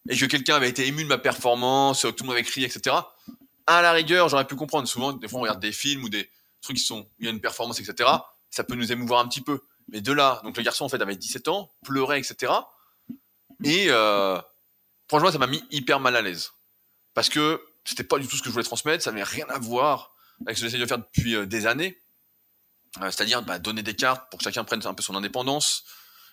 et 0.10 0.18
que 0.18 0.26
quelqu'un 0.26 0.56
avait 0.56 0.70
été 0.70 0.88
ému 0.88 1.04
de 1.04 1.10
ma 1.10 1.18
performance, 1.18 2.02
que 2.02 2.08
tout 2.10 2.24
le 2.24 2.28
monde 2.28 2.36
avait 2.36 2.44
crié, 2.44 2.68
etc. 2.68 2.96
À 3.66 3.82
la 3.82 3.94
rigueur, 3.94 4.28
j'aurais 4.28 4.46
pu 4.46 4.56
comprendre. 4.56 4.88
Souvent, 4.88 5.14
des 5.14 5.28
fois, 5.28 5.40
on 5.40 5.44
regarde 5.44 5.62
des 5.62 5.72
films 5.72 6.04
ou 6.04 6.10
des, 6.10 6.30
trucs 6.62 6.78
qui 6.78 6.84
sont, 6.84 7.08
il 7.20 7.26
y 7.26 7.28
a 7.28 7.32
une 7.32 7.42
performance, 7.42 7.80
etc., 7.80 8.10
ça 8.50 8.64
peut 8.64 8.76
nous 8.76 8.92
émouvoir 8.92 9.20
un 9.20 9.28
petit 9.28 9.42
peu. 9.42 9.62
Mais 9.90 10.02
de 10.02 10.12
là, 10.12 10.42
donc 10.44 10.58
le 10.58 10.64
garçon, 10.64 10.86
en 10.86 10.90
fait, 10.90 11.02
avait 11.02 11.16
17 11.16 11.48
ans, 11.48 11.72
pleurait, 11.84 12.20
etc. 12.20 12.52
Et 13.64 13.88
euh, 13.90 14.40
franchement, 15.08 15.32
ça 15.32 15.38
m'a 15.38 15.48
mis 15.48 15.64
hyper 15.72 16.00
mal 16.00 16.16
à 16.16 16.22
l'aise. 16.22 16.52
Parce 17.14 17.30
que 17.30 17.64
c'était 17.86 18.04
pas 18.04 18.18
du 18.18 18.28
tout 18.28 18.36
ce 18.36 18.42
que 18.42 18.50
je 18.50 18.54
voulais 18.54 18.64
transmettre, 18.64 19.04
ça 19.04 19.12
n'avait 19.12 19.24
rien 19.24 19.46
à 19.50 19.60
voir 19.60 20.16
avec 20.46 20.58
ce 20.58 20.64
que 20.64 20.70
j'essaie 20.70 20.82
de 20.82 20.86
faire 20.86 20.98
depuis 20.98 21.36
euh, 21.36 21.46
des 21.46 21.68
années. 21.68 22.02
Euh, 23.02 23.06
c'est-à-dire 23.12 23.42
bah, 23.42 23.60
donner 23.60 23.84
des 23.84 23.96
cartes 23.96 24.30
pour 24.30 24.40
que 24.40 24.44
chacun 24.44 24.64
prenne 24.64 24.86
un 24.86 24.94
peu 24.94 25.04
son 25.04 25.16
indépendance 25.16 25.84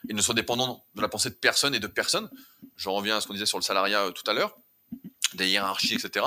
et 0.09 0.15
ne 0.15 0.23
soit 0.23 0.35
dépendant 0.35 0.85
de 0.95 1.03
la 1.03 1.09
pensée 1.09 1.31
de 1.31 1.35
personne 1.35 1.75
et 1.75 1.81
de 1.81 1.87
personne. 1.87 2.31
Je 2.77 2.89
reviens 2.89 3.17
à 3.17 3.21
ce 3.21 3.27
qu'on 3.27 3.35
disait 3.35 3.47
sur 3.47 3.59
le 3.59 3.63
salariat 3.63 4.11
tout 4.13 4.29
à 4.31 4.35
l'heure, 4.35 4.57
des 5.35 5.49
hiérarchies, 5.49 5.95
etc. 5.95 6.27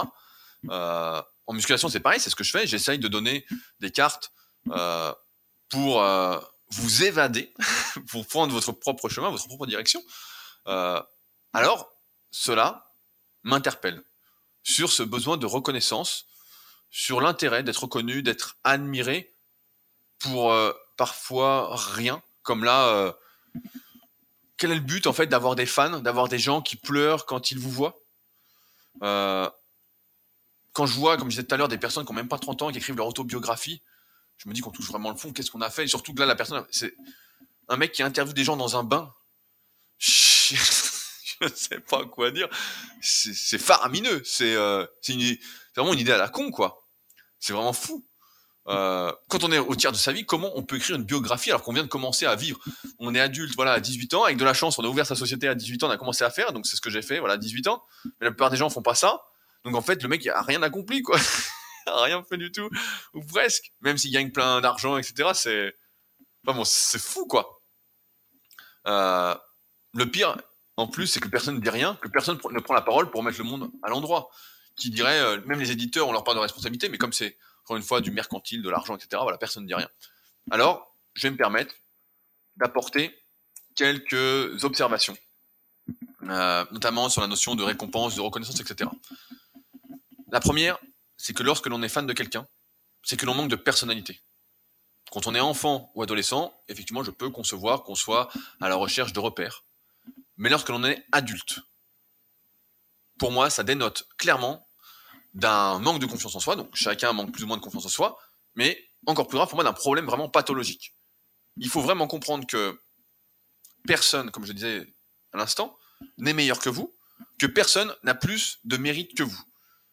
Euh, 0.69 1.21
en 1.47 1.53
musculation, 1.53 1.89
c'est 1.89 1.99
pareil, 1.99 2.19
c'est 2.19 2.29
ce 2.29 2.35
que 2.35 2.43
je 2.43 2.51
fais. 2.51 2.67
J'essaye 2.67 2.99
de 2.99 3.07
donner 3.07 3.45
des 3.79 3.91
cartes 3.91 4.31
euh, 4.71 5.13
pour 5.69 6.01
euh, 6.01 6.39
vous 6.69 7.03
évader, 7.03 7.53
pour 8.09 8.25
prendre 8.27 8.53
votre 8.53 8.71
propre 8.71 9.09
chemin, 9.09 9.29
votre 9.29 9.47
propre 9.47 9.65
direction. 9.65 10.01
Euh, 10.67 11.01
alors, 11.53 11.93
cela 12.31 12.91
m'interpelle 13.43 14.03
sur 14.63 14.91
ce 14.91 15.03
besoin 15.03 15.37
de 15.37 15.45
reconnaissance, 15.45 16.25
sur 16.89 17.21
l'intérêt 17.21 17.63
d'être 17.63 17.83
reconnu, 17.83 18.23
d'être 18.23 18.57
admiré 18.63 19.35
pour 20.19 20.55
parfois 20.95 21.75
rien, 21.75 22.21
comme 22.43 22.63
là. 22.63 23.13
quel 24.55 24.71
est 24.71 24.75
le 24.75 24.81
but 24.81 25.05
en 25.05 25.11
fait 25.11 25.27
d'avoir 25.27 25.55
des 25.55 25.65
fans, 25.65 25.99
d'avoir 25.99 26.29
des 26.29 26.39
gens 26.39 26.61
qui 26.61 26.77
pleurent 26.77 27.25
quand 27.25 27.51
ils 27.51 27.59
vous 27.59 27.71
voient? 27.71 27.99
Quand 30.73 30.87
je 30.87 30.93
vois, 30.93 31.17
comme 31.17 31.29
je 31.29 31.35
disais 31.35 31.43
tout 31.43 31.53
à 31.53 31.57
l'heure, 31.57 31.67
des 31.67 31.77
personnes 31.77 32.05
qui 32.05 32.11
n'ont 32.11 32.17
même 32.17 32.27
pas 32.27 32.39
30 32.39 32.63
ans 32.63 32.71
qui 32.71 32.79
écrivent 32.79 32.97
leur 32.97 33.07
autobiographie, 33.07 33.81
je 34.37 34.49
me 34.49 34.53
dis 34.53 34.61
qu'on 34.61 34.71
touche 34.71 34.87
vraiment 34.87 35.11
le 35.11 35.15
fond. 35.15 35.31
Qu'est-ce 35.31 35.51
qu'on 35.51 35.61
a 35.61 35.69
fait? 35.69 35.85
Et 35.85 35.87
surtout 35.87 36.13
que 36.13 36.19
là, 36.19 36.25
la 36.25 36.35
personne, 36.35 36.65
c'est 36.71 36.95
un 37.69 37.77
mec 37.77 37.91
qui 37.91 38.03
interviewe 38.03 38.33
des 38.33 38.43
gens 38.43 38.57
dans 38.57 38.75
un 38.75 38.83
bain. 38.83 39.13
Je 41.41 41.47
ne 41.47 41.53
sais 41.53 41.79
pas 41.79 42.05
quoi 42.05 42.31
dire. 42.31 42.47
C'est 43.01 43.57
faramineux. 43.57 44.23
Euh, 44.41 44.87
c'est 45.01 45.39
vraiment 45.75 45.93
une 45.93 45.99
idée 45.99 46.11
à 46.11 46.17
la 46.17 46.29
con, 46.29 46.51
quoi. 46.51 46.87
C'est 47.39 47.53
vraiment 47.53 47.73
fou. 47.73 48.05
Euh, 48.67 49.11
quand 49.29 49.43
on 49.43 49.51
est 49.51 49.59
au 49.59 49.75
tiers 49.75 49.91
de 49.91 49.97
sa 49.97 50.13
vie, 50.13 50.25
comment 50.25 50.51
on 50.55 50.63
peut 50.63 50.77
écrire 50.77 50.95
une 50.95 51.03
biographie 51.03 51.49
alors 51.49 51.63
qu'on 51.63 51.73
vient 51.73 51.83
de 51.83 51.89
commencer 51.89 52.25
à 52.25 52.35
vivre? 52.35 52.59
On 52.99 53.13
est 53.13 53.19
adulte, 53.19 53.53
voilà, 53.55 53.73
à 53.73 53.79
18 53.79 54.13
ans, 54.13 54.23
avec 54.23 54.37
de 54.37 54.45
la 54.45 54.53
chance, 54.53 54.79
on 54.79 54.83
a 54.83 54.87
ouvert 54.87 55.05
sa 55.05 55.15
société 55.15 55.47
à 55.47 55.55
18 55.55 55.83
ans, 55.83 55.87
on 55.87 55.91
a 55.91 55.97
commencé 55.97 56.23
à 56.23 56.29
faire, 56.29 56.53
donc 56.53 56.65
c'est 56.65 56.77
ce 56.77 56.81
que 56.81 56.89
j'ai 56.89 57.01
fait, 57.01 57.19
voilà, 57.19 57.33
à 57.33 57.37
18 57.37 57.67
ans. 57.67 57.83
Mais 58.05 58.25
la 58.25 58.31
plupart 58.31 58.49
des 58.49 58.57
gens 58.57 58.69
font 58.69 58.81
pas 58.81 58.95
ça. 58.95 59.21
Donc 59.65 59.75
en 59.75 59.81
fait, 59.81 60.01
le 60.01 60.09
mec, 60.09 60.23
il 60.23 60.29
a 60.29 60.41
rien 60.41 60.61
accompli, 60.61 61.01
quoi. 61.01 61.17
rien 61.87 62.23
fait 62.23 62.37
du 62.37 62.51
tout, 62.51 62.69
ou 63.13 63.21
presque. 63.25 63.73
Même 63.81 63.97
s'il 63.97 64.11
gagne 64.11 64.31
plein 64.31 64.61
d'argent, 64.61 64.97
etc., 64.97 65.31
c'est. 65.33 65.75
Enfin 66.45 66.57
bon, 66.57 66.63
c'est 66.63 67.01
fou, 67.01 67.25
quoi. 67.25 67.61
Euh, 68.87 69.35
le 69.93 70.09
pire, 70.09 70.37
en 70.77 70.87
plus, 70.87 71.07
c'est 71.07 71.19
que 71.19 71.27
personne 71.27 71.55
ne 71.55 71.59
dit 71.59 71.69
rien, 71.69 71.97
que 72.01 72.07
personne 72.07 72.39
ne 72.51 72.59
prend 72.59 72.73
la 72.73 72.81
parole 72.81 73.11
pour 73.11 73.23
mettre 73.23 73.37
le 73.37 73.43
monde 73.43 73.71
à 73.83 73.89
l'endroit. 73.89 74.29
Qui 74.75 74.89
dirait, 74.89 75.19
euh, 75.19 75.39
même 75.45 75.59
les 75.59 75.71
éditeurs 75.71 76.07
ont 76.07 76.11
leur 76.11 76.23
part 76.23 76.33
de 76.33 76.39
responsabilité, 76.39 76.89
mais 76.89 76.97
comme 76.97 77.13
c'est 77.13 77.37
encore 77.63 77.77
une 77.77 77.83
fois, 77.83 78.01
du 78.01 78.11
mercantile, 78.11 78.61
de 78.61 78.69
l'argent, 78.69 78.95
etc. 78.95 79.21
Voilà, 79.21 79.37
personne 79.37 79.63
ne 79.63 79.67
dit 79.67 79.73
rien. 79.73 79.89
Alors, 80.51 80.93
je 81.13 81.23
vais 81.23 81.31
me 81.31 81.37
permettre 81.37 81.73
d'apporter 82.57 83.17
quelques 83.75 84.63
observations, 84.63 85.17
euh, 86.23 86.65
notamment 86.71 87.09
sur 87.09 87.21
la 87.21 87.27
notion 87.27 87.55
de 87.55 87.63
récompense, 87.63 88.15
de 88.15 88.21
reconnaissance, 88.21 88.59
etc. 88.59 88.89
La 90.29 90.39
première, 90.39 90.77
c'est 91.15 91.33
que 91.33 91.43
lorsque 91.43 91.67
l'on 91.67 91.81
est 91.83 91.89
fan 91.89 92.05
de 92.05 92.13
quelqu'un, 92.13 92.47
c'est 93.01 93.17
que 93.17 93.25
l'on 93.25 93.33
manque 93.33 93.49
de 93.49 93.55
personnalité. 93.55 94.21
Quand 95.11 95.27
on 95.27 95.35
est 95.35 95.39
enfant 95.39 95.91
ou 95.95 96.03
adolescent, 96.03 96.53
effectivement, 96.67 97.03
je 97.03 97.11
peux 97.11 97.29
concevoir 97.29 97.83
qu'on 97.83 97.95
soit 97.95 98.29
à 98.59 98.67
la 98.67 98.75
recherche 98.75 99.13
de 99.13 99.19
repères. 99.19 99.63
Mais 100.37 100.49
lorsque 100.49 100.69
l'on 100.69 100.83
est 100.83 101.05
adulte, 101.11 101.59
pour 103.19 103.31
moi, 103.31 103.49
ça 103.49 103.63
dénote 103.63 104.07
clairement 104.17 104.67
d'un 105.33 105.79
manque 105.79 105.99
de 105.99 106.05
confiance 106.05 106.35
en 106.35 106.39
soi. 106.39 106.55
Donc 106.55 106.75
chacun 106.75 107.13
manque 107.13 107.31
plus 107.31 107.43
ou 107.43 107.47
moins 107.47 107.57
de 107.57 107.61
confiance 107.61 107.85
en 107.85 107.89
soi, 107.89 108.17
mais 108.55 108.89
encore 109.05 109.27
plus 109.27 109.37
grave 109.37 109.49
pour 109.49 109.57
moi 109.57 109.63
d'un 109.63 109.73
problème 109.73 110.05
vraiment 110.05 110.29
pathologique. 110.29 110.95
Il 111.57 111.69
faut 111.69 111.81
vraiment 111.81 112.07
comprendre 112.07 112.47
que 112.47 112.79
personne, 113.87 114.31
comme 114.31 114.45
je 114.45 114.53
disais 114.53 114.93
à 115.33 115.37
l'instant, 115.37 115.77
n'est 116.17 116.33
meilleur 116.33 116.59
que 116.59 116.69
vous, 116.69 116.95
que 117.37 117.45
personne 117.45 117.93
n'a 118.03 118.15
plus 118.15 118.59
de 118.63 118.77
mérite 118.77 119.15
que 119.15 119.23
vous. 119.23 119.41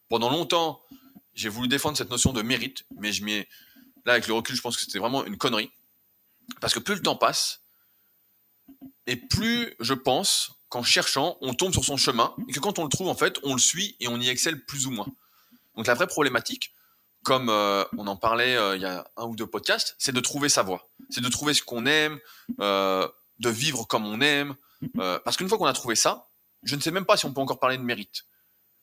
Pendant 0.08 0.30
longtemps, 0.30 0.82
j'ai 1.34 1.48
voulu 1.48 1.68
défendre 1.68 1.96
cette 1.96 2.10
notion 2.10 2.32
de 2.32 2.42
mérite, 2.42 2.84
mais 2.98 3.12
je 3.12 3.24
m'y 3.24 3.46
là 4.04 4.12
avec 4.12 4.26
le 4.26 4.34
recul, 4.34 4.56
je 4.56 4.60
pense 4.60 4.76
que 4.76 4.82
c'était 4.82 4.98
vraiment 4.98 5.24
une 5.24 5.36
connerie. 5.36 5.70
Parce 6.60 6.74
que 6.74 6.80
plus 6.80 6.94
le 6.94 7.02
temps 7.02 7.16
passe, 7.16 7.62
et 9.06 9.16
plus 9.16 9.74
je 9.80 9.94
pense 9.94 10.52
qu'en 10.68 10.82
cherchant, 10.82 11.36
on 11.40 11.52
tombe 11.52 11.72
sur 11.72 11.84
son 11.84 11.96
chemin, 11.96 12.34
et 12.48 12.52
que 12.52 12.60
quand 12.60 12.78
on 12.78 12.84
le 12.84 12.88
trouve, 12.88 13.08
en 13.08 13.14
fait, 13.14 13.38
on 13.42 13.54
le 13.54 13.60
suit 13.60 13.96
et 14.00 14.08
on 14.08 14.18
y 14.20 14.28
excelle 14.28 14.64
plus 14.64 14.86
ou 14.86 14.90
moins. 14.92 15.08
Donc 15.76 15.86
la 15.86 15.94
vraie 15.94 16.06
problématique, 16.06 16.72
comme 17.24 17.50
euh, 17.50 17.84
on 17.98 18.06
en 18.06 18.16
parlait 18.16 18.56
euh, 18.56 18.76
il 18.76 18.82
y 18.82 18.86
a 18.86 19.10
un 19.16 19.24
ou 19.24 19.36
deux 19.36 19.46
podcasts, 19.46 19.94
c'est 19.98 20.12
de 20.12 20.20
trouver 20.20 20.48
sa 20.48 20.62
voie. 20.62 20.90
C'est 21.10 21.20
de 21.20 21.28
trouver 21.28 21.54
ce 21.54 21.62
qu'on 21.62 21.86
aime, 21.86 22.18
euh, 22.60 23.06
de 23.38 23.50
vivre 23.50 23.86
comme 23.86 24.06
on 24.06 24.20
aime. 24.20 24.54
parce 24.94 25.36
qu'une 25.36 25.48
fois 25.48 25.58
qu'on 25.58 25.66
a 25.66 25.72
trouvé 25.72 25.96
ça, 25.96 26.28
je 26.62 26.76
ne 26.76 26.80
sais 26.80 26.90
même 26.90 27.04
pas 27.04 27.16
si 27.16 27.26
on 27.26 27.32
peut 27.32 27.40
encore 27.40 27.58
parler 27.58 27.76
de 27.76 27.82
mérite. 27.82 28.24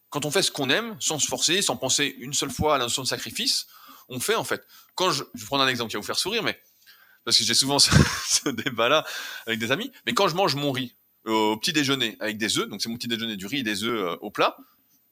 Quand 0.09 0.25
on 0.25 0.31
fait 0.31 0.41
ce 0.41 0.51
qu'on 0.51 0.69
aime, 0.69 0.95
sans 0.99 1.19
se 1.19 1.27
forcer, 1.27 1.61
sans 1.61 1.77
penser 1.77 2.15
une 2.19 2.33
seule 2.33 2.49
fois 2.49 2.75
à 2.75 2.77
la 2.77 2.85
notion 2.85 3.01
de 3.01 3.07
sacrifice, 3.07 3.67
on 4.09 4.19
fait 4.19 4.35
en 4.35 4.43
fait. 4.43 4.65
Quand 4.95 5.11
je, 5.11 5.23
je 5.33 5.41
vais 5.41 5.45
prendre 5.47 5.63
un 5.63 5.67
exemple 5.67 5.89
qui 5.89 5.95
va 5.95 6.01
vous 6.01 6.05
faire 6.05 6.17
sourire, 6.17 6.43
mais 6.43 6.59
parce 7.27 7.37
que 7.37 7.43
j'ai 7.43 7.53
souvent 7.53 7.77
ce, 7.79 8.47
débat-là 8.47 9.03
avec 9.47 9.59
des 9.59 9.73
amis, 9.73 9.91
mais 10.05 10.13
quand 10.13 10.29
je 10.29 10.35
mange 10.35 10.55
mon 10.55 10.71
riz 10.71 10.95
au 11.25 11.57
petit 11.57 11.73
déjeuner 11.73 12.15
avec 12.21 12.37
des 12.37 12.57
œufs, 12.57 12.69
donc 12.69 12.81
c'est 12.81 12.87
mon 12.87 12.95
petit 12.95 13.09
déjeuner 13.09 13.35
du 13.35 13.47
riz 13.47 13.59
et 13.59 13.63
des 13.63 13.83
œufs 13.83 14.17
au 14.21 14.31
plat, 14.31 14.55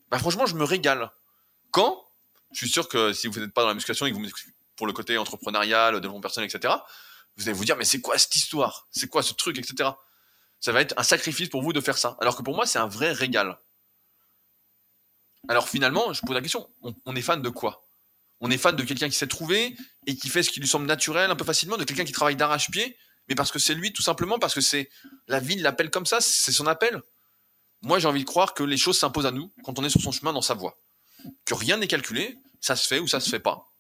bah 0.10 0.18
franchement 0.18 0.46
je 0.46 0.56
me 0.56 0.64
régale. 0.64 1.12
Quand 1.72 2.06
Je 2.54 2.60
suis 2.60 2.70
sûr 2.70 2.88
que 2.88 3.12
si 3.12 3.28
vous 3.28 3.38
n'êtes 3.42 3.54
pas 3.54 3.64
dans 3.64 3.68
la 3.68 3.74
musculation 3.74 4.06
et 4.06 4.14
que 4.14 4.16
vous 4.16 4.26
pour 4.78 4.88
le 4.88 4.94
côté 4.94 5.18
entrepreneurial, 5.18 5.96
développement 5.96 6.22
personnel, 6.22 6.50
etc., 6.50 6.74
vous 7.36 7.50
allez 7.50 7.58
vous 7.58 7.66
dire, 7.66 7.76
mais 7.76 7.84
c'est 7.84 8.00
quoi 8.00 8.18
cette 8.18 8.34
histoire? 8.34 8.88
C'est 8.92 9.10
quoi 9.10 9.22
ce 9.22 9.34
truc, 9.34 9.58
etc. 9.58 9.90
Ça 10.62 10.72
va 10.72 10.80
être 10.80 10.94
un 10.96 11.04
sacrifice 11.04 11.50
pour 11.50 11.64
vous 11.64 11.74
de 11.74 11.82
faire 11.82 11.98
ça. 11.98 12.16
Alors 12.22 12.38
que 12.38 12.44
pour 12.44 12.56
moi, 12.56 12.66
c'est 12.66 12.80
un 12.80 12.88
vrai 12.88 13.12
régal. 13.12 13.60
Alors 15.50 15.68
finalement, 15.68 16.14
je 16.14 16.22
pose 16.22 16.34
la 16.34 16.42
question, 16.42 16.70
on, 17.06 17.16
est 17.16 17.22
fan 17.22 17.42
de 17.42 17.50
quoi? 17.50 17.85
On 18.42 18.52
est 18.52 18.58
fan 18.58 18.76
de 18.76 18.84
quelqu'un 18.84 19.10
qui 19.10 19.16
s'est 19.16 19.28
trouvé 19.28 19.76
et 20.08 20.16
qui 20.16 20.30
fait 20.30 20.44
ce 20.44 20.50
qui 20.50 20.60
lui 20.60 20.68
semble 20.68 20.86
naturel 20.86 21.32
un 21.32 21.36
peu 21.36 21.46
facilement, 21.46 21.78
de 21.78 21.84
quelqu'un 21.84 22.06
qui 22.06 22.12
travaille 22.12 22.36
d'arrache-pied, 22.36 22.98
mais 23.28 23.36
parce 23.36 23.52
que 23.52 23.60
c'est 23.60 23.74
lui, 23.74 23.94
tout 23.94 24.04
simplement, 24.04 24.40
parce 24.40 24.54
que 24.54 24.62
c'est 24.62 24.90
la 25.28 25.40
vie 25.40 25.56
l'appelle 25.56 25.90
comme 25.90 26.06
ça, 26.06 26.22
c'est 26.22 26.52
son 26.52 26.68
appel. 26.68 27.02
Moi, 27.82 28.00
j'ai 28.00 28.08
envie 28.08 28.22
de 28.22 28.28
croire 28.28 28.54
que 28.54 28.64
les 28.64 28.78
choses 28.78 29.00
s'imposent 29.00 29.26
à 29.26 29.32
nous 29.32 29.54
quand 29.64 29.80
on 29.80 29.84
est 29.84 29.90
sur 29.90 30.02
son 30.02 30.12
chemin 30.12 30.34
dans 30.34 30.42
sa 30.42 30.54
voie 30.54 30.78
que 31.46 31.54
rien 31.54 31.78
n'est 31.78 31.88
calculé, 31.88 32.38
ça 32.60 32.76
se 32.76 32.88
fait 32.88 33.00
ou 33.00 33.08
ça 33.08 33.20
se 33.20 33.30
fait 33.30 33.40
pas, 33.40 33.74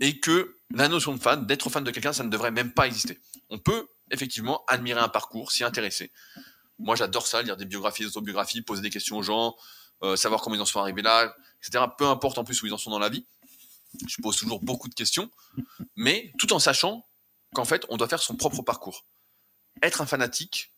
et 0.00 0.20
que 0.20 0.56
la 0.72 0.88
notion 0.88 1.14
de 1.14 1.20
fan, 1.20 1.46
d'être 1.46 1.70
fan 1.70 1.84
de 1.84 1.90
quelqu'un, 1.90 2.12
ça 2.12 2.24
ne 2.24 2.28
devrait 2.28 2.50
même 2.50 2.72
pas 2.72 2.86
exister. 2.86 3.20
On 3.48 3.58
peut 3.58 3.88
effectivement 4.10 4.64
admirer 4.68 5.00
un 5.00 5.08
parcours, 5.08 5.52
s'y 5.52 5.64
intéresser. 5.64 6.12
Moi, 6.78 6.96
j'adore 6.96 7.26
ça, 7.26 7.42
lire 7.42 7.56
des 7.56 7.64
biographies, 7.64 8.02
des 8.02 8.08
autobiographies, 8.08 8.62
poser 8.62 8.82
des 8.82 8.90
questions 8.90 9.16
aux 9.16 9.22
gens, 9.22 9.56
euh, 10.02 10.16
savoir 10.16 10.40
comment 10.40 10.56
ils 10.56 10.62
en 10.62 10.66
sont 10.66 10.80
arrivés 10.80 11.02
là, 11.02 11.34
etc. 11.62 11.84
Peu 11.96 12.06
importe 12.06 12.38
en 12.38 12.44
plus 12.44 12.62
où 12.62 12.66
ils 12.66 12.74
en 12.74 12.78
sont 12.78 12.90
dans 12.90 12.98
la 12.98 13.08
vie. 13.08 13.24
Je 14.06 14.22
pose 14.22 14.36
toujours 14.36 14.60
beaucoup 14.60 14.88
de 14.88 14.94
questions, 14.94 15.30
mais 15.96 16.32
tout 16.38 16.52
en 16.52 16.58
sachant 16.58 17.06
qu'en 17.54 17.64
fait, 17.64 17.84
on 17.88 17.96
doit 17.96 18.08
faire 18.08 18.22
son 18.22 18.36
propre 18.36 18.62
parcours. 18.62 19.04
Être 19.82 20.00
un 20.00 20.06
fanatique, 20.06 20.72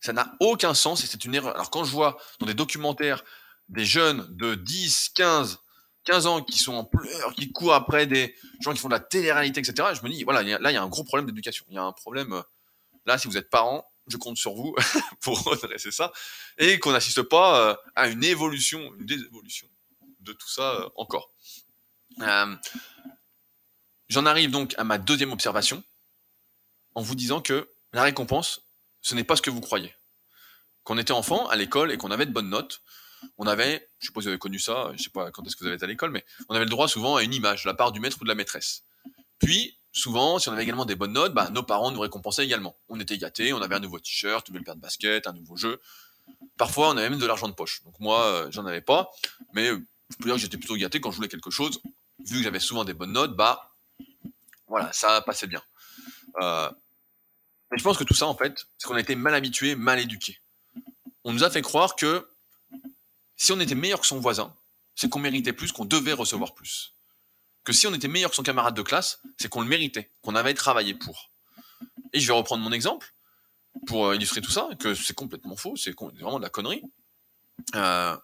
ça 0.00 0.12
n'a 0.12 0.34
aucun 0.40 0.74
sens 0.74 1.04
et 1.04 1.06
c'est 1.06 1.24
une 1.24 1.34
erreur. 1.34 1.54
Alors 1.54 1.70
quand 1.70 1.84
je 1.84 1.90
vois 1.90 2.18
dans 2.40 2.46
des 2.46 2.54
documentaires 2.54 3.24
des 3.68 3.84
jeunes 3.84 4.26
de 4.36 4.54
10, 4.54 5.10
15, 5.14 5.58
15 6.04 6.26
ans 6.26 6.42
qui 6.42 6.58
sont 6.58 6.74
en 6.74 6.84
pleurs, 6.84 7.34
qui 7.34 7.50
courent 7.50 7.74
après 7.74 8.06
des 8.06 8.34
gens 8.60 8.72
qui 8.72 8.78
font 8.78 8.88
de 8.88 8.94
la 8.94 9.00
télé-réalité, 9.00 9.60
etc. 9.60 9.88
je 9.94 10.02
me 10.02 10.12
dis, 10.12 10.22
voilà, 10.24 10.42
là, 10.42 10.70
il 10.70 10.74
y 10.74 10.76
a 10.76 10.82
un 10.82 10.88
gros 10.88 11.04
problème 11.04 11.26
d'éducation. 11.26 11.64
Il 11.68 11.74
y 11.74 11.78
a 11.78 11.82
un 11.82 11.92
problème. 11.92 12.32
Euh, 12.32 12.42
là, 13.06 13.18
si 13.18 13.26
vous 13.26 13.36
êtes 13.36 13.50
parent, 13.50 13.90
je 14.06 14.16
compte 14.16 14.36
sur 14.36 14.54
vous 14.54 14.74
pour 15.20 15.42
redresser 15.42 15.90
ça 15.90 16.12
et 16.58 16.78
qu'on 16.78 16.92
n'assiste 16.92 17.22
pas 17.22 17.60
euh, 17.60 17.74
à 17.96 18.06
une 18.06 18.22
évolution, 18.22 18.80
une 18.98 19.06
désévolution 19.06 19.68
de 20.26 20.32
tout 20.32 20.48
ça 20.48 20.74
euh, 20.74 20.88
encore. 20.96 21.32
J'en 24.08 24.26
arrive 24.26 24.50
donc 24.50 24.74
à 24.78 24.84
ma 24.84 24.98
deuxième 24.98 25.32
observation 25.32 25.82
en 26.94 27.02
vous 27.02 27.14
disant 27.14 27.40
que 27.40 27.68
la 27.92 28.02
récompense, 28.02 28.62
ce 29.02 29.14
n'est 29.14 29.24
pas 29.24 29.36
ce 29.36 29.42
que 29.42 29.50
vous 29.50 29.60
croyez. 29.60 29.94
Quand 30.84 30.94
on 30.94 30.98
était 30.98 31.12
enfant 31.12 31.48
à 31.48 31.56
l'école 31.56 31.90
et 31.90 31.96
qu'on 31.96 32.10
avait 32.10 32.26
de 32.26 32.32
bonnes 32.32 32.48
notes, 32.48 32.82
on 33.38 33.46
avait, 33.46 33.90
je 33.98 34.06
sais 34.06 34.12
pas 34.12 34.20
si 34.20 34.26
vous 34.26 34.28
avez 34.28 34.38
connu 34.38 34.58
ça, 34.58 34.92
je 34.96 35.02
sais 35.02 35.10
pas 35.10 35.30
quand 35.30 35.44
est-ce 35.46 35.56
que 35.56 35.60
vous 35.60 35.66
avez 35.66 35.76
été 35.76 35.84
à 35.84 35.88
l'école, 35.88 36.10
mais 36.10 36.24
on 36.48 36.54
avait 36.54 36.64
le 36.64 36.70
droit 36.70 36.88
souvent 36.88 37.16
à 37.16 37.22
une 37.22 37.34
image 37.34 37.64
de 37.64 37.68
la 37.68 37.74
part 37.74 37.92
du 37.92 38.00
maître 38.00 38.18
ou 38.20 38.24
de 38.24 38.28
la 38.28 38.34
maîtresse. 38.34 38.84
Puis, 39.38 39.78
souvent, 39.92 40.38
si 40.38 40.48
on 40.48 40.52
avait 40.52 40.62
également 40.62 40.84
des 40.84 40.94
bonnes 40.94 41.12
notes, 41.12 41.34
bah, 41.34 41.50
nos 41.50 41.62
parents 41.62 41.90
nous 41.90 42.00
récompensaient 42.00 42.44
également. 42.44 42.78
On 42.88 43.00
était 43.00 43.18
gâtés, 43.18 43.52
on 43.52 43.60
avait 43.60 43.74
un 43.74 43.80
nouveau 43.80 43.98
t-shirt, 43.98 44.46
une 44.48 44.54
nouvelle 44.54 44.64
paire 44.64 44.76
de 44.76 44.80
basket, 44.80 45.26
un 45.26 45.32
nouveau 45.32 45.56
jeu. 45.56 45.80
Parfois, 46.56 46.90
on 46.90 46.96
avait 46.96 47.10
même 47.10 47.18
de 47.18 47.26
l'argent 47.26 47.48
de 47.48 47.54
poche. 47.54 47.82
Donc 47.84 47.98
moi, 48.00 48.24
euh, 48.24 48.48
j'en 48.50 48.64
avais 48.66 48.80
pas, 48.80 49.10
mais 49.52 49.70
je 50.10 50.16
peux 50.16 50.24
dire 50.24 50.34
que 50.34 50.40
j'étais 50.40 50.58
plutôt 50.58 50.76
gâté 50.76 51.00
quand 51.00 51.10
je 51.10 51.16
voulais 51.16 51.28
quelque 51.28 51.50
chose. 51.50 51.80
Vu 52.24 52.38
que 52.38 52.44
j'avais 52.44 52.60
souvent 52.60 52.84
des 52.84 52.94
bonnes 52.94 53.12
notes, 53.12 53.36
bah, 53.36 53.76
voilà, 54.66 54.92
ça 54.92 55.20
passait 55.22 55.46
bien. 55.46 55.62
Euh, 56.40 56.70
mais 57.70 57.78
je 57.78 57.82
pense 57.82 57.96
que 57.96 58.04
tout 58.04 58.14
ça, 58.14 58.26
en 58.26 58.36
fait, 58.36 58.66
c'est 58.78 58.86
qu'on 58.86 58.94
a 58.94 59.00
été 59.00 59.16
mal 59.16 59.34
habitué, 59.34 59.74
mal 59.74 59.98
éduqué. 59.98 60.40
On 61.24 61.32
nous 61.32 61.44
a 61.44 61.50
fait 61.50 61.62
croire 61.62 61.96
que 61.96 62.28
si 63.36 63.52
on 63.52 63.60
était 63.60 63.74
meilleur 63.74 64.00
que 64.00 64.06
son 64.06 64.20
voisin, 64.20 64.54
c'est 64.94 65.08
qu'on 65.08 65.18
méritait 65.18 65.52
plus, 65.52 65.72
qu'on 65.72 65.84
devait 65.84 66.12
recevoir 66.12 66.54
plus. 66.54 66.94
Que 67.64 67.72
si 67.72 67.86
on 67.86 67.94
était 67.94 68.08
meilleur 68.08 68.30
que 68.30 68.36
son 68.36 68.42
camarade 68.42 68.74
de 68.74 68.82
classe, 68.82 69.20
c'est 69.36 69.48
qu'on 69.48 69.60
le 69.60 69.68
méritait, 69.68 70.10
qu'on 70.22 70.34
avait 70.34 70.54
travaillé 70.54 70.94
pour. 70.94 71.32
Et 72.12 72.20
je 72.20 72.26
vais 72.26 72.32
reprendre 72.32 72.62
mon 72.62 72.72
exemple 72.72 73.12
pour 73.86 74.14
illustrer 74.14 74.40
tout 74.40 74.50
ça, 74.50 74.68
que 74.78 74.94
c'est 74.94 75.14
complètement 75.14 75.56
faux, 75.56 75.76
c'est 75.76 75.94
vraiment 75.98 76.38
de 76.38 76.44
la 76.44 76.48
connerie. 76.48 76.82
Euh, 77.74 78.16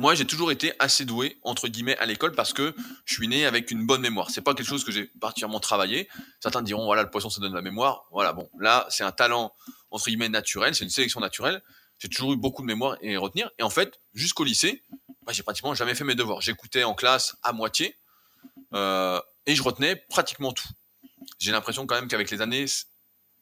moi, 0.00 0.14
j'ai 0.14 0.24
toujours 0.24 0.50
été 0.50 0.72
assez 0.78 1.04
doué, 1.04 1.38
entre 1.42 1.68
guillemets, 1.68 1.96
à 1.98 2.06
l'école 2.06 2.32
parce 2.32 2.52
que 2.52 2.74
je 3.04 3.14
suis 3.14 3.28
né 3.28 3.46
avec 3.46 3.70
une 3.70 3.86
bonne 3.86 4.00
mémoire. 4.00 4.30
C'est 4.30 4.40
pas 4.40 4.54
quelque 4.54 4.66
chose 4.66 4.84
que 4.84 4.92
j'ai 4.92 5.06
particulièrement 5.20 5.60
travaillé. 5.60 6.08
Certains 6.40 6.62
diront, 6.62 6.84
voilà, 6.84 7.02
le 7.02 7.10
poisson, 7.10 7.30
ça 7.30 7.40
donne 7.40 7.54
la 7.54 7.62
mémoire. 7.62 8.06
Voilà, 8.10 8.32
bon, 8.32 8.48
là, 8.58 8.86
c'est 8.90 9.04
un 9.04 9.12
talent, 9.12 9.52
entre 9.90 10.06
guillemets, 10.06 10.28
naturel, 10.28 10.74
c'est 10.74 10.84
une 10.84 10.90
sélection 10.90 11.20
naturelle 11.20 11.62
j'ai 12.00 12.08
toujours 12.08 12.32
eu 12.32 12.36
beaucoup 12.36 12.62
de 12.62 12.66
mémoire 12.66 12.96
et 13.02 13.16
retenir. 13.16 13.50
Et 13.58 13.62
en 13.62 13.70
fait, 13.70 14.00
jusqu'au 14.14 14.42
lycée, 14.42 14.82
bah, 15.22 15.32
j'ai 15.32 15.42
pratiquement 15.42 15.74
jamais 15.74 15.94
fait 15.94 16.04
mes 16.04 16.14
devoirs. 16.14 16.40
J'écoutais 16.40 16.82
en 16.82 16.94
classe 16.94 17.36
à 17.42 17.52
moitié 17.52 17.96
euh, 18.74 19.20
et 19.46 19.54
je 19.54 19.62
retenais 19.62 19.96
pratiquement 19.96 20.52
tout. 20.52 20.68
J'ai 21.38 21.52
l'impression 21.52 21.86
quand 21.86 21.94
même 21.94 22.08
qu'avec 22.08 22.30
les 22.30 22.40
années, 22.40 22.64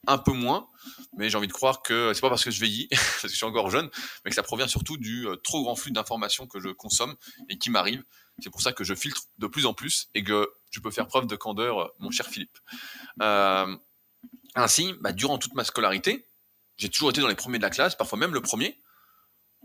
un 0.07 0.17
peu 0.17 0.31
moins, 0.31 0.69
mais 1.17 1.29
j'ai 1.29 1.37
envie 1.37 1.47
de 1.47 1.53
croire 1.53 1.81
que 1.81 2.13
c'est 2.13 2.21
pas 2.21 2.29
parce 2.29 2.43
que 2.43 2.51
je 2.51 2.59
vieillis, 2.59 2.87
parce 2.91 3.21
que 3.21 3.27
je 3.27 3.35
suis 3.35 3.45
encore 3.45 3.69
jeune, 3.69 3.89
mais 4.23 4.31
que 4.31 4.35
ça 4.35 4.43
provient 4.43 4.67
surtout 4.67 4.97
du 4.97 5.27
euh, 5.27 5.35
trop 5.35 5.63
grand 5.63 5.75
flux 5.75 5.91
d'informations 5.91 6.47
que 6.47 6.59
je 6.59 6.69
consomme 6.69 7.15
et 7.49 7.57
qui 7.57 7.69
m'arrive. 7.69 8.03
C'est 8.41 8.49
pour 8.49 8.61
ça 8.61 8.71
que 8.71 8.83
je 8.83 8.93
filtre 8.95 9.23
de 9.37 9.47
plus 9.47 9.65
en 9.65 9.73
plus 9.73 10.09
et 10.15 10.23
que 10.23 10.49
je 10.71 10.79
peux 10.79 10.91
faire 10.91 11.07
preuve 11.07 11.27
de 11.27 11.35
candeur, 11.35 11.79
euh, 11.79 11.87
mon 11.99 12.11
cher 12.11 12.27
Philippe. 12.27 12.57
ainsi, 14.55 14.93
bah, 15.01 15.11
durant 15.11 15.37
toute 15.37 15.53
ma 15.53 15.63
scolarité, 15.63 16.25
j'ai 16.77 16.89
toujours 16.89 17.09
été 17.09 17.21
dans 17.21 17.27
les 17.27 17.35
premiers 17.35 17.57
de 17.57 17.63
la 17.63 17.69
classe, 17.69 17.95
parfois 17.95 18.17
même 18.17 18.33
le 18.33 18.41
premier, 18.41 18.81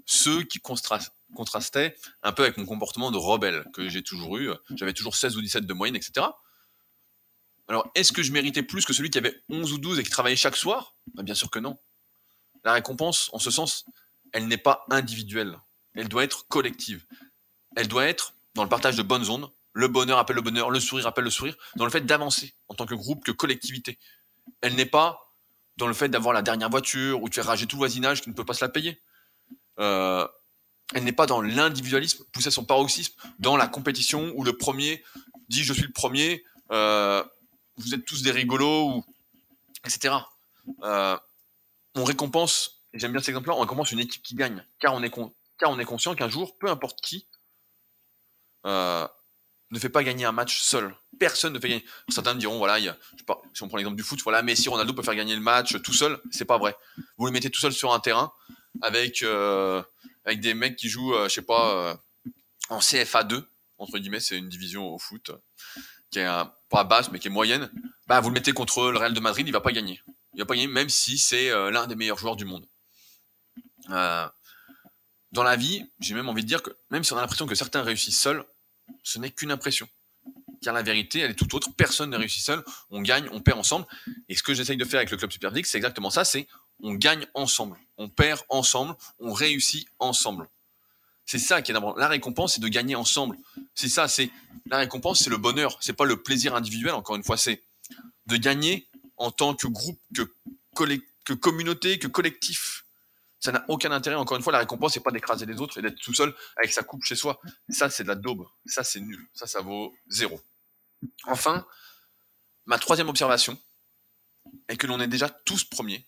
ceux 0.04 0.42
qui 0.42 0.58
contrastaient 0.58 1.94
un 2.22 2.32
peu 2.32 2.42
avec 2.42 2.56
mon 2.58 2.66
comportement 2.66 3.10
de 3.10 3.16
rebelle 3.16 3.64
que 3.72 3.88
j'ai 3.88 4.02
toujours 4.02 4.36
eu. 4.38 4.50
J'avais 4.74 4.92
toujours 4.92 5.14
16 5.14 5.36
ou 5.36 5.40
17 5.40 5.66
de 5.66 5.72
moyenne, 5.72 5.96
etc. 5.96 6.26
Alors, 7.68 7.90
est-ce 7.94 8.12
que 8.12 8.22
je 8.22 8.32
méritais 8.32 8.62
plus 8.62 8.84
que 8.84 8.92
celui 8.92 9.10
qui 9.10 9.18
avait 9.18 9.40
11 9.48 9.72
ou 9.72 9.78
12 9.78 9.98
et 9.98 10.02
qui 10.02 10.10
travaillait 10.10 10.36
chaque 10.36 10.56
soir? 10.56 10.96
Ben, 11.14 11.22
Bien 11.22 11.34
sûr 11.34 11.50
que 11.50 11.58
non. 11.58 11.78
La 12.64 12.72
récompense, 12.72 13.30
en 13.32 13.38
ce 13.38 13.50
sens, 13.50 13.84
elle 14.32 14.48
n'est 14.48 14.58
pas 14.58 14.84
individuelle. 14.90 15.58
Elle 15.94 16.08
doit 16.08 16.24
être 16.24 16.46
collective. 16.48 17.04
Elle 17.76 17.88
doit 17.88 18.06
être 18.06 18.34
dans 18.54 18.62
le 18.62 18.68
partage 18.68 18.96
de 18.96 19.02
bonnes 19.02 19.28
ondes. 19.30 19.50
Le 19.72 19.88
bonheur 19.88 20.18
appelle 20.18 20.36
le 20.36 20.42
bonheur, 20.42 20.70
le 20.70 20.80
sourire 20.80 21.06
appelle 21.06 21.24
le 21.24 21.30
sourire, 21.30 21.56
dans 21.76 21.84
le 21.84 21.90
fait 21.90 22.02
d'avancer 22.02 22.54
en 22.68 22.74
tant 22.74 22.86
que 22.86 22.94
groupe, 22.94 23.24
que 23.24 23.32
collectivité. 23.32 23.98
Elle 24.60 24.74
n'est 24.76 24.86
pas 24.86 25.34
dans 25.76 25.88
le 25.88 25.94
fait 25.94 26.08
d'avoir 26.08 26.32
la 26.32 26.42
dernière 26.42 26.70
voiture 26.70 27.22
ou 27.22 27.28
tu 27.28 27.36
fais 27.36 27.46
rager 27.46 27.66
tout 27.66 27.76
le 27.76 27.80
voisinage 27.80 28.22
qui 28.22 28.28
ne 28.28 28.34
peut 28.34 28.44
pas 28.44 28.54
se 28.54 28.64
la 28.64 28.68
payer. 28.68 29.02
Euh, 29.80 30.26
elle 30.94 31.02
n'est 31.02 31.12
pas 31.12 31.26
dans 31.26 31.42
l'individualisme 31.42 32.24
poussé 32.32 32.48
à 32.48 32.50
son 32.50 32.64
paroxysme, 32.64 33.14
dans 33.40 33.56
la 33.56 33.66
compétition 33.66 34.32
où 34.36 34.44
le 34.44 34.56
premier 34.56 35.02
dit 35.48 35.64
je 35.64 35.72
suis 35.72 35.86
le 35.86 35.92
premier, 35.92 36.44
euh, 36.70 37.24
vous 37.76 37.94
êtes 37.94 38.04
tous 38.04 38.22
des 38.22 38.30
rigolos, 38.30 39.04
etc. 39.84 40.14
Euh, 40.82 41.16
on 41.94 42.04
récompense, 42.04 42.82
et 42.92 42.98
j'aime 42.98 43.12
bien 43.12 43.20
cet 43.20 43.30
exemple-là, 43.30 43.56
on 43.56 43.60
récompense 43.60 43.92
une 43.92 44.00
équipe 44.00 44.22
qui 44.22 44.34
gagne, 44.34 44.64
car 44.78 44.94
on 44.94 45.02
est, 45.02 45.10
car 45.58 45.70
on 45.70 45.78
est 45.78 45.84
conscient 45.84 46.14
qu'un 46.14 46.28
jour, 46.28 46.56
peu 46.58 46.68
importe 46.68 47.00
qui, 47.00 47.26
euh, 48.66 49.06
ne 49.70 49.78
fait 49.78 49.88
pas 49.88 50.04
gagner 50.04 50.24
un 50.24 50.32
match 50.32 50.60
seul. 50.60 50.94
Personne 51.18 51.52
ne 51.52 51.58
fait 51.58 51.68
gagner. 51.68 51.84
Certains 52.08 52.34
diront, 52.34 52.58
voilà, 52.58 52.78
si 53.52 53.62
on 53.62 53.68
prend 53.68 53.76
l'exemple 53.76 53.96
du 53.96 54.02
foot, 54.02 54.20
voilà, 54.22 54.42
Messi, 54.42 54.68
Ronaldo 54.68 54.92
peut 54.92 55.02
faire 55.02 55.16
gagner 55.16 55.34
le 55.34 55.40
match 55.40 55.80
tout 55.82 55.92
seul. 55.92 56.20
C'est 56.30 56.44
pas 56.44 56.58
vrai. 56.58 56.76
Vous 57.16 57.26
le 57.26 57.32
mettez 57.32 57.50
tout 57.50 57.60
seul 57.60 57.72
sur 57.72 57.92
un 57.92 57.98
terrain 57.98 58.32
avec 58.82 59.22
euh, 59.22 59.82
avec 60.24 60.40
des 60.40 60.54
mecs 60.54 60.76
qui 60.76 60.88
jouent, 60.88 61.14
je 61.24 61.28
sais 61.28 61.42
pas, 61.42 61.98
en 62.68 62.78
CFA 62.78 63.24
2 63.24 63.48
entre 63.78 63.98
guillemets, 63.98 64.20
c'est 64.20 64.38
une 64.38 64.48
division 64.48 64.86
au 64.86 64.98
foot 64.98 65.30
qui 66.14 66.20
est 66.20 66.44
pas 66.70 66.84
basse 66.84 67.10
mais 67.10 67.18
qui 67.18 67.28
est 67.28 67.30
moyenne. 67.30 67.70
Bah, 68.06 68.20
vous 68.20 68.28
le 68.28 68.34
mettez 68.34 68.52
contre 68.52 68.90
le 68.90 68.98
Real 68.98 69.12
de 69.12 69.20
Madrid, 69.20 69.46
il 69.46 69.52
va 69.52 69.60
pas 69.60 69.72
gagner. 69.72 70.00
Il 70.34 70.40
va 70.40 70.46
pas 70.46 70.54
gagner, 70.54 70.66
même 70.66 70.88
si 70.88 71.18
c'est 71.18 71.50
l'un 71.70 71.86
des 71.86 71.94
meilleurs 71.94 72.18
joueurs 72.18 72.36
du 72.36 72.44
monde. 72.44 72.66
dans 73.88 75.42
la 75.42 75.56
vie, 75.56 75.84
j'ai 76.00 76.14
même 76.14 76.28
envie 76.28 76.42
de 76.42 76.48
dire 76.48 76.62
que 76.62 76.70
même 76.90 77.04
si 77.04 77.12
on 77.12 77.16
a 77.16 77.20
l'impression 77.20 77.46
que 77.46 77.54
certains 77.54 77.82
réussissent 77.82 78.20
seuls, 78.20 78.44
ce 79.02 79.18
n'est 79.18 79.30
qu'une 79.30 79.50
impression. 79.50 79.88
Car 80.62 80.72
la 80.72 80.82
vérité, 80.82 81.20
elle 81.20 81.32
est 81.32 81.34
tout 81.34 81.54
autre. 81.54 81.68
Personne 81.76 82.10
ne 82.10 82.16
réussit 82.16 82.42
seul. 82.42 82.64
On 82.90 83.02
gagne, 83.02 83.28
on 83.32 83.40
perd 83.40 83.58
ensemble. 83.58 83.86
Et 84.30 84.34
ce 84.34 84.42
que 84.42 84.54
j'essaye 84.54 84.78
de 84.78 84.84
faire 84.84 84.98
avec 84.98 85.10
le 85.10 85.18
club 85.18 85.30
Super 85.30 85.52
c'est 85.64 85.76
exactement 85.76 86.10
ça. 86.10 86.24
C'est 86.24 86.48
on 86.80 86.94
gagne 86.94 87.26
ensemble, 87.34 87.76
on 87.98 88.08
perd 88.08 88.40
ensemble, 88.48 88.94
on 89.18 89.32
réussit 89.32 89.86
ensemble. 89.98 90.48
C'est 91.26 91.38
ça 91.38 91.62
qui 91.62 91.70
est 91.70 91.74
d'abord. 91.74 91.96
La 91.98 92.08
récompense, 92.08 92.54
c'est 92.54 92.60
de 92.60 92.68
gagner 92.68 92.94
ensemble. 92.94 93.36
C'est 93.74 93.88
ça. 93.88 94.08
C'est 94.08 94.30
la 94.66 94.78
récompense, 94.78 95.20
c'est 95.20 95.30
le 95.30 95.38
bonheur. 95.38 95.78
C'est 95.80 95.94
pas 95.94 96.04
le 96.04 96.22
plaisir 96.22 96.54
individuel. 96.54 96.94
Encore 96.94 97.16
une 97.16 97.24
fois, 97.24 97.36
c'est 97.36 97.62
de 98.26 98.36
gagner 98.36 98.88
en 99.16 99.30
tant 99.30 99.54
que 99.54 99.66
groupe, 99.66 100.00
que, 100.14 100.22
que 101.24 101.32
communauté, 101.32 101.98
que 101.98 102.08
collectif 102.08 102.84
ça 103.44 103.52
n'a 103.52 103.62
aucun 103.68 103.92
intérêt. 103.92 104.16
Encore 104.16 104.38
une 104.38 104.42
fois, 104.42 104.54
la 104.54 104.60
récompense, 104.60 104.94
c'est 104.94 105.00
pas 105.00 105.10
d'écraser 105.10 105.44
les 105.44 105.60
autres 105.60 105.76
et 105.76 105.82
d'être 105.82 106.00
tout 106.00 106.14
seul 106.14 106.34
avec 106.56 106.72
sa 106.72 106.82
coupe 106.82 107.04
chez 107.04 107.14
soi. 107.14 107.38
Ça, 107.68 107.90
c'est 107.90 108.02
de 108.02 108.08
la 108.08 108.14
daube. 108.14 108.46
Ça, 108.64 108.82
c'est 108.82 109.00
nul. 109.00 109.28
Ça, 109.34 109.46
ça 109.46 109.60
vaut 109.60 109.94
zéro. 110.08 110.40
Enfin, 111.26 111.66
ma 112.64 112.78
troisième 112.78 113.10
observation 113.10 113.58
est 114.68 114.78
que 114.78 114.86
l'on 114.86 114.98
est 114.98 115.08
déjà 115.08 115.28
tous 115.28 115.62
premiers, 115.62 116.06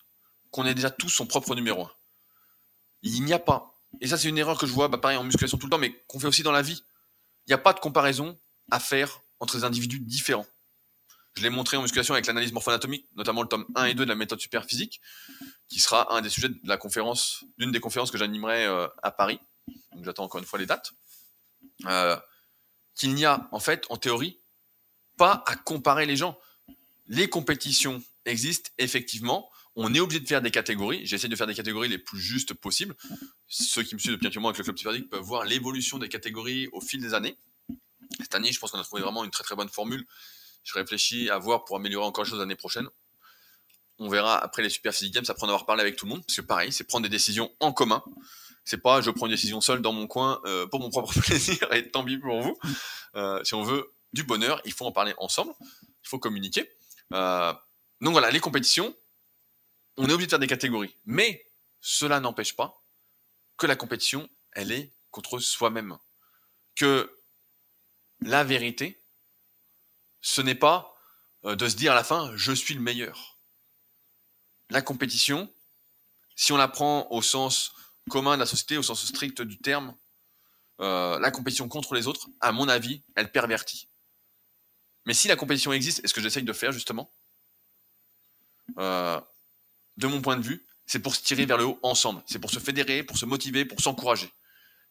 qu'on 0.51 0.65
est 0.65 0.73
déjà 0.73 0.91
tous 0.91 1.11
son 1.11 1.27
propre 1.27 1.55
numéro 1.55 1.85
un. 1.85 1.93
Il 3.03 3.23
n'y 3.23 3.35
a 3.35 3.39
pas, 3.39 3.76
et 4.01 4.07
ça 4.07 4.19
c'est 4.19 4.29
une 4.29 4.39
erreur 4.39 4.59
que 4.59 4.67
je 4.67 4.73
vois, 4.73 4.89
bah, 4.89 4.99
pareil 4.99 5.17
en 5.17 5.25
musculation 5.25 5.59
tout 5.59 5.67
le 5.67 5.71
temps, 5.71 5.79
mais 5.79 5.93
qu'on 6.07 6.19
fait 6.19 6.27
aussi 6.27 6.43
dans 6.43 6.53
la 6.53 6.63
vie. 6.63 6.83
Il 7.47 7.51
n'y 7.51 7.55
a 7.55 7.59
pas 7.59 7.73
de 7.73 7.81
comparaison 7.81 8.39
à 8.71 8.81
faire 8.81 9.23
entre 9.41 9.57
des 9.57 9.65
individus 9.65 10.01
différents. 10.01 10.47
Je 11.37 11.43
l'ai 11.43 11.51
montré 11.51 11.77
en 11.77 11.83
musculation 11.83 12.15
avec 12.15 12.27
l'analyse 12.27 12.53
morpho-anatomique, 12.53 13.07
notamment 13.15 13.43
le 13.43 13.49
tome 13.49 13.67
1 13.75 13.85
et 13.85 13.95
2 13.95 14.05
de 14.05 14.09
la 14.09 14.15
méthode 14.15 14.41
super 14.41 14.65
physique, 14.65 15.03
qui 15.69 15.81
sera 15.81 16.15
un 16.15 16.23
des 16.23 16.31
sujets 16.31 16.49
de 16.49 16.59
la 16.65 16.79
conférence, 16.79 17.45
d'une 17.59 17.73
des 17.73 17.81
conférences 17.81 18.11
que 18.11 18.17
j'animerai 18.17 18.65
euh, 18.65 18.89
à 19.03 19.11
Paris. 19.11 19.39
J'attends 20.03 20.25
encore 20.25 20.41
une 20.41 20.47
fois 20.47 20.59
les 20.59 20.67
dates. 20.67 20.93
Euh, 21.85 22.17
qu'il 22.95 23.13
n'y 23.15 23.27
a, 23.27 23.49
en 23.53 23.61
fait, 23.61 23.85
en 23.91 23.97
théorie, 23.99 24.41
pas 25.19 25.45
à 25.47 25.57
comparer 25.57 26.07
les 26.07 26.17
gens. 26.17 26.39
Les 27.07 27.29
compétitions 27.29 28.03
existent 28.25 28.71
effectivement. 28.79 29.51
On 29.75 29.93
est 29.93 30.01
obligé 30.01 30.21
de 30.21 30.27
faire 30.27 30.41
des 30.41 30.51
catégories. 30.51 31.05
J'essaie 31.05 31.29
de 31.29 31.37
faire 31.37 31.47
des 31.47 31.55
catégories 31.55 31.89
les 31.89 31.99
plus 31.99 32.19
justes 32.19 32.55
possibles. 32.55 32.97
Ceux 33.49 33.83
qui 33.83 33.95
me 33.95 34.01
suivent 34.01 34.13
depuis 34.15 34.29
petit 34.29 34.39
moment 34.39 34.49
avec 34.49 34.59
le 34.59 34.65
club 34.65 34.79
Super 34.79 35.09
peuvent 35.09 35.21
voir 35.23 35.45
l'évolution 35.45 35.99
des 35.99 36.09
catégories 36.09 36.69
au 36.73 36.81
fil 36.81 37.01
des 37.01 37.15
années. 37.15 37.37
Cette 38.21 38.35
année, 38.35 38.53
je 38.53 38.59
pense 38.59 38.71
qu'on 38.71 38.81
a 38.81 38.85
trouvé 38.85 39.03
vraiment 39.03 39.25
une 39.25 39.31
très 39.31 39.45
très 39.45 39.55
bonne 39.55 39.69
formule 39.69 40.07
je 40.67 40.75
réfléchis 40.75 41.31
à 41.31 41.39
voir 41.39 41.65
pour 41.65 41.77
améliorer 41.77 42.07
encore 42.07 42.25
les 42.25 42.31
choses 42.31 42.41
l'année 42.41 42.57
prochaine. 42.57 42.89
On 43.99 44.09
verra 44.09 44.37
après 44.37 44.63
les 44.63 44.69
Super 44.69 44.93
Physique 44.93 45.15
Games, 45.15 45.25
après 45.29 45.45
en 45.45 45.49
avoir 45.49 45.65
parlé 45.65 45.81
avec 45.81 45.97
tout 45.97 46.07
le 46.07 46.11
monde, 46.11 46.27
parce 46.27 46.37
que 46.37 46.43
pareil, 46.43 46.73
c'est 46.73 46.85
prendre 46.85 47.05
des 47.05 47.09
décisions 47.09 47.51
en 47.61 47.73
commun. 47.73 48.03
C'est 48.65 48.83
pas 48.83 49.01
je 49.01 49.11
prends 49.11 49.27
une 49.27 49.33
décision 49.33 49.61
seule 49.61 49.81
dans 49.81 49.93
mon 49.93 50.09
coin 50.09 50.41
euh, 50.45 50.67
pour 50.67 50.81
mon 50.81 50.91
propre 50.91 51.15
plaisir 51.21 51.73
et 51.73 51.89
tant 51.89 52.05
pis 52.05 52.19
pour 52.19 52.43
vous. 52.43 52.59
Euh, 53.15 53.43
si 53.45 53.55
on 53.55 53.63
veut 53.63 53.95
du 54.13 54.25
bonheur, 54.25 54.61
il 54.65 54.73
faut 54.73 54.85
en 54.85 54.93
parler 54.93 55.15
ensemble, 55.19 55.55
il 55.61 56.09
faut 56.09 56.19
communiquer. 56.19 56.69
Euh, 57.13 57.55
donc 58.01 58.13
voilà, 58.13 58.31
les 58.33 58.41
compétitions, 58.41 58.95
on 59.97 60.09
est 60.09 60.13
obligé 60.13 60.27
de 60.27 60.31
faire 60.31 60.41
des 60.41 60.49
catégories, 60.49 60.97
mais 61.07 61.47
cela 61.81 62.19
n'empêche 62.19 62.57
pas 62.57 62.85
que 63.57 63.67
la 63.67 63.77
compétition, 63.77 64.29
elle 64.53 64.73
est 64.73 64.91
contre 65.11 65.39
soi-même. 65.39 65.97
Que 66.75 67.19
la 68.21 68.45
vérité, 68.45 69.03
ce 70.21 70.41
n'est 70.41 70.55
pas 70.55 70.97
euh, 71.45 71.57
de 71.57 71.69
se 71.69 71.77
dire 71.77 71.93
à 71.93 71.95
la 71.95 72.05
fin 72.05 72.33
je 72.37 72.53
suis 72.53 72.75
le 72.75 72.81
meilleur. 72.81 73.39
La 74.71 74.83
compétition, 74.83 75.53
si 76.35 76.53
on 76.53 76.57
la 76.57 76.69
prend 76.69 77.07
au 77.11 77.23
sens 77.23 77.73
commun 78.11 78.35
de 78.35 78.41
la 78.41 78.47
société, 78.47 78.77
au 78.77 78.83
sens 78.83 79.05
strict 79.05 79.43
du 79.43 79.59
terme, 79.59 79.95
euh, 80.81 81.19
la 81.19 81.31
compétition 81.31 81.69
contre 81.69 81.95
les 81.95 82.07
autres, 82.07 82.29
à 82.41 82.53
mon 82.53 82.69
avis, 82.69 83.03
elle 83.15 83.31
pervertit. 83.31 83.89
Mais 85.07 85.15
si 85.15 85.29
la 85.29 85.37
compétition 85.37 85.73
existe, 85.73 86.05
et 86.05 86.09
ce 86.09 86.15
que 86.15 86.21
j'essaye 86.21 86.43
de 86.43 86.53
faire 86.53 86.73
justement, 86.73 87.11
euh, 88.79 89.21
de 89.97 90.07
mon 90.07 90.21
point 90.21 90.37
de 90.37 90.43
vue, 90.43 90.67
c'est 90.87 91.01
pour 91.01 91.15
se 91.15 91.23
tirer 91.23 91.47
vers 91.47 91.59
le 91.59 91.65
haut 91.65 91.79
ensemble, 91.83 92.23
c'est 92.27 92.39
pour 92.39 92.51
se 92.51 92.59
fédérer, 92.59 93.03
pour 93.03 93.19
se 93.19 93.27
motiver, 93.27 93.65
pour 93.65 93.81
s'encourager. 93.81 94.33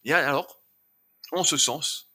Et 0.04 0.14
alors, 0.14 0.62
en 1.32 1.44
ce 1.44 1.58
sens, 1.58 2.10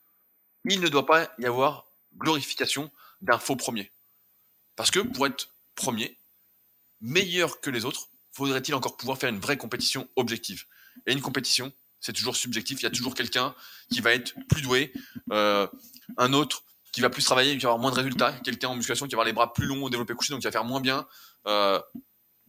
il 0.65 0.81
ne 0.81 0.89
doit 0.89 1.07
pas 1.07 1.31
y 1.39 1.47
avoir 1.47 1.87
glorification 2.17 2.91
d'un 3.23 3.39
faux 3.39 3.57
premier. 3.57 3.91
Parce 4.77 4.91
que 4.91 5.01
pour 5.01 5.27
être 5.27 5.55
premier, 5.75 6.19
meilleur 7.01 7.61
que 7.61 7.71
les 7.71 7.85
autres, 7.85 8.09
faudrait-il 8.33 8.75
encore 8.75 8.97
pouvoir 8.97 9.19
faire 9.19 9.31
une 9.31 9.41
vraie 9.41 9.57
compétition 9.57 10.09
objective. 10.17 10.65
Et 11.07 11.13
une 11.13 11.21
compétition, 11.21 11.73
c'est 12.01 12.13
toujours 12.13 12.37
subjectif. 12.37 12.81
Il 12.81 12.85
y 12.85 12.87
a 12.87 12.91
toujours 12.91 13.15
quelqu'un 13.15 13.55
qui 13.91 14.01
va 14.01 14.13
être 14.13 14.35
plus 14.49 14.63
doué, 14.63 14.93
euh, 15.33 15.67
un 16.17 16.33
autre 16.33 16.65
qui 16.93 17.01
va 17.01 17.11
plus 17.11 17.25
travailler, 17.25 17.57
qui 17.57 17.65
va 17.65 17.71
avoir 17.71 17.79
moins 17.79 17.91
de 17.91 17.97
résultats, 17.97 18.33
quelqu'un 18.45 18.69
en 18.69 18.77
musculation 18.77 19.07
qui 19.07 19.13
va 19.13 19.17
avoir 19.17 19.27
les 19.27 19.33
bras 19.33 19.53
plus 19.53 19.67
longs 19.67 19.85
au 19.85 19.91
développé 19.91 20.15
couché, 20.15 20.33
donc 20.33 20.41
qui 20.41 20.47
va 20.47 20.53
faire 20.53 20.65
moins 20.65 20.81
bien. 20.81 21.07
Euh, 21.47 21.81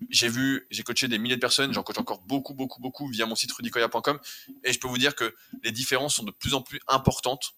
j'ai 0.10 0.30
vu, 0.30 0.68
j'ai 0.72 0.84
coaché 0.84 1.08
des 1.08 1.18
milliers 1.18 1.36
de 1.36 1.42
personnes, 1.42 1.74
j'en 1.74 1.84
coach 1.84 1.98
encore 1.98 2.22
beaucoup, 2.22 2.54
beaucoup, 2.54 2.82
beaucoup 2.82 3.08
via 3.08 3.26
mon 3.26 3.36
site 3.36 3.52
rudicoya.com, 3.52 4.20
et 4.64 4.74
je 4.74 4.80
peux 4.80 4.88
vous 4.88 4.98
dire 4.98 5.16
que 5.16 5.36
les 5.64 5.72
différences 5.72 6.16
sont 6.16 6.24
de 6.24 6.32
plus 6.32 6.54
en 6.54 6.62
plus 6.62 6.80
importantes 6.88 7.56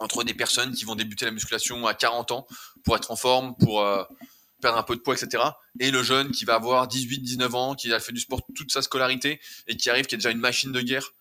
entre 0.00 0.24
des 0.24 0.34
personnes 0.34 0.72
qui 0.72 0.84
vont 0.84 0.94
débuter 0.94 1.24
la 1.24 1.30
musculation 1.30 1.86
à 1.86 1.94
40 1.94 2.32
ans 2.32 2.46
pour 2.84 2.96
être 2.96 3.10
en 3.10 3.16
forme, 3.16 3.56
pour 3.56 3.82
euh, 3.82 4.04
perdre 4.60 4.78
un 4.78 4.82
peu 4.82 4.96
de 4.96 5.00
poids, 5.00 5.14
etc. 5.14 5.42
Et 5.80 5.90
le 5.90 6.02
jeune 6.02 6.30
qui 6.32 6.44
va 6.44 6.54
avoir 6.54 6.88
18, 6.88 7.20
19 7.20 7.54
ans, 7.54 7.74
qui 7.74 7.92
a 7.92 8.00
fait 8.00 8.12
du 8.12 8.20
sport 8.20 8.40
toute 8.54 8.72
sa 8.72 8.82
scolarité 8.82 9.40
et 9.66 9.76
qui 9.76 9.90
arrive, 9.90 10.06
qui 10.06 10.14
est 10.14 10.18
déjà 10.18 10.30
une 10.30 10.40
machine 10.40 10.72
de 10.72 10.80
guerre. 10.80 11.12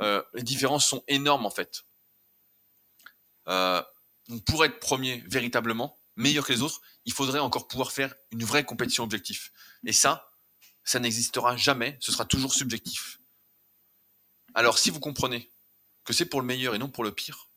Euh, 0.00 0.22
les 0.34 0.42
différences 0.42 0.86
sont 0.86 1.02
énormes 1.08 1.46
en 1.46 1.50
fait. 1.50 1.82
Euh, 3.48 3.82
pour 4.46 4.64
être 4.64 4.78
premier 4.78 5.24
véritablement, 5.26 5.98
meilleur 6.16 6.46
que 6.46 6.52
les 6.52 6.62
autres, 6.62 6.80
il 7.04 7.12
faudrait 7.12 7.38
encore 7.38 7.68
pouvoir 7.68 7.92
faire 7.92 8.14
une 8.30 8.44
vraie 8.44 8.64
compétition 8.64 9.04
objectif. 9.04 9.52
Et 9.84 9.92
ça, 9.92 10.30
ça 10.84 10.98
n'existera 10.98 11.56
jamais, 11.56 11.96
ce 12.00 12.12
sera 12.12 12.24
toujours 12.24 12.54
subjectif. 12.54 13.20
Alors 14.54 14.78
si 14.78 14.90
vous 14.90 15.00
comprenez 15.00 15.50
que 16.04 16.12
c'est 16.12 16.26
pour 16.26 16.40
le 16.40 16.46
meilleur 16.46 16.74
et 16.74 16.78
non 16.78 16.88
pour 16.88 17.04
le 17.04 17.12
pire, 17.12 17.48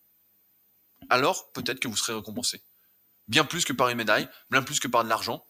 alors 1.10 1.52
peut-être 1.52 1.80
que 1.80 1.88
vous 1.88 1.98
serez 1.98 2.14
récompensé. 2.14 2.64
Bien 3.28 3.44
plus 3.44 3.66
que 3.66 3.74
par 3.74 3.90
une 3.90 3.98
médaille, 3.98 4.30
bien 4.50 4.62
plus 4.62 4.80
que 4.80 4.88
par 4.88 5.04
de 5.04 5.10
l'argent, 5.10 5.46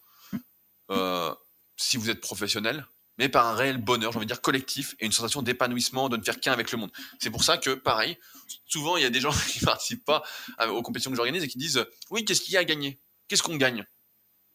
euh, 0.92 1.34
si 1.76 1.98
vous 1.98 2.10
êtes 2.10 2.22
professionnel, 2.22 2.88
mais 3.18 3.30
par 3.30 3.46
un 3.48 3.56
réel 3.56 3.78
bonheur, 3.78 4.12
j'ai 4.12 4.18
envie 4.18 4.26
de 4.26 4.32
dire 4.32 4.42
collectif, 4.42 4.96
et 5.00 5.06
une 5.06 5.12
sensation 5.12 5.42
d'épanouissement, 5.42 6.10
de 6.10 6.18
ne 6.18 6.24
faire 6.24 6.40
qu'un 6.40 6.52
avec 6.52 6.72
le 6.72 6.78
monde. 6.78 6.92
C'est 7.20 7.30
pour 7.30 7.44
ça 7.44 7.58
que, 7.58 7.72
pareil, 7.72 8.18
souvent 8.66 8.98
il 8.98 9.04
y 9.04 9.06
a 9.06 9.10
des 9.10 9.22
gens 9.22 9.32
qui 9.52 9.60
ne 9.60 9.66
participent 9.66 10.06
pas 10.06 10.24
aux 10.68 10.82
compétitions 10.82 11.12
que 11.12 11.18
j'organise 11.18 11.44
et 11.44 11.48
qui 11.48 11.58
disent 11.58 11.86
Oui, 12.10 12.26
qu'est-ce 12.26 12.42
qu'il 12.42 12.54
y 12.54 12.58
a 12.58 12.62
à 12.62 12.66
gagner? 12.66 13.00
Qu'est-ce 13.28 13.44
qu'on 13.44 13.58
gagne? 13.58 13.86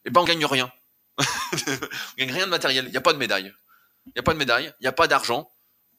Eh 0.04 0.10
ben, 0.10 0.20
on 0.20 0.24
gagne 0.24 0.44
rien. 0.44 0.72
on 1.18 1.22
gagne 2.18 2.32
rien 2.32 2.46
de 2.46 2.50
matériel. 2.50 2.86
Il 2.86 2.90
n'y 2.90 2.96
a 2.96 3.02
pas 3.02 3.12
de 3.12 3.18
médaille. 3.18 3.52
Il 4.06 4.12
n'y 4.16 4.20
a 4.20 4.22
pas 4.22 4.32
de 4.32 4.38
médaille, 4.38 4.72
il 4.80 4.84
n'y 4.84 4.88
a 4.88 4.92
pas 4.92 5.06
d'argent, 5.06 5.52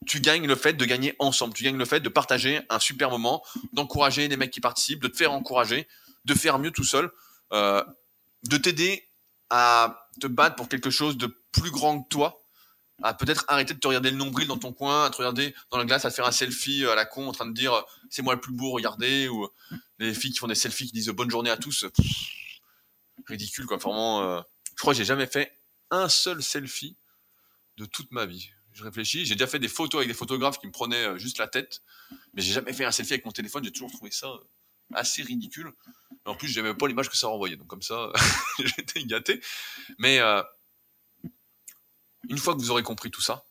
tu 0.07 0.19
gagnes 0.19 0.47
le 0.47 0.55
fait 0.55 0.73
de 0.73 0.85
gagner 0.85 1.15
ensemble. 1.19 1.53
Tu 1.53 1.63
gagnes 1.63 1.77
le 1.77 1.85
fait 1.85 1.99
de 1.99 2.09
partager 2.09 2.61
un 2.69 2.79
super 2.79 3.09
moment, 3.09 3.43
d'encourager 3.73 4.27
les 4.27 4.37
mecs 4.37 4.51
qui 4.51 4.61
participent, 4.61 5.01
de 5.01 5.07
te 5.07 5.17
faire 5.17 5.31
encourager, 5.31 5.87
de 6.25 6.33
faire 6.33 6.59
mieux 6.59 6.71
tout 6.71 6.83
seul, 6.83 7.11
euh, 7.53 7.83
de 8.43 8.57
t'aider 8.57 9.07
à 9.49 10.07
te 10.19 10.27
battre 10.27 10.55
pour 10.55 10.69
quelque 10.69 10.89
chose 10.89 11.17
de 11.17 11.27
plus 11.51 11.71
grand 11.71 12.01
que 12.01 12.09
toi, 12.09 12.40
à 13.03 13.13
peut-être 13.13 13.45
arrêter 13.47 13.73
de 13.73 13.79
te 13.79 13.87
regarder 13.87 14.11
le 14.11 14.17
nombril 14.17 14.47
dans 14.47 14.57
ton 14.57 14.73
coin, 14.73 15.05
à 15.05 15.09
te 15.09 15.17
regarder 15.17 15.55
dans 15.69 15.77
la 15.77 15.85
glace, 15.85 16.05
à 16.05 16.09
te 16.09 16.15
faire 16.15 16.25
un 16.25 16.31
selfie 16.31 16.85
à 16.85 16.95
la 16.95 17.05
con 17.05 17.27
en 17.27 17.31
train 17.31 17.45
de 17.45 17.53
dire 17.53 17.83
c'est 18.09 18.21
moi 18.21 18.35
le 18.35 18.41
plus 18.41 18.53
beau, 18.53 18.71
regardez, 18.71 19.27
ou 19.27 19.47
les 19.99 20.13
filles 20.13 20.31
qui 20.31 20.39
font 20.39 20.47
des 20.47 20.55
selfies 20.55 20.87
qui 20.87 20.93
disent 20.93 21.09
bonne 21.09 21.29
journée 21.29 21.49
à 21.49 21.57
tous. 21.57 21.85
ridicule 23.27 23.65
quoi, 23.65 23.77
vraiment. 23.77 24.21
Euh, 24.23 24.41
je 24.75 24.81
crois 24.81 24.93
que 24.93 24.97
j'ai 24.97 25.05
jamais 25.05 25.27
fait 25.27 25.57
un 25.89 26.09
seul 26.09 26.41
selfie 26.41 26.95
de 27.77 27.85
toute 27.85 28.11
ma 28.11 28.25
vie 28.25 28.51
je 28.73 28.83
réfléchis. 28.83 29.25
J'ai 29.25 29.35
déjà 29.35 29.47
fait 29.47 29.59
des 29.59 29.67
photos 29.67 29.99
avec 29.99 30.07
des 30.07 30.13
photographes 30.13 30.59
qui 30.59 30.67
me 30.67 30.71
prenaient 30.71 31.07
euh, 31.07 31.17
juste 31.17 31.37
la 31.37 31.47
tête, 31.47 31.81
mais 32.33 32.41
j'ai 32.41 32.53
jamais 32.53 32.73
fait 32.73 32.85
un 32.85 32.91
selfie 32.91 33.13
avec 33.13 33.25
mon 33.25 33.31
téléphone. 33.31 33.63
J'ai 33.63 33.71
toujours 33.71 33.91
trouvé 33.91 34.11
ça 34.11 34.27
euh, 34.27 34.37
assez 34.93 35.23
ridicule. 35.23 35.71
en 36.25 36.35
plus, 36.35 36.47
j'aimais 36.47 36.73
pas 36.73 36.87
l'image 36.87 37.09
que 37.09 37.17
ça 37.17 37.27
renvoyait. 37.27 37.57
Donc 37.57 37.67
comme 37.67 37.81
ça, 37.81 38.11
j'étais 38.59 39.03
gâté. 39.03 39.41
Mais 39.97 40.19
euh, 40.19 40.41
une 42.29 42.37
fois 42.37 42.53
que 42.53 42.59
vous 42.59 42.71
aurez 42.71 42.83
compris 42.83 43.11
tout 43.11 43.21
ça, 43.21 43.45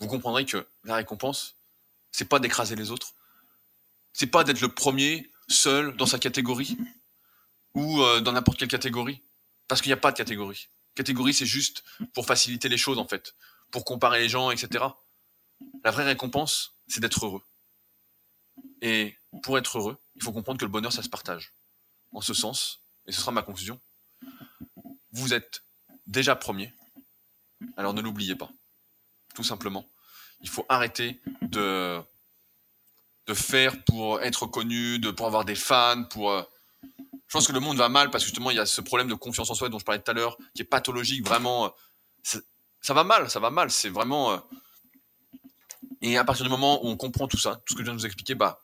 vous 0.00 0.08
comprendrez 0.08 0.44
que 0.44 0.66
la 0.84 0.96
récompense, 0.96 1.56
c'est 2.10 2.26
pas 2.26 2.38
d'écraser 2.38 2.76
les 2.76 2.90
autres. 2.90 3.14
C'est 4.12 4.26
pas 4.26 4.44
d'être 4.44 4.60
le 4.60 4.68
premier, 4.68 5.30
seul, 5.48 5.96
dans 5.96 6.06
sa 6.06 6.18
catégorie 6.18 6.76
ou 7.74 7.98
dans 8.20 8.32
n'importe 8.32 8.58
quelle 8.58 8.68
catégorie. 8.68 9.22
Parce 9.68 9.82
qu'il 9.82 9.90
n'y 9.90 9.94
a 9.94 9.98
pas 9.98 10.12
de 10.12 10.16
catégorie. 10.16 10.68
Catégorie, 10.94 11.34
c'est 11.34 11.46
juste 11.46 11.84
pour 12.14 12.26
faciliter 12.26 12.68
les 12.68 12.78
choses, 12.78 12.98
en 12.98 13.06
fait 13.06 13.34
pour 13.70 13.84
comparer 13.84 14.20
les 14.20 14.28
gens, 14.28 14.50
etc. 14.50 14.84
La 15.84 15.90
vraie 15.90 16.04
récompense, 16.04 16.76
c'est 16.86 17.00
d'être 17.00 17.24
heureux. 17.24 17.42
Et 18.80 19.16
pour 19.42 19.58
être 19.58 19.78
heureux, 19.78 19.98
il 20.14 20.22
faut 20.22 20.32
comprendre 20.32 20.58
que 20.58 20.64
le 20.64 20.70
bonheur, 20.70 20.92
ça 20.92 21.02
se 21.02 21.08
partage. 21.08 21.54
En 22.12 22.20
ce 22.20 22.34
sens, 22.34 22.82
et 23.06 23.12
ce 23.12 23.20
sera 23.20 23.32
ma 23.32 23.42
conclusion, 23.42 23.80
vous 25.12 25.34
êtes 25.34 25.62
déjà 26.06 26.36
premier, 26.36 26.72
alors 27.76 27.94
ne 27.94 28.00
l'oubliez 28.00 28.36
pas. 28.36 28.50
Tout 29.34 29.44
simplement. 29.44 29.86
Il 30.40 30.48
faut 30.48 30.66
arrêter 30.68 31.20
de, 31.42 32.00
de 33.26 33.34
faire 33.34 33.84
pour 33.84 34.20
être 34.22 34.46
connu, 34.46 34.98
de, 34.98 35.10
pour 35.10 35.26
avoir 35.26 35.44
des 35.44 35.54
fans, 35.54 36.04
pour... 36.04 36.30
Euh, 36.30 36.42
je 36.82 37.32
pense 37.32 37.46
que 37.46 37.52
le 37.52 37.60
monde 37.60 37.76
va 37.76 37.88
mal 37.88 38.10
parce 38.10 38.24
que 38.24 38.28
justement, 38.28 38.50
il 38.50 38.56
y 38.56 38.60
a 38.60 38.66
ce 38.66 38.80
problème 38.80 39.08
de 39.08 39.14
confiance 39.14 39.50
en 39.50 39.54
soi 39.54 39.68
dont 39.68 39.78
je 39.78 39.84
parlais 39.84 40.00
tout 40.00 40.10
à 40.10 40.14
l'heure, 40.14 40.36
qui 40.54 40.62
est 40.62 40.66
pathologique, 40.66 41.26
vraiment. 41.26 41.66
Euh, 41.66 42.40
ça 42.80 42.94
va 42.94 43.02
mal, 43.02 43.28
ça 43.28 43.40
va 43.40 43.50
mal. 43.50 43.70
C'est 43.70 43.88
vraiment. 43.88 44.32
Euh, 44.32 44.38
et 46.02 46.18
à 46.18 46.24
partir 46.24 46.44
du 46.44 46.50
moment 46.50 46.84
où 46.84 46.88
on 46.88 46.96
comprend 46.96 47.26
tout 47.26 47.38
ça, 47.38 47.56
tout 47.66 47.72
ce 47.72 47.74
que 47.74 47.80
je 47.80 47.84
viens 47.84 47.94
de 47.94 47.98
vous 47.98 48.06
expliquer, 48.06 48.34
bah, 48.34 48.62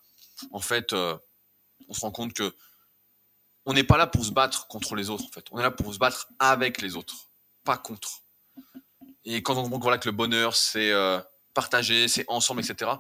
en 0.53 0.61
fait, 0.61 0.93
on 0.93 1.95
se 1.95 2.01
rend 2.01 2.12
compte 2.12 2.34
que 2.34 2.55
on 3.64 3.72
n'est 3.72 3.84
pas 3.84 3.97
là 3.97 4.07
pour 4.07 4.24
se 4.24 4.30
battre 4.30 4.66
contre 4.66 4.95
les 4.95 5.11
autres. 5.11 5.24
En 5.24 5.32
fait, 5.32 5.47
on 5.51 5.59
est 5.59 5.62
là 5.62 5.70
pour 5.70 5.93
se 5.93 5.99
battre 5.99 6.28
avec 6.38 6.80
les 6.80 6.95
autres, 6.97 7.30
pas 7.64 7.78
contre. 7.78 8.22
Et 9.24 9.42
quand 9.42 9.56
on 9.56 9.68
comprend 9.68 9.96
que 9.98 10.08
le 10.08 10.12
bonheur, 10.12 10.56
c'est 10.56 10.90
euh, 10.90 11.20
partager, 11.54 12.08
c'est 12.08 12.24
ensemble, 12.28 12.60
etc. 12.60 12.90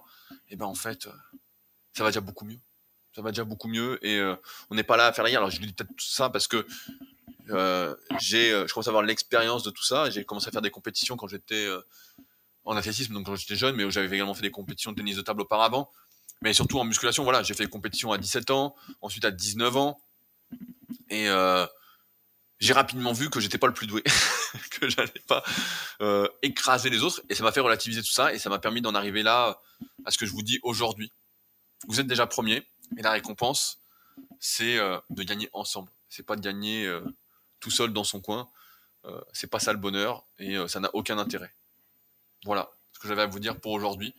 Et 0.48 0.56
ben 0.56 0.66
en 0.66 0.74
fait, 0.74 1.08
ça 1.92 2.04
va 2.04 2.10
déjà 2.10 2.20
beaucoup 2.20 2.44
mieux. 2.44 2.60
Ça 3.14 3.22
va 3.22 3.30
déjà 3.30 3.44
beaucoup 3.44 3.68
mieux 3.68 3.98
et 4.06 4.22
on 4.70 4.74
n'est 4.74 4.84
pas 4.84 4.96
là 4.96 5.06
à 5.06 5.12
faire 5.12 5.26
rien. 5.26 5.36
Alors 5.36 5.50
je 5.50 5.60
dis 5.60 5.70
peut-être 5.70 5.90
tout 5.90 6.06
ça 6.06 6.30
parce 6.30 6.48
que 6.48 6.66
euh, 7.50 7.94
j'ai, 8.20 8.52
euh, 8.52 8.66
je 8.66 8.72
commence 8.72 8.86
à 8.86 8.90
avoir 8.90 9.02
l'expérience 9.02 9.62
de 9.62 9.70
tout 9.70 9.82
ça. 9.82 10.10
J'ai 10.10 10.24
commencé 10.24 10.48
à 10.48 10.50
faire 10.50 10.62
des 10.62 10.70
compétitions 10.70 11.16
quand 11.16 11.26
j'étais 11.26 11.66
euh, 11.66 11.80
en 12.64 12.76
athlétisme, 12.76 13.14
donc 13.14 13.26
quand 13.26 13.36
j'étais 13.36 13.56
jeune, 13.56 13.76
mais 13.76 13.90
j'avais 13.90 14.14
également 14.14 14.34
fait 14.34 14.42
des 14.42 14.50
compétitions 14.50 14.92
de 14.92 14.96
tennis 14.96 15.16
de 15.16 15.22
table 15.22 15.42
auparavant. 15.42 15.90
Mais 16.40 16.52
surtout 16.52 16.78
en 16.78 16.84
musculation, 16.84 17.24
voilà, 17.24 17.42
j'ai 17.42 17.54
fait 17.54 17.64
des 17.64 17.70
compétitions 17.70 18.12
à 18.12 18.18
17 18.18 18.50
ans, 18.50 18.74
ensuite 19.00 19.24
à 19.24 19.30
19 19.30 19.76
ans. 19.76 20.00
Et 21.08 21.28
j'ai 22.62 22.72
rapidement 22.72 23.12
vu 23.12 23.28
que 23.28 23.40
j'étais 23.40 23.58
pas 23.58 23.66
le 23.66 23.74
plus 23.74 23.86
doué, 23.86 24.02
que 24.70 24.88
j'allais 24.88 25.22
pas 25.26 25.42
écraser 26.42 26.90
les 26.90 27.02
autres. 27.02 27.22
Et 27.28 27.34
ça 27.34 27.42
m'a 27.42 27.52
fait 27.52 27.60
relativiser 27.60 28.02
tout 28.02 28.10
ça 28.10 28.32
et 28.32 28.38
ça 28.38 28.50
m'a 28.50 28.58
permis 28.58 28.80
d'en 28.80 28.94
arriver 28.94 29.22
là 29.22 29.60
à 30.04 30.10
ce 30.10 30.18
que 30.18 30.26
je 30.26 30.32
vous 30.32 30.42
dis 30.42 30.58
aujourd'hui. 30.62 31.12
Vous 31.88 32.00
êtes 32.00 32.06
déjà 32.06 32.26
premier 32.26 32.66
et 32.96 33.02
la 33.02 33.10
récompense, 33.10 33.80
c'est 34.38 34.76
de 34.76 35.22
gagner 35.22 35.50
ensemble. 35.52 35.90
C'est 36.08 36.24
pas 36.24 36.36
de 36.36 36.40
gagner 36.40 36.90
tout 37.60 37.70
seul 37.70 37.92
dans 37.92 38.04
son 38.04 38.20
coin. 38.20 38.50
Euh, 39.04 39.20
c'est 39.32 39.48
pas 39.48 39.58
ça 39.58 39.72
le 39.72 39.78
bonheur 39.78 40.24
et 40.38 40.56
euh, 40.56 40.68
ça 40.68 40.78
n'a 40.78 40.90
aucun 40.94 41.18
intérêt. 41.18 41.52
Voilà 42.44 42.70
ce 42.92 43.00
que 43.00 43.08
j'avais 43.08 43.22
à 43.22 43.26
vous 43.26 43.40
dire 43.40 43.58
pour 43.58 43.72
aujourd'hui. 43.72 44.14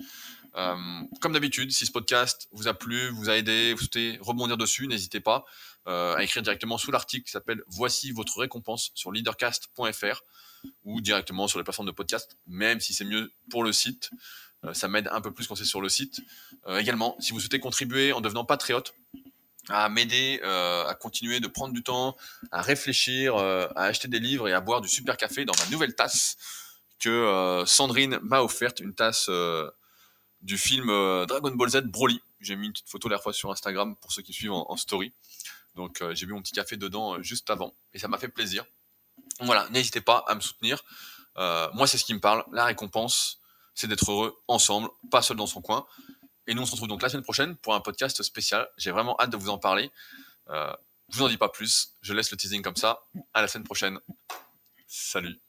Euh, 0.55 0.75
comme 1.19 1.33
d'habitude, 1.33 1.71
si 1.71 1.85
ce 1.85 1.91
podcast 1.91 2.47
vous 2.51 2.67
a 2.67 2.73
plu, 2.73 3.09
vous 3.09 3.29
a 3.29 3.37
aidé, 3.37 3.73
vous 3.73 3.79
souhaitez 3.79 4.17
rebondir 4.21 4.57
dessus, 4.57 4.87
n'hésitez 4.87 5.19
pas 5.19 5.45
à 5.85 6.23
écrire 6.23 6.41
directement 6.41 6.77
sous 6.77 6.91
l'article 6.91 7.25
qui 7.25 7.31
s'appelle 7.31 7.61
Voici 7.67 8.13
votre 8.13 8.39
récompense 8.39 8.91
sur 8.95 9.11
leadercast.fr 9.11 10.21
ou 10.85 11.01
directement 11.01 11.49
sur 11.49 11.59
les 11.59 11.65
plateformes 11.65 11.89
de 11.89 11.91
podcast, 11.91 12.37
même 12.47 12.79
si 12.79 12.93
c'est 12.93 13.03
mieux 13.03 13.33
pour 13.49 13.65
le 13.65 13.73
site. 13.73 14.09
ça 14.71 14.87
m'aide 14.87 15.09
un 15.11 15.19
peu 15.19 15.33
plus 15.33 15.45
quand 15.45 15.55
c'est 15.55 15.65
sur 15.65 15.81
le 15.81 15.89
site. 15.89 16.21
également, 16.77 17.17
si 17.19 17.33
vous 17.33 17.41
souhaitez 17.41 17.59
contribuer 17.59 18.13
en 18.13 18.21
devenant 18.21 18.45
patriote, 18.45 18.93
à 19.69 19.89
m'aider 19.89 20.41
euh, 20.43 20.85
à 20.85 20.93
continuer 20.93 21.39
de 21.39 21.47
prendre 21.47 21.73
du 21.73 21.83
temps, 21.83 22.17
à 22.51 22.61
réfléchir, 22.61 23.35
euh, 23.35 23.67
à 23.75 23.83
acheter 23.83 24.07
des 24.07 24.19
livres 24.19 24.47
et 24.47 24.53
à 24.53 24.61
boire 24.61 24.81
du 24.81 24.89
super 24.89 25.17
café 25.17 25.45
dans 25.45 25.53
ma 25.59 25.71
nouvelle 25.71 25.95
tasse 25.95 26.35
que 26.99 27.09
euh, 27.09 27.65
Sandrine 27.65 28.19
m'a 28.21 28.41
offerte, 28.41 28.79
une 28.79 28.93
tasse 28.93 29.29
du 30.43 30.57
film 30.57 30.87
Dragon 31.25 31.51
Ball 31.51 31.69
Z 31.69 31.81
Broly. 31.85 32.21
J'ai 32.39 32.55
mis 32.55 32.67
une 32.67 32.73
petite 32.73 32.89
photo 32.89 33.09
la 33.09 33.17
fois 33.17 33.33
sur 33.33 33.51
Instagram 33.51 33.95
pour 33.95 34.11
ceux 34.11 34.21
qui 34.21 34.33
suivent 34.33 34.51
en, 34.53 34.77
story. 34.77 35.13
Donc 35.75 36.03
j'ai 36.11 36.25
bu 36.25 36.33
mon 36.33 36.41
petit 36.41 36.53
café 36.53 36.77
dedans 36.77 37.21
juste 37.21 37.49
avant 37.49 37.73
et 37.93 37.99
ça 37.99 38.07
m'a 38.07 38.17
fait 38.17 38.27
plaisir. 38.27 38.65
voilà, 39.39 39.67
n'hésitez 39.69 40.01
pas 40.01 40.23
à 40.27 40.35
me 40.35 40.41
soutenir. 40.41 40.83
moi, 41.37 41.87
c'est 41.87 41.97
ce 41.97 42.05
qui 42.05 42.13
me 42.13 42.19
parle. 42.19 42.43
La 42.51 42.65
récompense, 42.65 43.39
c'est 43.73 43.87
d'être 43.87 44.11
heureux 44.11 44.37
ensemble, 44.47 44.89
pas 45.09 45.21
seul 45.21 45.37
dans 45.37 45.47
son 45.47 45.61
coin. 45.61 45.85
Et 46.47 46.53
nous, 46.53 46.61
on 46.61 46.65
se 46.65 46.71
retrouve 46.71 46.89
donc 46.89 47.01
la 47.01 47.09
semaine 47.09 47.23
prochaine 47.23 47.55
pour 47.57 47.73
un 47.73 47.79
podcast 47.79 48.21
spécial. 48.21 48.67
J'ai 48.77 48.91
vraiment 48.91 49.15
hâte 49.19 49.29
de 49.29 49.37
vous 49.37 49.49
en 49.49 49.57
parler. 49.57 49.91
Euh, 50.49 50.73
je 51.09 51.17
vous 51.17 51.25
en 51.25 51.29
dis 51.29 51.37
pas 51.37 51.49
plus. 51.49 51.95
Je 52.01 52.13
laisse 52.13 52.31
le 52.31 52.37
teasing 52.37 52.61
comme 52.61 52.75
ça. 52.75 53.05
À 53.33 53.41
la 53.41 53.47
semaine 53.47 53.63
prochaine. 53.63 53.99
Salut. 54.87 55.39